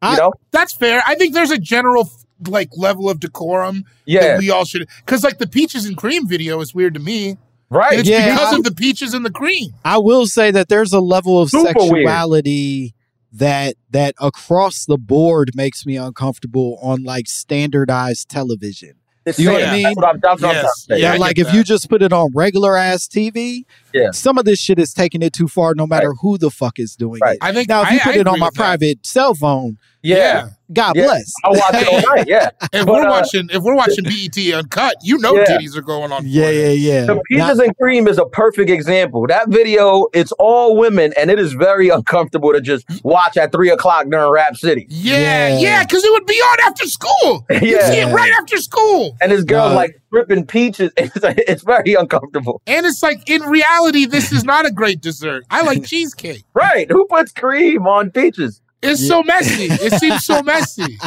I- 0.00 0.12
you 0.12 0.16
know? 0.18 0.32
That's 0.50 0.72
fair. 0.74 1.02
I 1.06 1.14
think 1.14 1.32
there's 1.34 1.50
a 1.52 1.58
general 1.58 2.10
like 2.48 2.70
level 2.76 3.08
of 3.08 3.20
decorum 3.20 3.84
Yeah. 4.04 4.20
that 4.22 4.38
we 4.40 4.50
all 4.50 4.64
should. 4.64 4.88
Because 5.04 5.22
like 5.22 5.38
the 5.38 5.46
peaches 5.46 5.84
and 5.86 5.96
cream 5.96 6.26
video 6.26 6.60
is 6.60 6.74
weird 6.74 6.94
to 6.94 7.00
me. 7.00 7.36
Right. 7.70 7.92
And 7.92 8.00
it's 8.00 8.08
Yeah. 8.08 8.34
because 8.34 8.54
of 8.58 8.64
the 8.64 8.72
peaches 8.72 9.14
and 9.14 9.24
the 9.24 9.30
cream. 9.30 9.72
I 9.84 9.98
will 9.98 10.26
say 10.26 10.50
that 10.50 10.68
there's 10.68 10.92
a 10.92 10.98
level 11.00 11.40
of 11.40 11.50
Super 11.50 11.72
weird. 11.78 12.06
sexuality 12.06 12.94
that 13.32 13.76
that 13.90 14.14
across 14.20 14.84
the 14.84 14.98
board 14.98 15.52
makes 15.54 15.86
me 15.86 15.96
uncomfortable 15.96 16.78
on 16.82 17.04
like 17.04 17.28
standardized 17.28 18.28
television. 18.28 18.94
It's 19.24 19.38
You 19.38 19.46
know 19.46 19.52
what. 19.52 19.62
I 19.68 19.72
mean? 19.72 19.82
That's 19.84 19.96
what 19.96 20.04
I'm, 20.08 20.20
that's 20.20 20.42
what 20.42 20.48
I'm 20.48 20.54
Yes. 20.56 20.62
trying 20.62 20.72
to 20.74 20.80
say. 20.80 21.00
Yeah, 21.00 21.08
Yeah, 21.10 21.14
I 21.14 21.16
like 21.18 21.36
get 21.36 21.46
if 21.46 21.54
you 21.54 21.62
just 21.62 21.88
put 21.88 22.02
it 22.02 22.12
on 22.12 22.30
regular 22.34 22.76
ass 22.76 23.06
TV, 23.06 23.64
Yeah. 23.94 24.10
some 24.12 24.38
of 24.38 24.44
this 24.44 24.58
shit 24.58 24.78
is 24.78 24.92
taking 24.94 25.22
it 25.22 25.32
too 25.32 25.48
far 25.48 25.74
no 25.74 25.86
matter 25.86 26.12
who 26.20 26.38
the 26.38 26.50
fuck 26.50 26.78
is 26.78 26.96
doing 26.96 27.20
Right. 27.22 27.34
it. 27.34 27.38
I 27.42 27.52
think 27.52 27.68
Now 27.68 27.82
if 27.82 27.90
you 27.90 27.98
I- 28.00 28.02
put 28.04 28.16
I 28.16 28.18
it 28.20 28.26
on 28.26 28.38
my 28.38 28.46
with 28.46 28.54
that. 28.54 28.60
private 28.60 29.06
cell 29.06 29.34
phone, 29.34 29.78
Yeah. 30.02 30.48
God 30.72 30.96
Yeah. 30.96 31.04
bless. 31.04 31.32
I 31.44 31.48
watch 31.50 31.74
it 31.74 31.88
all 32.06 32.14
night. 32.16 32.26
Yeah. 32.26 32.48
If 32.72 32.86
But, 32.86 32.88
we're 32.88 33.06
uh, 33.06 33.10
watching, 33.10 33.48
if 33.52 33.62
we're 33.62 33.76
watching 33.76 34.04
BET 34.04 34.52
Uncut, 34.54 34.96
you 35.02 35.18
know 35.18 35.36
Yeah. 35.36 35.44
titties 35.44 35.76
are 35.76 35.82
going 35.82 36.10
on. 36.12 36.24
Yeah, 36.26 36.48
yeah, 36.50 36.68
yeah. 36.70 37.04
The 37.06 37.20
Peaches 37.28 37.58
and 37.58 37.76
Cream 37.76 38.08
is 38.08 38.18
a 38.18 38.24
perfect 38.24 38.70
example. 38.70 39.26
That 39.28 39.48
video, 39.50 40.06
it's 40.14 40.32
all 40.38 40.76
women, 40.76 41.12
and 41.16 41.30
it 41.30 41.38
is 41.38 41.52
very 41.52 41.88
uncomfortable 41.90 42.52
to 42.52 42.60
just 42.60 42.84
watch 43.04 43.36
at 43.36 43.52
three 43.52 43.70
o'clock 43.70 44.06
during 44.10 44.30
Rap 44.32 44.56
City. 44.56 44.86
Yeah, 44.88 45.48
Yeah. 45.48 45.58
yeah, 45.58 45.84
because 45.84 46.02
it 46.04 46.10
would 46.12 46.26
be 46.26 46.34
on 46.34 46.56
after 46.66 46.86
school. 46.86 47.44
You 47.62 47.76
Yeah. 47.76 47.90
see 47.90 47.98
it 48.00 48.06
right 48.12 48.32
after 48.40 48.56
school. 48.56 49.16
And 49.20 49.30
this 49.30 49.44
girl's 49.44 49.70
No. 49.70 49.76
like 49.76 50.00
stripping 50.12 50.46
peaches. 50.46 50.92
It's, 51.02 51.16
it's 51.22 51.62
very 51.62 51.94
uncomfortable. 51.94 52.60
And 52.66 52.84
it's 52.86 53.02
like 53.02 53.28
in 53.28 53.42
reality, 53.42 54.04
this 54.06 54.30
is 54.32 54.44
not 54.44 54.66
a 54.66 54.70
great 54.70 55.00
dessert. 55.00 55.44
I 55.50 55.62
like 55.62 55.84
cheesecake. 55.84 56.44
Right. 56.54 56.86
Who 56.90 57.06
puts 57.06 57.32
cream 57.32 57.86
on 57.86 58.10
peaches? 58.10 58.60
It's 58.82 59.06
so 59.06 59.22
messy. 59.22 59.64
It 59.70 59.92
seems 60.00 60.24
so 60.24 60.42
messy. 60.42 60.98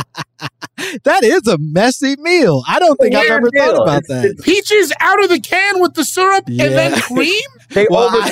That 1.06 1.24
is 1.24 1.47
a 1.47 1.58
messy 1.58 2.16
meal. 2.18 2.62
I 2.68 2.80
don't 2.80 2.97
think 2.99 3.16
I've 3.16 3.22
Weird 3.30 3.32
ever 3.32 3.49
thought 3.58 3.82
about 3.84 4.03
that. 4.10 4.36
Peaches 4.43 4.91
out 4.99 5.24
of 5.24 5.30
the 5.30 5.39
can 5.39 5.80
with 5.80 5.93
the 5.93 6.03
syrup 6.03 6.43
Yeah. 6.47 6.66
and 6.66 6.74
then 6.76 6.99
cream. 7.01 7.32
They 7.72 7.88
Well, 7.89 8.03
over 8.05 8.18
I- 8.18 8.30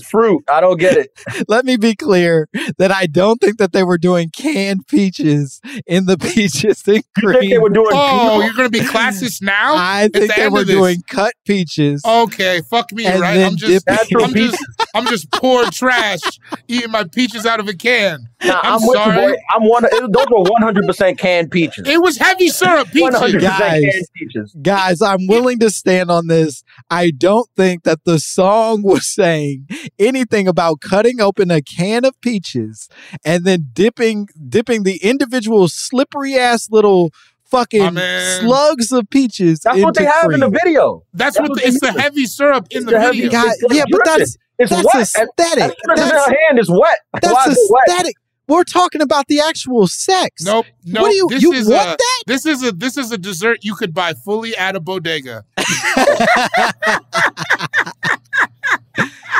fruit. 0.00 0.42
I 0.48 0.60
don't 0.60 0.78
get 0.78 0.96
it. 0.96 1.10
Let 1.48 1.64
me 1.64 1.76
be 1.76 1.94
clear 1.94 2.48
that 2.78 2.90
I 2.92 3.06
don't 3.06 3.38
think 3.40 3.58
that 3.58 3.72
they 3.72 3.82
were 3.82 3.98
doing 3.98 4.30
canned 4.30 4.86
peaches 4.88 5.60
in 5.86 6.06
the 6.06 6.16
peaches 6.34 6.82
and 6.86 6.96
You 7.22 7.32
think 7.32 7.50
they 7.50 7.58
were 7.58 7.68
doing? 7.70 7.88
Oh, 7.92 8.40
you're 8.42 8.54
gonna 8.54 8.70
be 8.70 8.80
classist 8.80 9.42
now? 9.42 9.74
I 9.76 10.08
think 10.12 10.32
the 10.34 10.40
they 10.42 10.48
were 10.48 10.64
doing 10.64 11.02
cut 11.08 11.32
peaches. 11.46 12.02
Okay, 12.06 12.60
fuck 12.70 12.92
me, 12.92 13.06
And 13.06 13.20
right? 13.20 13.40
I'm 13.40 13.56
just, 13.56 13.84
dip- 13.86 13.96
Natural 13.96 14.24
I'm 14.24 14.34
just, 14.34 14.56
I'm 14.94 15.06
just 15.06 15.30
poor 15.30 15.70
trash 15.70 16.20
eating 16.68 16.90
my 16.90 17.04
peaches 17.04 17.46
out 17.46 17.60
of 17.60 17.68
a 17.68 17.74
can. 17.74 18.28
Nah, 18.44 18.60
I'm, 18.62 18.74
I'm, 18.74 18.80
with 18.86 18.98
you, 18.98 19.04
sorry. 19.04 19.36
I'm 19.50 19.68
one. 19.68 19.84
Of, 19.84 19.90
those 20.12 20.26
were 20.30 20.42
100 20.42 20.86
percent 20.86 21.18
canned 21.18 21.50
peaches. 21.50 21.86
It 21.86 22.00
was 22.02 22.18
heavy 22.18 22.48
syrup 22.48 22.88
100 22.92 23.26
peaches. 23.26 23.42
Guys. 23.42 23.82
canned 23.82 24.06
peaches. 24.14 24.56
Guys, 24.60 25.02
I'm 25.02 25.26
willing 25.26 25.58
to 25.60 25.70
stand 25.70 26.10
on 26.10 26.26
this. 26.26 26.62
I 26.90 27.10
don't 27.10 27.48
think 27.56 27.84
that 27.84 28.00
the 28.04 28.18
song 28.18 28.82
was 28.82 29.06
saying 29.06 29.68
anything 29.98 30.48
about 30.48 30.80
cutting 30.80 31.20
open 31.20 31.50
a 31.50 31.62
can 31.62 32.04
of 32.04 32.20
peaches 32.20 32.88
and 33.24 33.44
then 33.44 33.68
dipping 33.72 34.28
dipping 34.48 34.82
the 34.82 34.96
individual 35.02 35.68
slippery 35.68 36.36
ass 36.36 36.68
little 36.70 37.12
My 37.52 37.58
fucking 37.60 37.94
man. 37.94 38.40
slugs 38.40 38.92
of 38.92 39.08
peaches. 39.10 39.60
That's 39.60 39.78
what 39.82 39.94
they 39.94 40.04
into 40.04 40.12
have 40.12 40.30
in 40.32 40.40
the 40.40 40.48
video. 40.48 41.04
That's, 41.12 41.36
That's 41.36 41.40
what 41.40 41.50
what 41.50 41.60
the, 41.62 41.68
it's 41.68 41.80
the 41.80 41.92
heavy 42.00 42.26
syrup 42.26 42.66
in 42.70 42.84
the 42.86 42.92
the 42.92 43.00
heavy 43.00 43.22
video. 43.22 43.42
God, 43.42 43.54
yeah, 43.70 43.84
but 43.90 44.00
that's 44.04 44.36
It's 44.58 44.70
that's 44.70 44.84
wet. 44.84 44.96
aesthetic. 44.96 45.36
That's, 45.38 45.74
that's, 45.86 46.10
That's, 46.12 46.26
hand 46.28 46.58
is 46.58 46.70
wet. 46.70 46.98
That's 47.20 47.46
is 47.48 47.56
it 47.58 47.70
wet? 47.70 47.82
aesthetic. 47.88 48.16
We're 48.48 48.64
talking 48.64 49.00
about 49.02 49.28
the 49.28 49.40
actual 49.40 49.86
sex. 49.86 50.42
Nope, 50.44 50.66
nope. 50.84 51.02
What 51.02 51.10
do 51.10 51.16
you 51.16 51.28
this 51.28 51.42
you 51.42 51.52
is 51.52 51.68
want 51.68 51.90
a, 51.90 51.96
that? 51.96 52.22
This 52.26 52.44
is 52.44 52.62
a 52.64 52.72
this 52.72 52.96
is 52.96 53.12
a 53.12 53.18
dessert 53.18 53.60
you 53.62 53.74
could 53.74 53.94
buy 53.94 54.14
fully 54.14 54.56
at 54.56 54.74
a 54.76 54.80
bodega. 54.80 55.44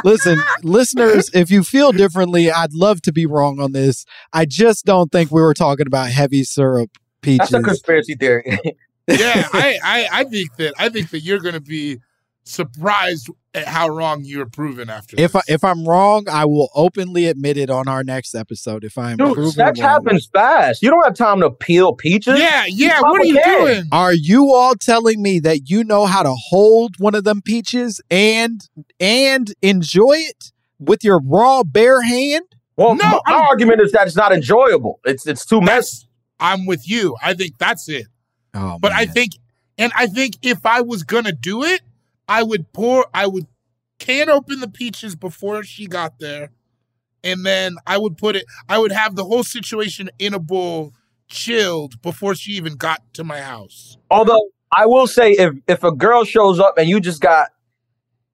Listen, 0.04 0.42
listeners, 0.62 1.30
if 1.32 1.50
you 1.50 1.62
feel 1.62 1.92
differently, 1.92 2.50
I'd 2.50 2.72
love 2.72 3.02
to 3.02 3.12
be 3.12 3.24
wrong 3.26 3.60
on 3.60 3.72
this. 3.72 4.04
I 4.32 4.46
just 4.46 4.84
don't 4.84 5.12
think 5.12 5.30
we 5.30 5.40
were 5.40 5.54
talking 5.54 5.86
about 5.86 6.10
heavy 6.10 6.42
syrup 6.42 6.90
peaches. 7.22 7.50
That's 7.50 7.54
a 7.54 7.62
conspiracy 7.62 8.14
theory. 8.14 8.58
Yeah, 9.08 9.48
I, 9.52 9.78
I 9.82 10.08
I 10.20 10.24
think 10.24 10.54
that 10.58 10.74
I 10.78 10.88
think 10.88 11.10
that 11.10 11.20
you're 11.20 11.40
gonna 11.40 11.60
be 11.60 11.98
surprised 12.44 13.28
at 13.54 13.66
how 13.66 13.88
wrong 13.88 14.22
you're 14.24 14.46
proven 14.46 14.88
after. 14.88 15.16
if 15.18 15.34
I, 15.36 15.40
if 15.48 15.64
I'm 15.64 15.84
wrong, 15.84 16.26
I 16.30 16.44
will 16.44 16.70
openly 16.74 17.26
admit 17.26 17.56
it 17.56 17.68
on 17.68 17.88
our 17.88 18.04
next 18.04 18.34
episode. 18.34 18.84
If 18.84 18.96
I'm 18.96 19.16
Dude, 19.16 19.34
proven 19.34 19.50
sex 19.52 19.80
wrong. 19.80 19.88
happens 19.90 20.28
fast. 20.32 20.82
You 20.82 20.90
don't 20.90 21.04
have 21.04 21.14
time 21.14 21.40
to 21.40 21.50
peel 21.50 21.94
peaches. 21.94 22.38
yeah, 22.38 22.64
yeah. 22.68 23.00
Pop 23.00 23.10
What 23.10 23.22
are 23.22 23.24
you 23.24 23.34
can. 23.42 23.60
doing? 23.66 23.84
Are 23.90 24.12
you 24.14 24.52
all 24.54 24.74
telling 24.76 25.20
me 25.20 25.40
that 25.40 25.68
you 25.68 25.82
know 25.84 26.06
how 26.06 26.22
to 26.22 26.34
hold 26.34 26.94
one 26.98 27.14
of 27.16 27.24
them 27.24 27.42
peaches 27.42 28.00
and 28.10 28.66
and 29.00 29.52
enjoy 29.62 30.14
it 30.16 30.52
with 30.78 31.02
your 31.02 31.20
raw 31.24 31.64
bare 31.64 32.02
hand? 32.02 32.44
Well, 32.76 32.94
No, 32.94 33.04
my, 33.04 33.20
my 33.26 33.34
I'm- 33.34 33.42
argument 33.48 33.80
is 33.80 33.90
that 33.92 34.06
it's 34.06 34.16
not 34.16 34.32
enjoyable. 34.32 35.00
It's 35.04 35.26
it's 35.26 35.44
too 35.44 35.60
messy. 35.60 36.06
That's 36.42 36.60
I'm 36.60 36.66
with 36.66 36.88
you. 36.88 37.16
I 37.22 37.34
think 37.34 37.58
that's 37.58 37.88
it. 37.88 38.06
Oh, 38.54 38.78
But 38.80 38.92
I 38.92 39.06
think, 39.06 39.32
and 39.78 39.92
I 39.96 40.06
think 40.06 40.36
if 40.42 40.66
I 40.66 40.82
was 40.82 41.02
gonna 41.02 41.32
do 41.32 41.64
it, 41.64 41.80
I 42.28 42.42
would 42.42 42.72
pour, 42.72 43.06
I 43.14 43.26
would 43.26 43.46
can 43.98 44.28
open 44.28 44.60
the 44.60 44.68
peaches 44.68 45.14
before 45.14 45.62
she 45.62 45.86
got 45.86 46.18
there, 46.18 46.50
and 47.22 47.46
then 47.46 47.76
I 47.86 47.98
would 47.98 48.18
put 48.18 48.36
it. 48.36 48.44
I 48.68 48.78
would 48.78 48.92
have 48.92 49.14
the 49.14 49.24
whole 49.24 49.44
situation 49.44 50.10
in 50.18 50.34
a 50.34 50.38
bowl, 50.38 50.92
chilled 51.28 52.02
before 52.02 52.34
she 52.34 52.52
even 52.52 52.74
got 52.74 53.00
to 53.14 53.24
my 53.24 53.40
house. 53.40 53.96
Although 54.10 54.50
I 54.70 54.86
will 54.86 55.06
say, 55.06 55.32
if 55.32 55.54
if 55.68 55.84
a 55.84 55.92
girl 55.92 56.24
shows 56.24 56.58
up 56.58 56.78
and 56.78 56.88
you 56.88 57.00
just 57.00 57.20
got 57.20 57.50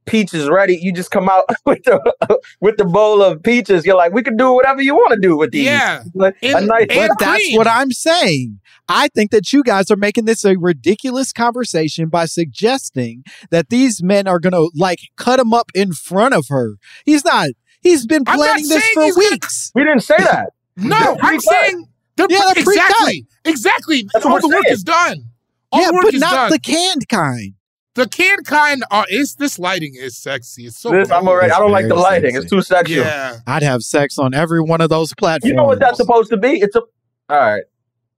peaches 0.09 0.49
ready, 0.49 0.79
you 0.81 0.93
just 0.93 1.11
come 1.11 1.29
out 1.29 1.45
with 1.67 1.83
the 1.85 2.41
with 2.61 2.77
the 2.77 2.85
bowl 2.85 3.23
of 3.23 3.43
peaches. 3.43 3.87
You're 3.87 3.97
like, 3.97 4.13
we 4.13 4.23
can 4.23 4.37
do 4.37 4.53
whatever 4.53 4.83
you 4.83 4.95
want 4.95 5.13
to 5.13 5.21
do 5.21 5.37
with 5.37 5.51
these. 5.53 5.67
Yeah. 5.67 6.03
Like, 6.15 6.37
a 6.43 6.57
And- 6.57 6.67
nice. 6.67 6.87
and- 6.91 7.09
But 7.09 7.19
that's 7.19 7.45
cream. 7.45 7.57
what 7.57 7.67
I'm 7.69 7.91
saying. 7.93 8.61
I 8.89 9.09
think 9.09 9.31
that 9.33 9.53
you 9.53 9.63
guys 9.63 9.91
are 9.91 9.97
making 9.97 10.25
this 10.25 10.45
a 10.47 10.57
ridiculous 10.57 11.33
conversation 11.33 12.09
by 12.09 12.25
suggesting 12.25 13.23
that 13.51 13.69
these 13.69 14.03
men 14.03 14.27
are 14.27 14.39
going 14.41 14.55
to 14.55 14.71
like 14.75 15.01
cut 15.17 15.39
him 15.39 15.53
up 15.53 15.71
in 15.75 15.93
front 15.93 16.35
of 16.35 16.47
her. 16.49 16.77
He's 17.05 17.25
not. 17.25 17.51
He's 17.83 18.07
been 18.07 18.23
I'm 18.27 18.37
planning 18.39 18.67
this 18.69 18.87
for 18.95 19.05
he's 19.05 19.15
gonna- 19.15 19.29
weeks. 19.31 19.71
we 19.75 19.85
didn't 19.85 20.01
say 20.01 20.17
that. 20.19 20.53
No, 20.77 20.97
I'm 20.97 21.39
pre-cut. 21.39 21.43
saying 21.43 21.87
they're 22.17 22.27
Yeah, 22.31 22.53
pre- 22.53 22.63
they're 22.63 22.73
exactly, 22.75 23.27
exactly. 23.45 24.09
That's 24.13 24.25
All 24.25 24.41
the 24.41 24.47
we're 24.49 24.55
work 24.57 24.65
is 24.71 24.85
done. 24.85 25.25
All 25.73 25.81
yeah, 25.83 25.91
work 25.91 26.05
but 26.05 26.15
is 26.15 26.21
not 26.21 26.33
done. 26.33 26.51
the 26.53 26.59
canned 26.61 27.09
kind. 27.09 27.55
The 27.99 28.07
canned 28.09 28.47
kind 28.47 28.85
are 28.93 29.07
is 29.11 29.35
this 29.35 29.59
lighting 29.59 29.95
is 29.97 30.17
sexy. 30.17 30.67
It's 30.67 30.79
so 30.79 30.91
This, 30.93 31.11
I'm 31.11 31.25
bold. 31.25 31.37
already. 31.37 31.51
I 31.53 31.59
don't 31.59 31.73
like 31.73 31.89
the 31.89 31.97
lighting. 31.97 32.31
sexy. 32.35 32.43
It's 32.45 32.51
too 32.51 32.63
sexual. 32.63 33.05
Yeah. 33.05 33.39
I'd 33.47 33.63
have 33.65 33.83
sex 33.83 34.19
on 34.19 34.35
every 34.35 34.61
one 34.63 34.81
of 34.81 34.89
those 34.89 35.13
platforms. 35.15 35.51
You 35.51 35.57
know 35.57 35.65
what 35.65 35.81
that's 35.81 35.97
supposed 35.97 36.31
to 36.31 36.37
be? 36.37 36.61
It's 36.61 36.77
a. 36.77 36.81
All 37.29 37.39
right. 37.39 37.63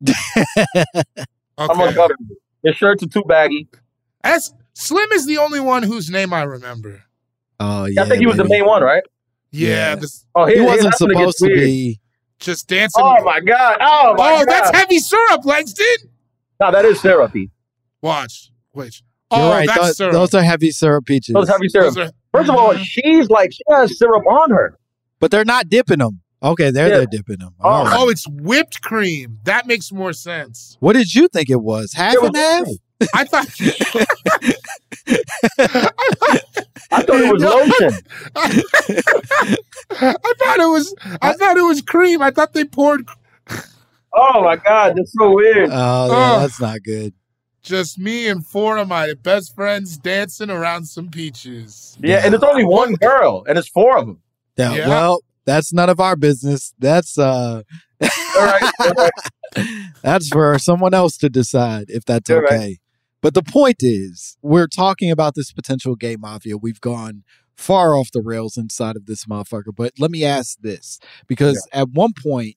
I'm 1.59 1.71
Okay. 1.71 1.75
gonna 1.79 1.95
cover 1.95 2.15
you. 2.29 2.37
Your 2.63 2.75
shirts 2.75 3.03
are 3.03 3.07
too 3.07 3.23
baggy. 3.27 3.69
That's 4.23 4.53
Slim 4.75 5.11
is 5.13 5.27
the 5.27 5.39
only 5.39 5.61
one 5.61 5.83
whose 5.83 6.11
name 6.11 6.33
I 6.35 6.43
remember. 6.43 7.03
Oh 7.59 7.87
yeah. 7.87 8.03
I 8.03 8.07
think 8.09 8.21
he 8.21 8.27
was 8.27 8.37
the 8.37 8.45
main 8.45 8.65
one, 8.67 8.83
right? 8.83 9.03
Yeah, 9.51 9.69
Yeah. 9.69 9.95
this 9.97 10.27
Oh, 10.35 10.45
He 10.47 10.55
here- 10.55 10.65
wasn't 10.65 10.85
that's 10.85 11.01
when 11.01 11.11
it 11.11 11.15
gets 11.15 11.39
supposed 11.39 11.55
to 11.55 11.61
be. 11.61 12.01
just 12.39 12.69
dancing. 12.69 13.03
Oh 13.05 13.23
my 13.25 13.41
god! 13.41 13.79
Oh 13.81 14.15
my 14.17 14.33
Oh, 14.33 14.45
god! 14.45 14.49
that's 14.49 14.77
heavy 14.77 14.99
syrup, 14.99 15.45
Langston. 15.45 15.87
no, 16.61 16.71
that 16.71 16.85
is 16.85 17.01
syrupy. 17.01 17.51
Watch. 18.03 18.51
Wait. 18.75 19.03
You're 19.33 19.41
Oh, 19.41 19.51
right. 19.51 19.67
that's 19.67 19.81
Those, 19.81 19.97
syrup. 19.97 20.13
those 20.13 20.35
are 20.35 20.43
heavy 20.43 20.71
syrup 20.73 21.07
peaches. 21.07 21.35
Those 21.35 21.49
heavy 21.49 21.69
syrup. 21.69 21.95
Those 21.95 22.09
are- 22.09 22.13
First 22.33 22.49
of 22.49 22.57
all, 22.57 22.73
mm-hmm. 22.75 22.83
she's 22.83 23.29
like 23.29 23.53
she 23.53 23.63
has 23.71 23.97
syrup 23.99 24.25
on 24.27 24.51
her. 24.51 24.77
but 25.19 25.31
they're 25.31 25.45
not 25.45 25.69
dipping 25.69 25.99
them. 25.99 26.21
Okay, 26.43 26.71
there 26.71 26.89
Yeah. 26.89 26.97
they're 26.99 27.07
dipping 27.07 27.39
them. 27.39 27.55
Oh. 27.61 27.69
All 27.69 27.85
right. 27.85 27.97
oh, 27.99 28.09
it's 28.09 28.27
whipped 28.29 28.81
cream. 28.83 29.39
That 29.45 29.67
makes 29.67 29.93
more 29.93 30.13
sense. 30.13 30.77
What 30.81 30.95
did 30.95 31.15
you 31.15 31.29
think 31.29 31.51
it 31.51 31.61
was? 31.61 31.93
Half 31.93 32.15
It 32.15 32.23
was 32.23 32.31
and 32.35 32.37
half? 32.37 32.67
I 33.15 33.25
thought 33.25 33.47
I 36.93 37.03
thought 37.03 37.21
it 37.21 37.33
was 37.33 37.43
Yo, 37.43 37.51
lotion. 37.51 37.93
I 39.91 40.33
thought 40.39 40.61
it 40.61 40.71
was 40.71 40.95
I 41.23 41.33
thought 41.35 41.57
it 41.57 41.63
was 41.63 41.83
cream. 41.83 42.23
I 42.23 42.31
thought 42.31 42.53
they 42.53 42.65
poured 42.65 43.09
Oh 44.13 44.43
my 44.43 44.57
god, 44.57 44.95
that's 44.97 45.13
so 45.19 45.33
weird. 45.35 45.71
Oh, 45.71 45.73
oh. 45.73 46.09
yeah, 46.11 46.37
Oh. 46.37 46.41
that's 46.41 46.61
not 46.61 46.83
good. 46.83 47.15
Just 47.63 47.99
me 47.99 48.29
and 48.29 48.47
four 48.47 48.79
of 48.79 48.89
my 48.89 49.15
best 49.15 49.55
friends 49.55 49.97
dancing 49.97 50.51
around 50.51 50.87
some 50.87 51.09
peaches. 51.09 51.97
yeah, 52.01 52.23
and 52.25 52.35
it's 52.35 52.45
only 52.45 52.65
one 52.65 52.95
girl, 52.95 53.45
and 53.49 53.59
it's 53.59 53.69
four 53.69 53.99
of 53.99 54.07
them. 54.07 54.21
Yeah, 54.57 54.75
Yeah. 54.75 54.89
Well, 54.89 55.21
that's 55.45 55.73
none 55.73 55.89
of 55.89 56.01
our 56.01 56.17
business. 56.17 56.75
That's 56.79 57.19
uh 57.19 57.63
All 58.03 58.09
right, 58.37 58.71
all 58.81 58.93
right. 58.93 59.65
that's 60.03 60.29
for 60.29 60.59
someone 60.59 60.95
else 60.95 61.17
to 61.19 61.29
decide 61.29 61.87
if 61.89 62.05
that's 62.05 62.29
You're 62.29 62.43
right. 62.43 62.53
okay. 62.53 62.79
But 63.23 63.35
the 63.35 63.43
point 63.43 63.79
is, 63.81 64.39
we're 64.41 64.67
talking 64.67 65.11
about 65.11 65.35
this 65.35 65.53
potential 65.53 65.95
gay 65.95 66.17
mafia. 66.17 66.57
We've 66.57 66.81
gone 66.81 67.25
far 67.57 67.95
off 67.95 68.11
the 68.11 68.23
rails 68.23 68.57
inside 68.57 68.97
of 68.97 69.07
this 69.07 69.27
motherfucker. 69.27 69.75
But 69.77 69.93
let 69.99 70.11
me 70.11 70.25
ask 70.25 70.59
this 70.61 70.99
because 71.27 71.67
at 71.73 71.91
one 71.91 72.13
point, 72.21 72.57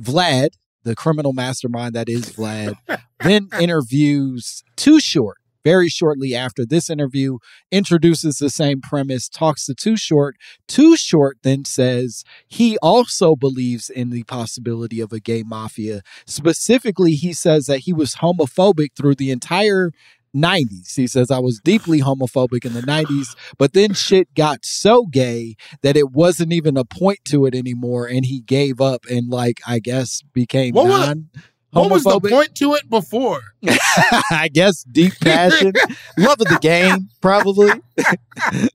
Vlad, 0.00 0.50
the 0.84 0.94
criminal 0.94 1.32
mastermind 1.32 1.94
that 1.94 2.08
is 2.08 2.30
Vlad, 2.30 2.76
then 3.22 3.48
interviews 3.58 4.62
Too 4.76 5.00
Short. 5.00 5.36
Very 5.62 5.90
shortly 5.90 6.34
after 6.34 6.64
this 6.64 6.88
interview, 6.88 7.36
introduces 7.70 8.38
the 8.38 8.48
same 8.48 8.80
premise, 8.80 9.28
talks 9.28 9.66
to 9.66 9.74
Too 9.74 9.94
Short. 9.94 10.36
Too 10.66 10.96
Short 10.96 11.36
then 11.42 11.66
says 11.66 12.24
he 12.48 12.78
also 12.78 13.36
believes 13.36 13.90
in 13.90 14.08
the 14.08 14.22
possibility 14.24 15.00
of 15.00 15.12
a 15.12 15.20
gay 15.20 15.42
mafia. 15.42 16.00
Specifically, 16.26 17.12
he 17.12 17.34
says 17.34 17.66
that 17.66 17.80
he 17.80 17.92
was 17.92 18.16
homophobic 18.16 18.96
through 18.96 19.16
the 19.16 19.30
entire 19.30 19.92
90s. 20.34 20.94
He 20.94 21.06
says, 21.06 21.30
I 21.30 21.38
was 21.38 21.60
deeply 21.62 22.00
homophobic 22.00 22.64
in 22.64 22.72
the 22.72 22.82
90s, 22.82 23.36
but 23.58 23.72
then 23.72 23.94
shit 23.94 24.32
got 24.34 24.64
so 24.64 25.06
gay 25.06 25.56
that 25.82 25.96
it 25.96 26.10
wasn't 26.12 26.52
even 26.52 26.76
a 26.76 26.84
point 26.84 27.20
to 27.26 27.46
it 27.46 27.54
anymore. 27.54 28.06
And 28.06 28.24
he 28.24 28.40
gave 28.40 28.80
up 28.80 29.04
and, 29.10 29.28
like, 29.28 29.60
I 29.66 29.78
guess 29.78 30.22
became 30.32 30.74
What 30.74 30.86
was- 30.86 31.06
non 31.06 31.28
What 31.72 31.90
was 31.90 32.04
the 32.04 32.20
point 32.20 32.54
to 32.56 32.74
it 32.74 32.88
before? 32.88 33.40
I 34.30 34.48
guess 34.52 34.82
deep 34.84 35.14
passion, 35.20 35.72
love 36.18 36.40
of 36.40 36.48
the 36.48 36.58
game, 36.60 37.08
probably. 37.20 37.70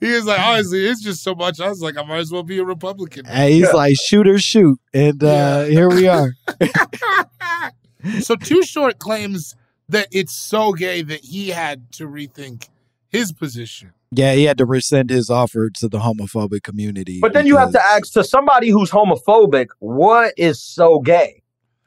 He 0.00 0.10
was 0.10 0.24
like, 0.24 0.40
honestly, 0.40 0.86
it's 0.86 1.02
just 1.02 1.22
so 1.22 1.34
much. 1.34 1.60
I 1.60 1.68
was 1.68 1.82
like, 1.82 1.98
I 1.98 2.02
might 2.02 2.20
as 2.20 2.32
well 2.32 2.42
be 2.42 2.56
a 2.58 2.64
Republican. 2.64 3.26
Hey, 3.26 3.52
he's 3.52 3.70
like, 3.74 3.94
shoot 4.02 4.26
or 4.26 4.38
shoot. 4.38 4.78
And 4.94 5.22
uh, 5.22 5.64
here 5.64 5.90
we 5.90 6.08
are. 6.08 6.32
so 8.20 8.36
Too 8.36 8.62
Short 8.62 8.98
claims 8.98 9.54
that 9.90 10.08
it's 10.10 10.32
so 10.34 10.72
gay 10.72 11.02
that 11.02 11.20
he 11.20 11.48
had 11.50 11.92
to 11.92 12.06
rethink 12.06 12.68
his 13.08 13.32
position. 13.32 13.92
Yeah, 14.12 14.34
he 14.34 14.44
had 14.44 14.58
to 14.58 14.64
rescind 14.64 15.10
his 15.10 15.30
offer 15.30 15.70
to 15.70 15.88
the 15.88 15.98
homophobic 15.98 16.62
community. 16.62 17.20
But 17.20 17.32
then 17.32 17.46
you 17.46 17.56
have 17.56 17.70
to 17.72 17.80
ask 17.80 18.12
to 18.14 18.24
somebody 18.24 18.68
who's 18.70 18.90
homophobic, 18.90 19.68
what 19.78 20.34
is 20.36 20.60
so 20.60 20.98
gay? 20.98 21.42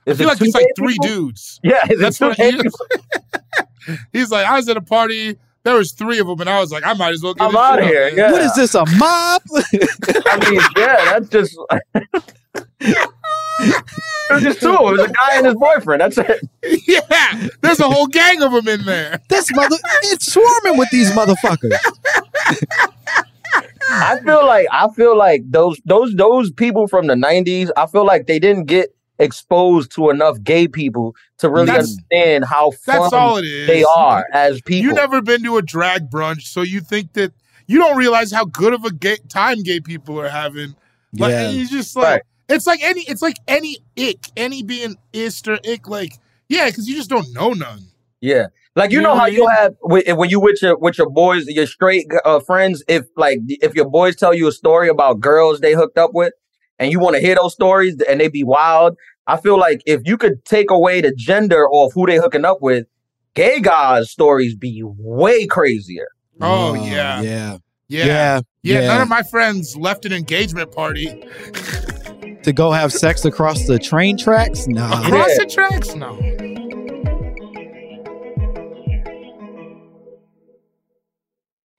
I 0.08 0.14
feel 0.14 0.28
like 0.28 0.38
two 0.38 0.46
it's 0.46 0.56
like 0.56 0.68
three 0.78 0.94
people? 0.94 1.08
dudes. 1.08 1.60
Yeah, 1.64 1.80
is 1.90 2.00
That's 2.00 2.18
it 2.18 2.20
two 2.20 2.28
what 2.30 2.38
gay 2.38 2.52
he, 2.52 2.62
people? 2.62 2.80
he's 4.14 4.32
like. 4.32 4.46
I 4.46 4.56
was 4.56 4.68
at 4.70 4.78
a 4.78 4.82
party. 4.82 5.38
there 5.64 5.76
was 5.76 5.94
three 5.94 6.20
of 6.20 6.28
them, 6.28 6.40
and 6.42 6.50
I 6.50 6.60
was 6.60 6.72
like, 6.72 6.86
I 6.86 6.94
might 6.94 7.14
as 7.14 7.24
well 7.24 7.34
get 7.34 7.48
I'm 7.48 7.56
out 7.56 7.80
of 7.80 7.86
here. 7.86 8.10
Yeah. 8.10 8.32
What 8.32 8.42
is 8.42 8.54
this, 8.56 8.76
a 8.76 8.86
mob? 8.98 9.42
I 9.54 10.50
mean, 10.50 10.62
yeah, 10.78 11.20
that's 11.20 11.30
just. 11.30 11.58
it 13.70 14.34
was 14.34 14.44
just 14.44 14.60
two. 14.62 14.74
It 14.74 14.82
was 14.82 15.02
a 15.02 15.08
guy 15.12 15.38
and 15.38 15.46
his 15.46 15.56
boyfriend. 15.56 16.02
That's 16.02 16.18
it. 16.18 16.42
yeah, 16.88 17.48
there's 17.62 17.80
a 17.80 17.90
whole 17.90 18.08
gang 18.08 18.42
of 18.42 18.52
them 18.52 18.68
in 18.68 18.86
there. 18.86 19.20
this 19.30 19.50
mother, 19.56 19.76
it's 20.04 20.32
swarming 20.34 20.78
with 20.78 20.90
these 20.92 21.12
motherfuckers. 21.12 21.76
I 23.90 24.20
feel 24.24 24.46
like 24.46 24.68
I 24.72 24.88
feel 24.90 25.18
like 25.18 25.42
those 25.50 25.80
those 25.86 26.14
those 26.16 26.52
people 26.52 26.88
from 26.88 27.08
the 27.08 27.16
'90s. 27.16 27.70
I 27.78 27.86
feel 27.86 28.06
like 28.06 28.28
they 28.28 28.40
didn't 28.40 28.66
get 28.66 28.96
exposed 29.20 29.92
to 29.96 30.10
enough 30.10 30.42
gay 30.44 30.68
people 30.68 31.16
to 31.38 31.50
really 31.50 31.68
That's- 31.68 31.90
understand 31.92 32.46
how 32.46 32.72
fun 32.72 33.00
That's 33.02 33.14
all 33.14 33.38
it 33.38 33.46
is. 33.46 33.68
they 33.68 33.84
are 33.84 34.26
as 34.34 34.62
people. 34.62 34.88
You 34.90 34.94
never 34.94 35.22
been 35.22 35.44
to 35.44 35.58
a 35.58 35.62
drag 35.62 36.10
brunch, 36.10 36.44
so 36.44 36.62
you 36.62 36.80
think 36.82 37.14
that 37.14 37.32
you 37.68 37.78
don't 37.78 37.96
realize 37.96 38.32
how 38.32 38.46
good 38.46 38.74
of 38.74 38.84
a 38.86 38.92
gay 38.92 39.18
time 39.30 39.62
gay 39.62 39.80
people 39.80 40.20
are 40.20 40.30
having. 40.30 40.76
Like 41.14 41.32
Yeah. 41.32 41.50
he's 41.50 41.70
just 41.70 41.96
like 41.96 42.06
Right. 42.06 42.22
It's 42.50 42.68
like 42.68 42.82
any 42.84 43.02
it's 43.08 43.22
like 43.22 43.38
any 43.48 43.78
ick, 43.98 44.20
any 44.36 44.64
being 44.64 44.96
ist 45.14 45.48
or 45.48 45.60
ick, 45.68 45.88
like 45.88 46.14
yeah, 46.50 46.68
because 46.68 46.88
you 46.88 46.96
just 46.96 47.10
don't 47.10 47.32
know 47.34 47.52
none. 47.52 47.82
Yeah, 48.22 48.48
like 48.76 48.92
you 48.92 48.98
You 48.98 49.04
know 49.04 49.14
know 49.14 49.20
how 49.20 49.26
you 49.26 49.48
have 49.48 49.76
when 49.82 50.04
when 50.18 50.30
you 50.30 50.40
with 50.40 50.62
your 50.62 50.78
with 50.78 50.98
your 50.98 51.10
boys, 51.10 51.46
your 51.48 51.68
straight 51.68 52.06
uh, 52.26 52.40
friends. 52.40 52.84
If 52.88 53.06
like 53.18 53.40
if 53.48 53.74
your 53.76 53.90
boys 53.90 54.16
tell 54.16 54.34
you 54.34 54.48
a 54.48 54.52
story 54.52 54.88
about 54.90 55.20
girls 55.20 55.60
they 55.60 55.74
hooked 55.74 55.98
up 55.98 56.12
with, 56.14 56.34
and 56.80 56.92
you 56.92 57.00
want 57.00 57.16
to 57.16 57.22
hear 57.22 57.36
those 57.36 57.54
stories 57.54 57.96
and 58.10 58.20
they 58.20 58.28
be 58.28 58.44
wild, 58.44 58.96
I 59.28 59.38
feel 59.38 59.58
like 59.58 59.82
if 59.86 60.02
you 60.06 60.18
could 60.18 60.44
take 60.46 60.70
away 60.72 61.02
the 61.02 61.14
gender 61.14 61.66
of 61.72 61.92
who 61.94 62.06
they 62.06 62.18
hooking 62.18 62.46
up 62.46 62.58
with, 62.62 62.86
gay 63.36 63.60
guys' 63.60 64.10
stories 64.12 64.56
be 64.56 64.82
way 64.84 65.46
crazier. 65.46 66.08
Oh, 66.42 66.74
yeah. 66.74 67.22
yeah, 67.22 67.58
Yeah. 67.88 68.06
yeah, 68.06 68.42
Yeah, 68.64 68.82
yeah. 68.82 68.88
none 68.88 69.02
of 69.02 69.08
my 69.08 69.24
friends 69.24 69.76
left 69.78 70.06
an 70.06 70.12
engagement 70.14 70.72
party. 70.72 71.24
to 72.44 72.54
go 72.54 72.72
have 72.72 72.92
sex 72.94 73.26
across 73.26 73.66
the 73.66 73.80
train 73.80 74.18
tracks? 74.18 74.68
Nah. 74.68 75.06
Across 75.06 75.38
the 75.38 75.46
tracks? 75.46 75.96
No. 75.96 76.20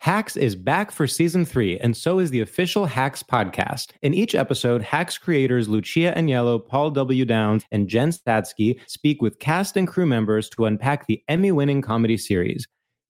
Hacks 0.04 0.36
is 0.36 0.54
back 0.54 0.90
for 0.90 1.06
season 1.06 1.46
three, 1.46 1.78
and 1.78 1.96
so 1.96 2.18
is 2.18 2.30
the 2.30 2.42
official 2.42 2.84
Hacks 2.84 3.22
podcast. 3.22 3.92
In 4.02 4.12
each 4.12 4.34
episode, 4.34 4.82
Hacks 4.82 5.16
creators 5.16 5.66
Lucia 5.66 6.12
Aniello, 6.14 6.58
Paul 6.68 6.90
W. 6.90 7.24
Downs, 7.24 7.64
and 7.72 7.88
Jen 7.88 8.10
Statsky 8.10 8.78
speak 8.86 9.22
with 9.22 9.38
cast 9.38 9.78
and 9.78 9.88
crew 9.88 10.04
members 10.04 10.50
to 10.50 10.66
unpack 10.66 11.06
the 11.06 11.22
Emmy 11.28 11.52
winning 11.52 11.80
comedy 11.80 12.18
series. 12.18 12.66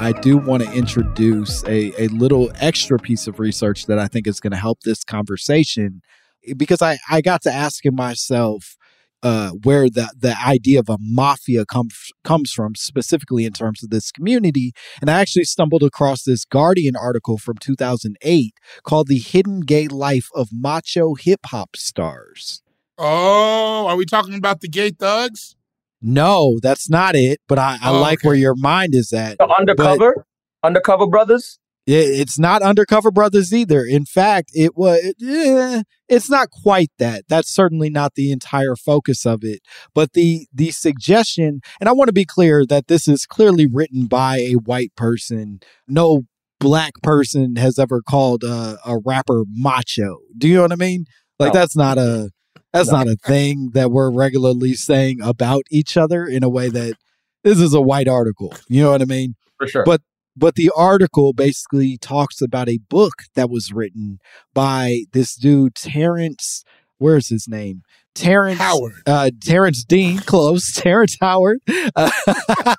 I 0.00 0.12
do 0.12 0.38
want 0.38 0.62
to 0.62 0.72
introduce 0.72 1.62
a, 1.64 1.92
a 2.02 2.08
little 2.08 2.50
extra 2.54 2.98
piece 2.98 3.26
of 3.26 3.38
research 3.38 3.84
that 3.84 3.98
I 3.98 4.08
think 4.08 4.26
is 4.26 4.40
going 4.40 4.52
to 4.52 4.56
help 4.56 4.80
this 4.80 5.04
conversation 5.04 6.00
because 6.56 6.80
I, 6.80 6.96
I 7.10 7.20
got 7.20 7.42
to 7.42 7.52
asking 7.52 7.96
myself 7.96 8.78
uh, 9.22 9.50
where 9.62 9.90
the, 9.90 10.10
the 10.18 10.34
idea 10.42 10.78
of 10.78 10.88
a 10.88 10.96
mafia 10.98 11.66
comes 11.66 12.12
comes 12.24 12.50
from, 12.50 12.76
specifically 12.76 13.44
in 13.44 13.52
terms 13.52 13.82
of 13.82 13.90
this 13.90 14.10
community. 14.10 14.72
And 15.02 15.10
I 15.10 15.20
actually 15.20 15.44
stumbled 15.44 15.82
across 15.82 16.22
this 16.22 16.46
Guardian 16.46 16.96
article 16.96 17.36
from 17.36 17.58
2008 17.58 18.54
called 18.84 19.08
The 19.08 19.18
Hidden 19.18 19.60
Gay 19.60 19.86
Life 19.86 20.28
of 20.34 20.48
Macho 20.50 21.14
Hip 21.14 21.40
Hop 21.48 21.76
Stars. 21.76 22.62
Oh, 22.96 23.86
are 23.86 23.96
we 23.96 24.06
talking 24.06 24.34
about 24.34 24.62
the 24.62 24.68
gay 24.68 24.92
thugs? 24.92 25.56
No, 26.02 26.58
that's 26.62 26.88
not 26.88 27.14
it. 27.16 27.40
But 27.48 27.58
I, 27.58 27.78
I 27.82 27.90
Oh, 27.90 28.00
like 28.00 28.24
where 28.24 28.34
your 28.34 28.54
mind 28.56 28.94
is 28.94 29.12
at. 29.12 29.38
The 29.38 29.48
undercover, 29.48 30.26
undercover 30.62 31.06
brothers. 31.06 31.58
It, 31.86 32.20
it's 32.20 32.38
not 32.38 32.62
Undercover 32.62 33.10
Brothers 33.10 33.52
either. 33.54 33.84
In 33.84 34.04
fact, 34.04 34.50
it 34.54 34.76
was. 34.76 35.00
eh, 35.26 35.82
it's 36.08 36.28
not 36.30 36.50
quite 36.50 36.90
that. 36.98 37.24
That's 37.28 37.52
certainly 37.52 37.88
not 37.90 38.14
the 38.14 38.30
entire 38.30 38.76
focus 38.76 39.24
of 39.26 39.42
it. 39.42 39.60
But 39.94 40.12
the 40.12 40.46
the 40.52 40.70
suggestion, 40.70 41.60
and 41.80 41.88
I 41.88 41.92
want 41.92 42.08
to 42.08 42.12
be 42.12 42.26
clear 42.26 42.64
that 42.66 42.88
this 42.88 43.08
is 43.08 43.26
clearly 43.26 43.66
written 43.66 44.06
by 44.06 44.38
a 44.38 44.54
white 44.54 44.94
person. 44.94 45.60
No 45.88 46.22
black 46.60 46.92
person 47.02 47.56
has 47.56 47.78
ever 47.78 48.02
called 48.02 48.44
a, 48.44 48.78
a 48.84 48.98
rapper 49.04 49.44
macho. 49.50 50.18
Do 50.36 50.46
you 50.48 50.56
know 50.56 50.62
what 50.62 50.72
I 50.72 50.76
mean? 50.76 51.06
Like 51.38 51.54
No. 51.54 51.60
that's 51.60 51.76
not 51.76 51.96
a 51.96 52.30
that's 52.72 52.90
No. 52.90 52.98
not 52.98 53.08
a 53.08 53.16
thing 53.16 53.70
that 53.74 53.90
we're 53.90 54.10
regularly 54.10 54.74
saying 54.74 55.20
about 55.22 55.62
each 55.70 55.96
other 55.96 56.24
in 56.24 56.42
a 56.42 56.48
way 56.48 56.68
that 56.68 56.94
this 57.44 57.58
is 57.58 57.74
a 57.74 57.80
white 57.80 58.08
article. 58.08 58.54
You 58.68 58.82
know 58.82 58.90
what 58.90 59.02
I 59.02 59.06
mean? 59.06 59.34
For 59.58 59.66
sure. 59.66 59.84
But 59.84 60.02
but 60.36 60.54
the 60.54 60.70
article 60.76 61.32
basically 61.32 61.98
talks 61.98 62.40
about 62.40 62.68
a 62.68 62.78
book 62.88 63.14
that 63.34 63.50
was 63.50 63.72
written 63.72 64.18
by 64.54 65.02
this 65.12 65.34
dude 65.34 65.74
Terrence. 65.74 66.64
Where's 66.98 67.28
his 67.28 67.46
name? 67.48 67.82
Terrence 68.14 68.58
Howard. 68.58 68.92
Uh, 69.06 69.30
Terrence 69.42 69.84
Dean, 69.84 70.18
close. 70.26 70.72
Terrence 70.72 71.16
Howard, 71.20 71.60
uh, 71.96 72.10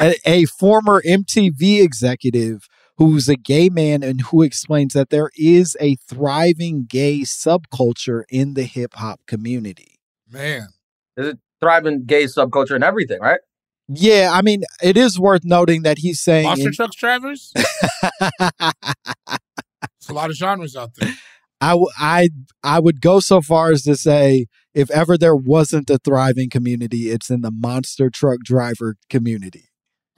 a, 0.00 0.14
a 0.24 0.44
former 0.46 1.02
MTV 1.02 1.82
executive 1.82 2.66
who's 2.98 3.28
a 3.28 3.36
gay 3.36 3.68
man 3.68 4.02
and 4.02 4.20
who 4.22 4.42
explains 4.42 4.94
that 4.94 5.10
there 5.10 5.30
is 5.36 5.76
a 5.80 5.96
thriving 6.08 6.86
gay 6.88 7.20
subculture 7.20 8.22
in 8.30 8.54
the 8.54 8.64
hip 8.64 8.94
hop 8.94 9.20
community. 9.26 9.98
Man. 10.30 10.68
There's 11.16 11.34
a 11.34 11.38
thriving 11.60 12.04
gay 12.04 12.24
subculture 12.24 12.74
and 12.74 12.84
everything, 12.84 13.20
right? 13.20 13.40
Yeah, 13.88 14.30
I 14.32 14.42
mean, 14.42 14.64
it 14.82 14.96
is 14.96 15.18
worth 15.18 15.42
noting 15.44 15.82
that 15.82 15.98
he's 15.98 16.20
saying 16.20 16.44
Monster 16.44 16.68
in- 16.68 16.74
trucks 16.74 16.96
drivers? 16.96 17.52
There's 18.40 18.42
a 20.08 20.12
lot 20.12 20.30
of 20.30 20.36
genres 20.36 20.76
out 20.76 20.94
there. 20.96 21.12
I, 21.60 21.70
w- 21.70 21.88
I, 21.98 22.28
I 22.62 22.80
would 22.80 23.00
go 23.00 23.20
so 23.20 23.40
far 23.40 23.70
as 23.70 23.82
to 23.84 23.96
say 23.96 24.46
if 24.74 24.90
ever 24.90 25.16
there 25.16 25.36
wasn't 25.36 25.88
a 25.88 25.98
thriving 25.98 26.50
community, 26.50 27.10
it's 27.10 27.30
in 27.30 27.40
the 27.40 27.50
monster 27.50 28.10
truck 28.10 28.40
driver 28.44 28.96
community. 29.08 29.68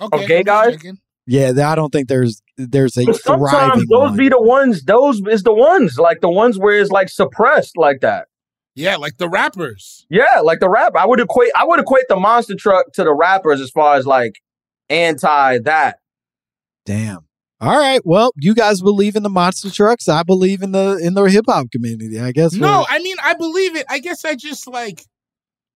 Okay. 0.00 0.24
Oh, 0.24 0.26
gay 0.26 0.42
guys? 0.42 0.78
Yeah, 1.26 1.52
I 1.70 1.74
don't 1.74 1.90
think 1.90 2.08
there's 2.08 2.42
there's 2.58 2.96
a 2.98 3.04
But 3.06 3.16
sometimes 3.20 3.50
thriving 3.50 3.86
those 3.88 4.08
one. 4.10 4.16
be 4.16 4.28
the 4.28 4.40
ones. 4.42 4.82
Those 4.84 5.20
is 5.30 5.42
the 5.44 5.54
ones 5.54 5.98
like 5.98 6.20
the 6.20 6.28
ones 6.30 6.58
where 6.58 6.78
it's 6.78 6.90
like 6.90 7.08
suppressed 7.08 7.76
like 7.76 8.00
that. 8.00 8.26
Yeah, 8.74 8.96
like 8.96 9.16
the 9.18 9.28
rappers. 9.28 10.06
Yeah, 10.10 10.40
like 10.42 10.60
the 10.60 10.68
rap. 10.68 10.92
I 10.96 11.06
would 11.06 11.18
equate. 11.20 11.50
I 11.56 11.64
would 11.64 11.80
equate 11.80 12.04
the 12.08 12.16
monster 12.16 12.54
truck 12.54 12.92
to 12.94 13.04
the 13.04 13.14
rappers 13.14 13.60
as 13.60 13.70
far 13.70 13.96
as 13.96 14.06
like 14.06 14.34
anti 14.88 15.58
that. 15.60 15.98
Damn. 16.84 17.20
All 17.60 17.76
right. 17.76 18.00
Well, 18.04 18.32
you 18.36 18.54
guys 18.54 18.80
believe 18.80 19.16
in 19.16 19.24
the 19.24 19.28
monster 19.30 19.70
trucks. 19.70 20.08
I 20.08 20.22
believe 20.22 20.62
in 20.62 20.70
the 20.72 20.96
in 21.02 21.14
the 21.14 21.24
hip 21.24 21.46
hop 21.48 21.70
community. 21.72 22.20
I 22.20 22.30
guess. 22.32 22.52
No, 22.54 22.86
I 22.88 23.00
mean 23.00 23.16
I 23.22 23.34
believe 23.34 23.76
it. 23.76 23.86
I 23.88 23.98
guess 23.98 24.24
I 24.24 24.36
just 24.36 24.68
like 24.68 25.02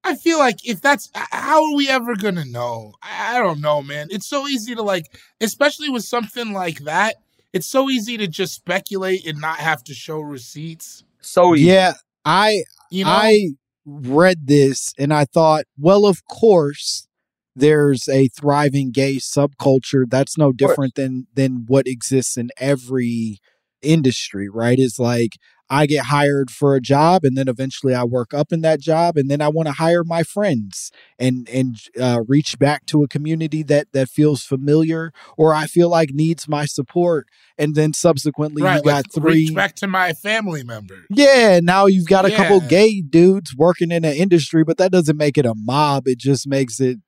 I 0.05 0.16
feel 0.16 0.38
like 0.38 0.66
if 0.68 0.80
that's 0.80 1.11
how 1.14 1.64
are 1.64 1.76
we 1.76 1.88
ever 1.88 2.16
gonna 2.16 2.44
know? 2.44 2.94
I, 3.03 3.36
I 3.36 3.42
don't 3.42 3.61
know, 3.61 3.82
man. 3.82 4.09
It's 4.11 4.28
so 4.28 4.48
easy 4.48 4.74
to 4.74 4.82
like, 4.82 5.07
especially 5.40 5.88
with 5.88 6.05
something 6.05 6.53
like 6.53 6.80
that. 6.80 7.16
It's 7.53 7.68
so 7.68 7.90
easy 7.90 8.16
to 8.16 8.26
just 8.26 8.55
speculate 8.55 9.26
and 9.26 9.40
not 9.40 9.59
have 9.59 9.84
to 9.84 9.94
show 9.94 10.20
receipts. 10.20 11.05
So 11.20 11.55
easy. 11.55 11.66
yeah, 11.66 11.94
I 12.24 12.64
You 12.90 13.05
know, 13.05 13.11
I 13.11 13.50
read 13.84 14.46
this 14.46 14.92
and 14.98 15.12
I 15.12 15.24
thought, 15.24 15.64
well, 15.78 16.07
of 16.07 16.26
course, 16.26 17.07
there's 17.55 18.09
a 18.09 18.28
thriving 18.28 18.90
gay 18.90 19.16
subculture. 19.16 20.05
That's 20.09 20.38
no 20.38 20.53
different 20.53 20.94
than 20.94 21.26
than 21.34 21.64
what 21.66 21.86
exists 21.86 22.36
in 22.36 22.50
every 22.59 23.38
industry, 23.82 24.48
right? 24.48 24.78
It's 24.78 24.98
like 24.98 25.32
I 25.73 25.87
get 25.87 26.05
hired 26.05 26.51
for 26.51 26.75
a 26.75 26.83
job 26.83 27.25
and 27.25 27.35
then 27.35 27.49
eventually 27.49 27.95
I 27.95 28.05
work 28.05 28.35
up 28.35 28.53
in 28.53 28.61
that 28.61 28.79
job 28.79 29.16
and 29.16 29.31
then 29.31 29.41
I 29.41 29.49
want 29.49 29.68
to 29.68 29.73
hire 29.73 30.05
my 30.05 30.23
friends 30.23 30.93
and 31.18 31.49
and 31.49 31.77
uh, 31.99 32.20
reach 32.29 32.59
back 32.59 32.85
to 32.87 33.03
a 33.03 33.09
community 33.09 33.62
that 33.62 33.91
that 33.93 34.11
feels 34.11 34.45
familiar 34.45 35.14
or 35.39 35.55
I 35.55 35.66
feel 35.66 35.89
like 35.89 36.11
needs 36.11 36.47
my 36.47 36.66
support 36.66 37.27
and 37.57 37.75
then 37.75 37.95
subsequently 37.95 38.62
right? 38.62 38.77
you 38.77 38.83
got 38.83 39.07
like, 39.07 39.12
three 39.14 39.33
reach 39.33 39.55
back 39.55 39.75
to 39.77 39.87
my 39.87 40.12
family 40.12 40.62
members. 40.62 41.07
yeah, 41.09 41.59
now 41.62 41.87
you've 41.87 42.07
got 42.07 42.27
a 42.27 42.31
couple 42.31 42.61
gay 42.61 43.01
dudes 43.01 43.57
working 43.57 43.91
in 43.91 44.05
an 44.05 44.14
industry, 44.14 44.64
but 44.64 44.77
that 44.77 44.93
doesn't 44.93 45.16
make 45.16 45.39
it 45.39 45.47
a 45.47 45.55
mob. 45.57 46.07
It 46.07 46.18
just 46.18 46.47
makes 46.47 46.81
it 46.81 46.99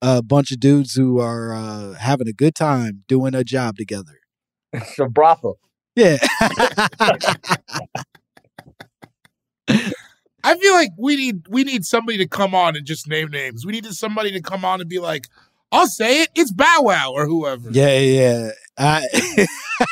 a 0.00 0.22
bunch 0.22 0.52
of 0.52 0.58
dudes 0.58 0.94
who 0.94 1.20
are 1.20 1.52
uh, 1.52 1.92
having 1.94 2.28
a 2.28 2.32
good 2.32 2.54
time 2.54 3.04
doing 3.08 3.34
a 3.34 3.44
job 3.44 3.76
together. 3.76 4.20
It's 4.72 4.98
a 4.98 5.06
brothel. 5.06 5.58
Yeah. 5.96 6.18
I 10.44 10.56
feel 10.58 10.74
like 10.74 10.90
we 10.96 11.16
need 11.16 11.48
we 11.48 11.64
need 11.64 11.84
somebody 11.84 12.18
to 12.18 12.28
come 12.28 12.54
on 12.54 12.76
and 12.76 12.86
just 12.86 13.08
name 13.08 13.30
names. 13.30 13.66
We 13.66 13.72
need 13.72 13.86
somebody 13.86 14.30
to 14.32 14.40
come 14.40 14.64
on 14.64 14.80
and 14.80 14.88
be 14.88 15.00
like, 15.00 15.26
"I'll 15.72 15.88
say 15.88 16.22
it. 16.22 16.28
It's 16.36 16.52
Bow 16.52 16.82
Wow 16.82 17.12
or 17.12 17.26
whoever." 17.26 17.68
yeah, 17.72 17.98
yeah. 17.98 18.50
I, 18.78 19.02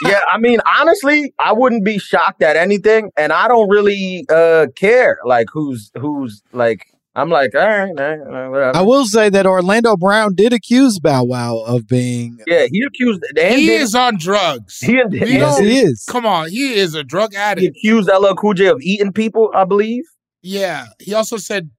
yeah, 0.04 0.20
I 0.32 0.38
mean, 0.38 0.60
honestly, 0.66 1.34
I 1.40 1.52
wouldn't 1.52 1.84
be 1.84 1.98
shocked 1.98 2.42
at 2.42 2.54
anything, 2.54 3.10
and 3.16 3.32
I 3.32 3.48
don't 3.48 3.68
really 3.68 4.26
uh 4.28 4.66
care 4.76 5.18
like 5.24 5.48
who's 5.52 5.90
who's 5.98 6.42
like. 6.52 6.86
I'm 7.16 7.30
like, 7.30 7.54
all 7.54 7.60
right, 7.66 7.94
nah, 7.94 8.16
nah, 8.16 8.50
whatever. 8.50 8.76
I 8.76 8.82
will 8.82 9.04
say 9.06 9.28
that 9.30 9.46
Orlando 9.46 9.96
Brown 9.96 10.34
did 10.34 10.52
accuse 10.52 10.98
Bow 10.98 11.22
Wow 11.24 11.58
of 11.58 11.86
being. 11.86 12.38
yeah, 12.46 12.66
he 12.70 12.82
accused. 12.86 13.20
And 13.38 13.54
he 13.58 13.66
did- 13.66 13.82
is 13.82 13.94
on 13.94 14.16
drugs. 14.18 14.78
He, 14.80 14.98
and- 14.98 15.12
We 15.12 15.18
Yes, 15.34 15.58
he 15.60 15.78
is. 15.78 16.04
Come 16.08 16.26
on, 16.26 16.48
he 16.50 16.74
is 16.74 16.94
a 16.94 17.04
drug 17.04 17.34
addict. 17.34 17.60
he 17.60 17.66
addict. 17.68 17.76
accused 17.78 18.08
LL 18.10 18.34
Cool 18.34 18.54
J 18.54 18.66
of 18.66 18.80
eating 18.82 19.12
people. 19.12 19.50
I 19.54 19.64
believe. 19.64 20.02
Yeah. 20.42 20.86
He 21.00 21.14
also 21.14 21.36
said 21.36 21.70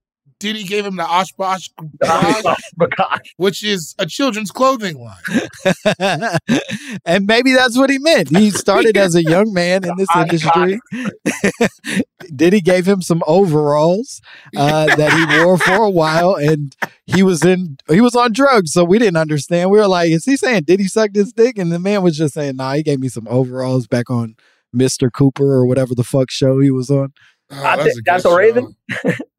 Diddy 0.45 0.63
gave 0.63 0.85
him 0.85 0.95
the 0.97 1.03
Garage, 2.79 3.31
which 3.37 3.63
is 3.63 3.95
a 3.97 4.05
children's 4.05 4.51
clothing 4.51 4.95
line. 4.99 5.17
and 7.03 7.25
maybe 7.25 7.51
that's 7.53 7.75
what 7.75 7.89
he 7.89 7.97
meant. 7.97 8.29
He 8.29 8.51
started 8.51 8.95
as 8.95 9.15
a 9.15 9.23
young 9.23 9.51
man 9.53 9.83
in 9.83 9.95
this 9.97 10.07
industry. 10.15 10.79
Diddy 12.35 12.61
gave 12.61 12.87
him 12.87 13.01
some 13.01 13.23
overalls 13.25 14.21
uh, 14.55 14.95
that 14.95 15.13
he 15.13 15.43
wore 15.43 15.57
for 15.57 15.83
a 15.83 15.89
while, 15.89 16.35
and 16.35 16.75
he 17.07 17.23
was 17.23 17.43
in 17.43 17.77
he 17.89 17.99
was 17.99 18.15
on 18.15 18.31
drugs, 18.31 18.71
so 18.71 18.83
we 18.83 18.99
didn't 18.99 19.17
understand. 19.17 19.71
We 19.71 19.79
were 19.79 19.87
like, 19.87 20.11
"Is 20.11 20.25
he 20.25 20.37
saying 20.37 20.65
did 20.65 20.79
he 20.79 20.87
suck 20.87 21.13
this 21.13 21.33
dick?" 21.33 21.57
And 21.57 21.71
the 21.71 21.79
man 21.79 22.03
was 22.03 22.19
just 22.19 22.35
saying, 22.35 22.57
"Nah, 22.57 22.73
he 22.73 22.83
gave 22.83 22.99
me 22.99 23.09
some 23.09 23.27
overalls 23.27 23.87
back 23.87 24.11
on 24.11 24.35
Mister 24.71 25.09
Cooper 25.09 25.53
or 25.53 25.65
whatever 25.65 25.95
the 25.95 26.03
fuck 26.03 26.29
show 26.29 26.59
he 26.59 26.69
was 26.69 26.91
on." 26.91 27.13
Oh, 27.51 27.63
I 27.63 27.75
that's 27.77 27.83
think 27.89 27.99
a 27.99 28.01
that's 28.05 28.25
a 28.25 28.35
Raven. 28.35 28.75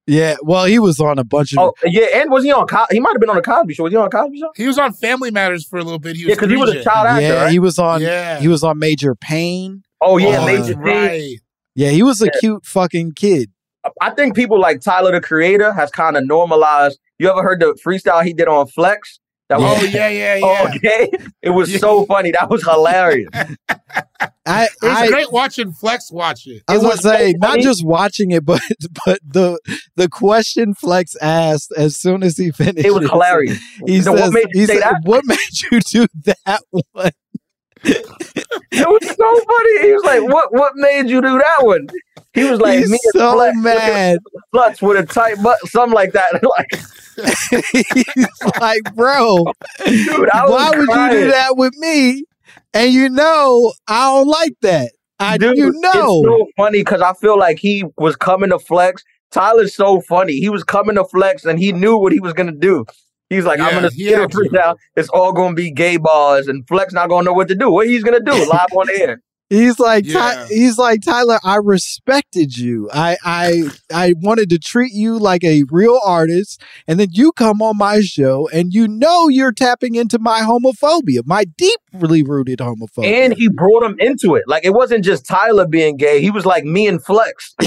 Yeah, 0.09 0.37
well, 0.43 0.67
he 0.67 0.79
was 0.79 1.01
on 1.01 1.19
a 1.19 1.25
bunch 1.25 1.53
of 1.53 1.59
Oh 1.59 1.75
yeah, 1.85 2.07
and 2.15 2.31
was 2.31 2.45
he 2.45 2.53
on? 2.53 2.67
Co- 2.69 2.87
he 2.93 3.01
might 3.01 3.11
have 3.15 3.21
been 3.21 3.29
on 3.31 3.37
a 3.39 3.43
Cosby 3.43 3.75
Show. 3.75 3.83
Was 3.83 3.93
he 3.93 3.97
on 3.97 4.05
the 4.05 4.11
Cosby 4.17 4.39
Show? 4.39 4.53
He 4.55 4.67
was 4.69 4.79
on 4.79 4.93
Family 4.93 5.33
Matters 5.33 5.67
for 5.67 5.79
a 5.79 5.83
little 5.83 5.99
bit. 5.99 6.15
He 6.15 6.23
Yeah, 6.23 6.29
was 6.29 6.37
because 6.37 6.51
he 6.51 6.57
was 6.57 6.71
a 6.71 6.85
child 6.85 7.09
actor. 7.09 7.23
yeah, 7.23 7.43
right? 7.43 7.51
he 7.51 7.59
was 7.59 7.77
on 7.81 8.01
Yeah. 8.03 8.39
he 8.39 8.47
was 8.47 8.63
on 8.63 8.79
Major 8.79 9.17
Payne. 9.17 9.83
oh 10.01 10.17
yeah, 10.19 10.39
Oh, 10.43 10.47
Major 10.47 10.75
that's 10.75 10.77
P. 10.77 10.77
right. 10.77 11.35
Yeah, 11.75 11.91
he 11.91 12.05
was 12.05 12.23
a 12.23 12.27
Yeah. 12.27 12.39
cute 12.39 12.65
fucking 12.65 13.13
kid. 13.17 13.51
I 14.01 14.11
think 14.11 14.37
people 14.37 14.61
like 14.61 14.81
Tyler 14.81 15.11
the 15.13 15.21
Creator 15.21 15.73
has 15.73 15.91
kind 15.91 16.17
of 16.17 16.25
normalized. 16.25 16.99
You 17.19 17.29
ever 17.31 17.43
heard 17.43 17.61
the 17.61 17.77
freestyle 17.85 18.25
he 18.25 18.33
did 18.33 18.47
on 18.49 18.67
Flex? 18.69 19.19
That 19.49 19.61
Oh 19.61 19.63
was 19.63 19.83
yeah, 19.95 20.09
yeah, 20.09 20.37
yeah. 20.37 20.73
okay. 20.75 21.11
It 21.43 21.51
was 21.51 21.73
so 21.79 22.05
funny. 22.07 22.33
That 22.33 22.51
was 22.51 22.63
hilarious. 22.65 23.31
I 24.47 24.69
It 24.83 24.89
was 24.89 25.03
I, 25.03 25.09
great 25.09 25.33
watching 25.33 25.73
Flex 25.73 26.11
watch 26.11 26.47
it. 26.47 26.63
I 26.69 26.75
was 26.75 26.83
It 26.83 26.83
gonna 26.83 26.95
was 26.95 27.03
so 27.03 27.11
say 27.11 27.33
not 27.39 27.61
just 27.61 27.85
watching 27.85 28.31
it, 28.33 28.45
but 28.45 28.61
but 29.07 29.21
the 29.27 29.59
the 29.97 30.09
question 30.09 30.75
Flex 30.75 31.17
asked 31.21 31.73
as 31.77 31.97
soon 31.97 32.23
as 32.23 32.37
he 32.37 32.51
finished. 32.53 32.87
It 32.87 32.93
was 32.95 33.09
hilarious. 33.09 33.59
He 33.87 34.01
So 34.03 34.13
says, 34.13 34.21
what 34.23 34.33
made 34.33 34.47
you 34.53 34.61
he 34.61 34.67
say 34.67 34.75
said, 34.81 34.83
that? 34.83 35.01
"What 35.05 35.25
made 35.27 35.39
you 35.73 35.81
do 35.81 36.07
that 36.47 36.63
one?" 36.71 37.11
It 37.85 38.89
was 38.89 39.09
so 39.09 39.45
funny. 39.45 39.87
He 39.87 39.93
was 39.93 40.05
like, 40.05 40.23
"What? 40.23 40.53
What 40.53 40.73
made 40.77 41.09
you 41.09 41.21
do 41.23 41.39
that 41.39 41.65
one?" 41.65 41.89
He 42.35 42.45
was 42.45 42.61
like, 42.61 42.81
He's 42.81 42.91
"Me 42.91 42.99
so 43.13 43.33
Flex, 43.33 43.57
mad. 43.59 44.19
Flex 44.53 44.83
with 44.83 44.99
a 44.99 45.07
tight 45.07 45.43
butt, 45.43 45.59
something 45.67 45.95
like 45.95 46.13
that." 46.13 46.43
like, 46.43 48.07
He's 48.15 48.61
like, 48.61 48.95
"Bro, 48.95 49.47
dude, 49.85 50.29
why 50.29 50.71
would 50.75 50.89
you 50.89 51.11
do 51.11 51.31
that 51.31 51.57
with 51.57 51.75
me?" 51.77 52.25
And 52.75 52.93
you 52.93 53.09
know, 53.09 53.73
I 53.89 54.11
don't 54.11 54.29
like 54.29 54.55
that. 54.63 54.93
I 55.19 55.39
do. 55.39 55.55
you 55.57 55.73
know, 55.77 55.91
it's 55.95 56.29
so 56.29 56.47
funny 56.57 56.81
because 56.81 57.01
I 57.01 57.15
feel 57.15 57.39
like 57.39 57.59
he 57.59 57.85
was 57.97 58.17
coming 58.17 58.51
to 58.51 58.59
flex. 58.59 59.03
Tyler's 59.31 59.75
so 59.75 60.01
funny. 60.03 60.35
He 60.35 60.51
was 60.51 60.63
coming 60.63 60.97
to 60.97 61.05
flex, 61.05 61.45
and 61.45 61.59
he 61.59 61.73
knew 61.73 61.97
what 61.97 62.13
he 62.13 62.21
was 62.21 62.35
gonna 62.35 62.53
do. 62.53 62.85
He's 63.29 63.45
like, 63.45 63.59
I'm 63.61 63.69
Yeah, 63.69 63.75
gonna 63.75 63.91
he 63.93 64.05
get 64.05 64.19
a 64.19 64.21
had 64.23 64.31
to. 64.31 64.77
It's 64.95 65.09
all 65.09 65.33
gonna 65.33 65.55
be 65.55 65.71
gay 65.71 65.97
bars, 65.97 66.47
and 66.47 66.67
Flex 66.69 66.93
not 66.93 67.09
gonna 67.09 67.25
know 67.25 67.33
what 67.33 67.49
to 67.49 67.55
do. 67.55 67.71
What 67.71 67.87
he's 67.89 68.03
gonna 68.05 68.21
do 68.21 68.33
live 68.51 68.69
on 68.73 68.89
air? 69.01 69.21
He's 69.49 69.79
like, 69.79 70.05
Ty- 70.11 70.47
he's 70.49 70.77
like 70.77 71.03
Tyler. 71.03 71.39
I 71.45 71.57
respected 71.63 72.57
you. 72.57 72.91
I, 72.93 73.17
I, 73.25 73.71
I 73.93 74.15
wanted 74.21 74.51
to 74.51 74.59
treat 74.59 74.93
you 74.93 75.21
like 75.21 75.45
a 75.45 75.63
real 75.71 76.01
artist, 76.05 76.61
and 76.89 76.99
then 76.99 77.09
you 77.13 77.31
come 77.31 77.63
on 77.63 77.77
my 77.77 78.01
show, 78.01 78.49
and 78.53 78.73
you 78.75 78.89
know 78.89 79.29
you're 79.29 79.53
tapping 79.53 79.95
into 79.95 80.19
my 80.19 80.41
homophobia, 80.41 81.21
my 81.25 81.45
deeply 81.45 82.25
rooted 82.25 82.59
homophobia. 82.59 83.05
And 83.25 83.35
he 83.35 83.49
brought 83.49 83.85
him 83.85 83.95
into 84.01 84.35
it. 84.35 84.43
Like 84.49 84.65
it 84.65 84.71
wasn't 84.71 85.05
just 85.05 85.25
Tyler 85.27 85.67
being 85.67 85.97
gay. 85.97 86.21
He 86.21 86.33
was 86.33 86.45
like 86.45 86.65
me 86.65 86.89
and 86.89 87.01
Flex. 87.05 87.55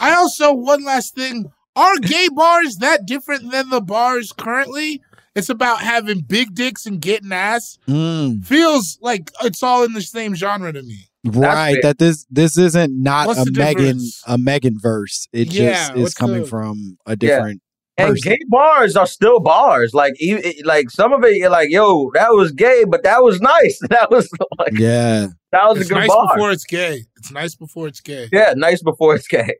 I 0.00 0.14
also 0.14 0.54
one 0.54 0.82
last 0.82 1.14
thing: 1.14 1.52
are 1.76 1.98
gay 1.98 2.28
bars 2.34 2.76
that 2.76 3.06
different 3.06 3.50
than 3.50 3.70
the 3.70 3.80
bars 3.80 4.32
currently? 4.32 5.02
It's 5.34 5.48
about 5.48 5.80
having 5.80 6.20
big 6.20 6.54
dicks 6.54 6.86
and 6.86 7.00
getting 7.00 7.32
ass. 7.32 7.78
Mm, 7.88 8.44
Feels 8.44 8.98
like 9.00 9.30
it's 9.42 9.62
all 9.62 9.82
in 9.82 9.92
the 9.92 10.02
same 10.02 10.34
genre 10.36 10.72
to 10.72 10.82
me. 10.82 11.08
right, 11.24 11.76
that 11.82 11.98
this 11.98 12.24
this 12.30 12.56
isn't 12.56 12.92
not 13.02 13.26
What's 13.26 13.40
a 13.40 13.50
Megan 13.50 13.82
difference? 13.84 14.22
a 14.26 14.38
Megan 14.38 14.78
verse. 14.78 15.26
It 15.32 15.52
Yeah, 15.52 15.88
just 15.88 15.96
is 15.96 16.14
coming 16.14 16.42
the- 16.42 16.46
from 16.48 16.98
a 17.06 17.16
different 17.16 17.62
And 17.96 18.10
person. 18.10 18.32
gay 18.32 18.38
bars 18.48 18.94
are 18.96 19.06
still 19.08 19.40
bars. 19.40 19.92
Like, 19.94 20.14
you, 20.20 20.36
it- 20.38 20.64
like 20.64 20.90
some 20.90 21.12
of 21.12 21.24
it, 21.24 21.36
you're 21.36 21.50
like, 21.50 21.70
yo, 21.70 22.10
that 22.14 22.30
was 22.32 22.52
gay, 22.52 22.84
but 22.86 23.02
that 23.02 23.22
was 23.24 23.40
nice. 23.40 23.80
That 23.90 24.10
was 24.12 24.28
like, 24.58 24.78
Yeah. 24.78 25.28
that 25.50 25.66
was 25.68 25.78
It's 25.80 25.86
a 25.90 25.94
good 25.94 25.98
nice 26.00 26.08
bar. 26.08 26.28
before 26.34 26.52
it's 26.52 26.64
gay. 26.64 27.04
It's 27.16 27.32
nice 27.32 27.54
before 27.56 27.88
it's 27.88 28.00
gay. 28.00 28.28
yeah, 28.32 28.52
nice 28.56 28.82
before 28.82 29.16
it's 29.16 29.26
gay. 29.26 29.56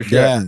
For 0.00 0.08
sure. 0.08 0.18
Yeah. 0.18 0.44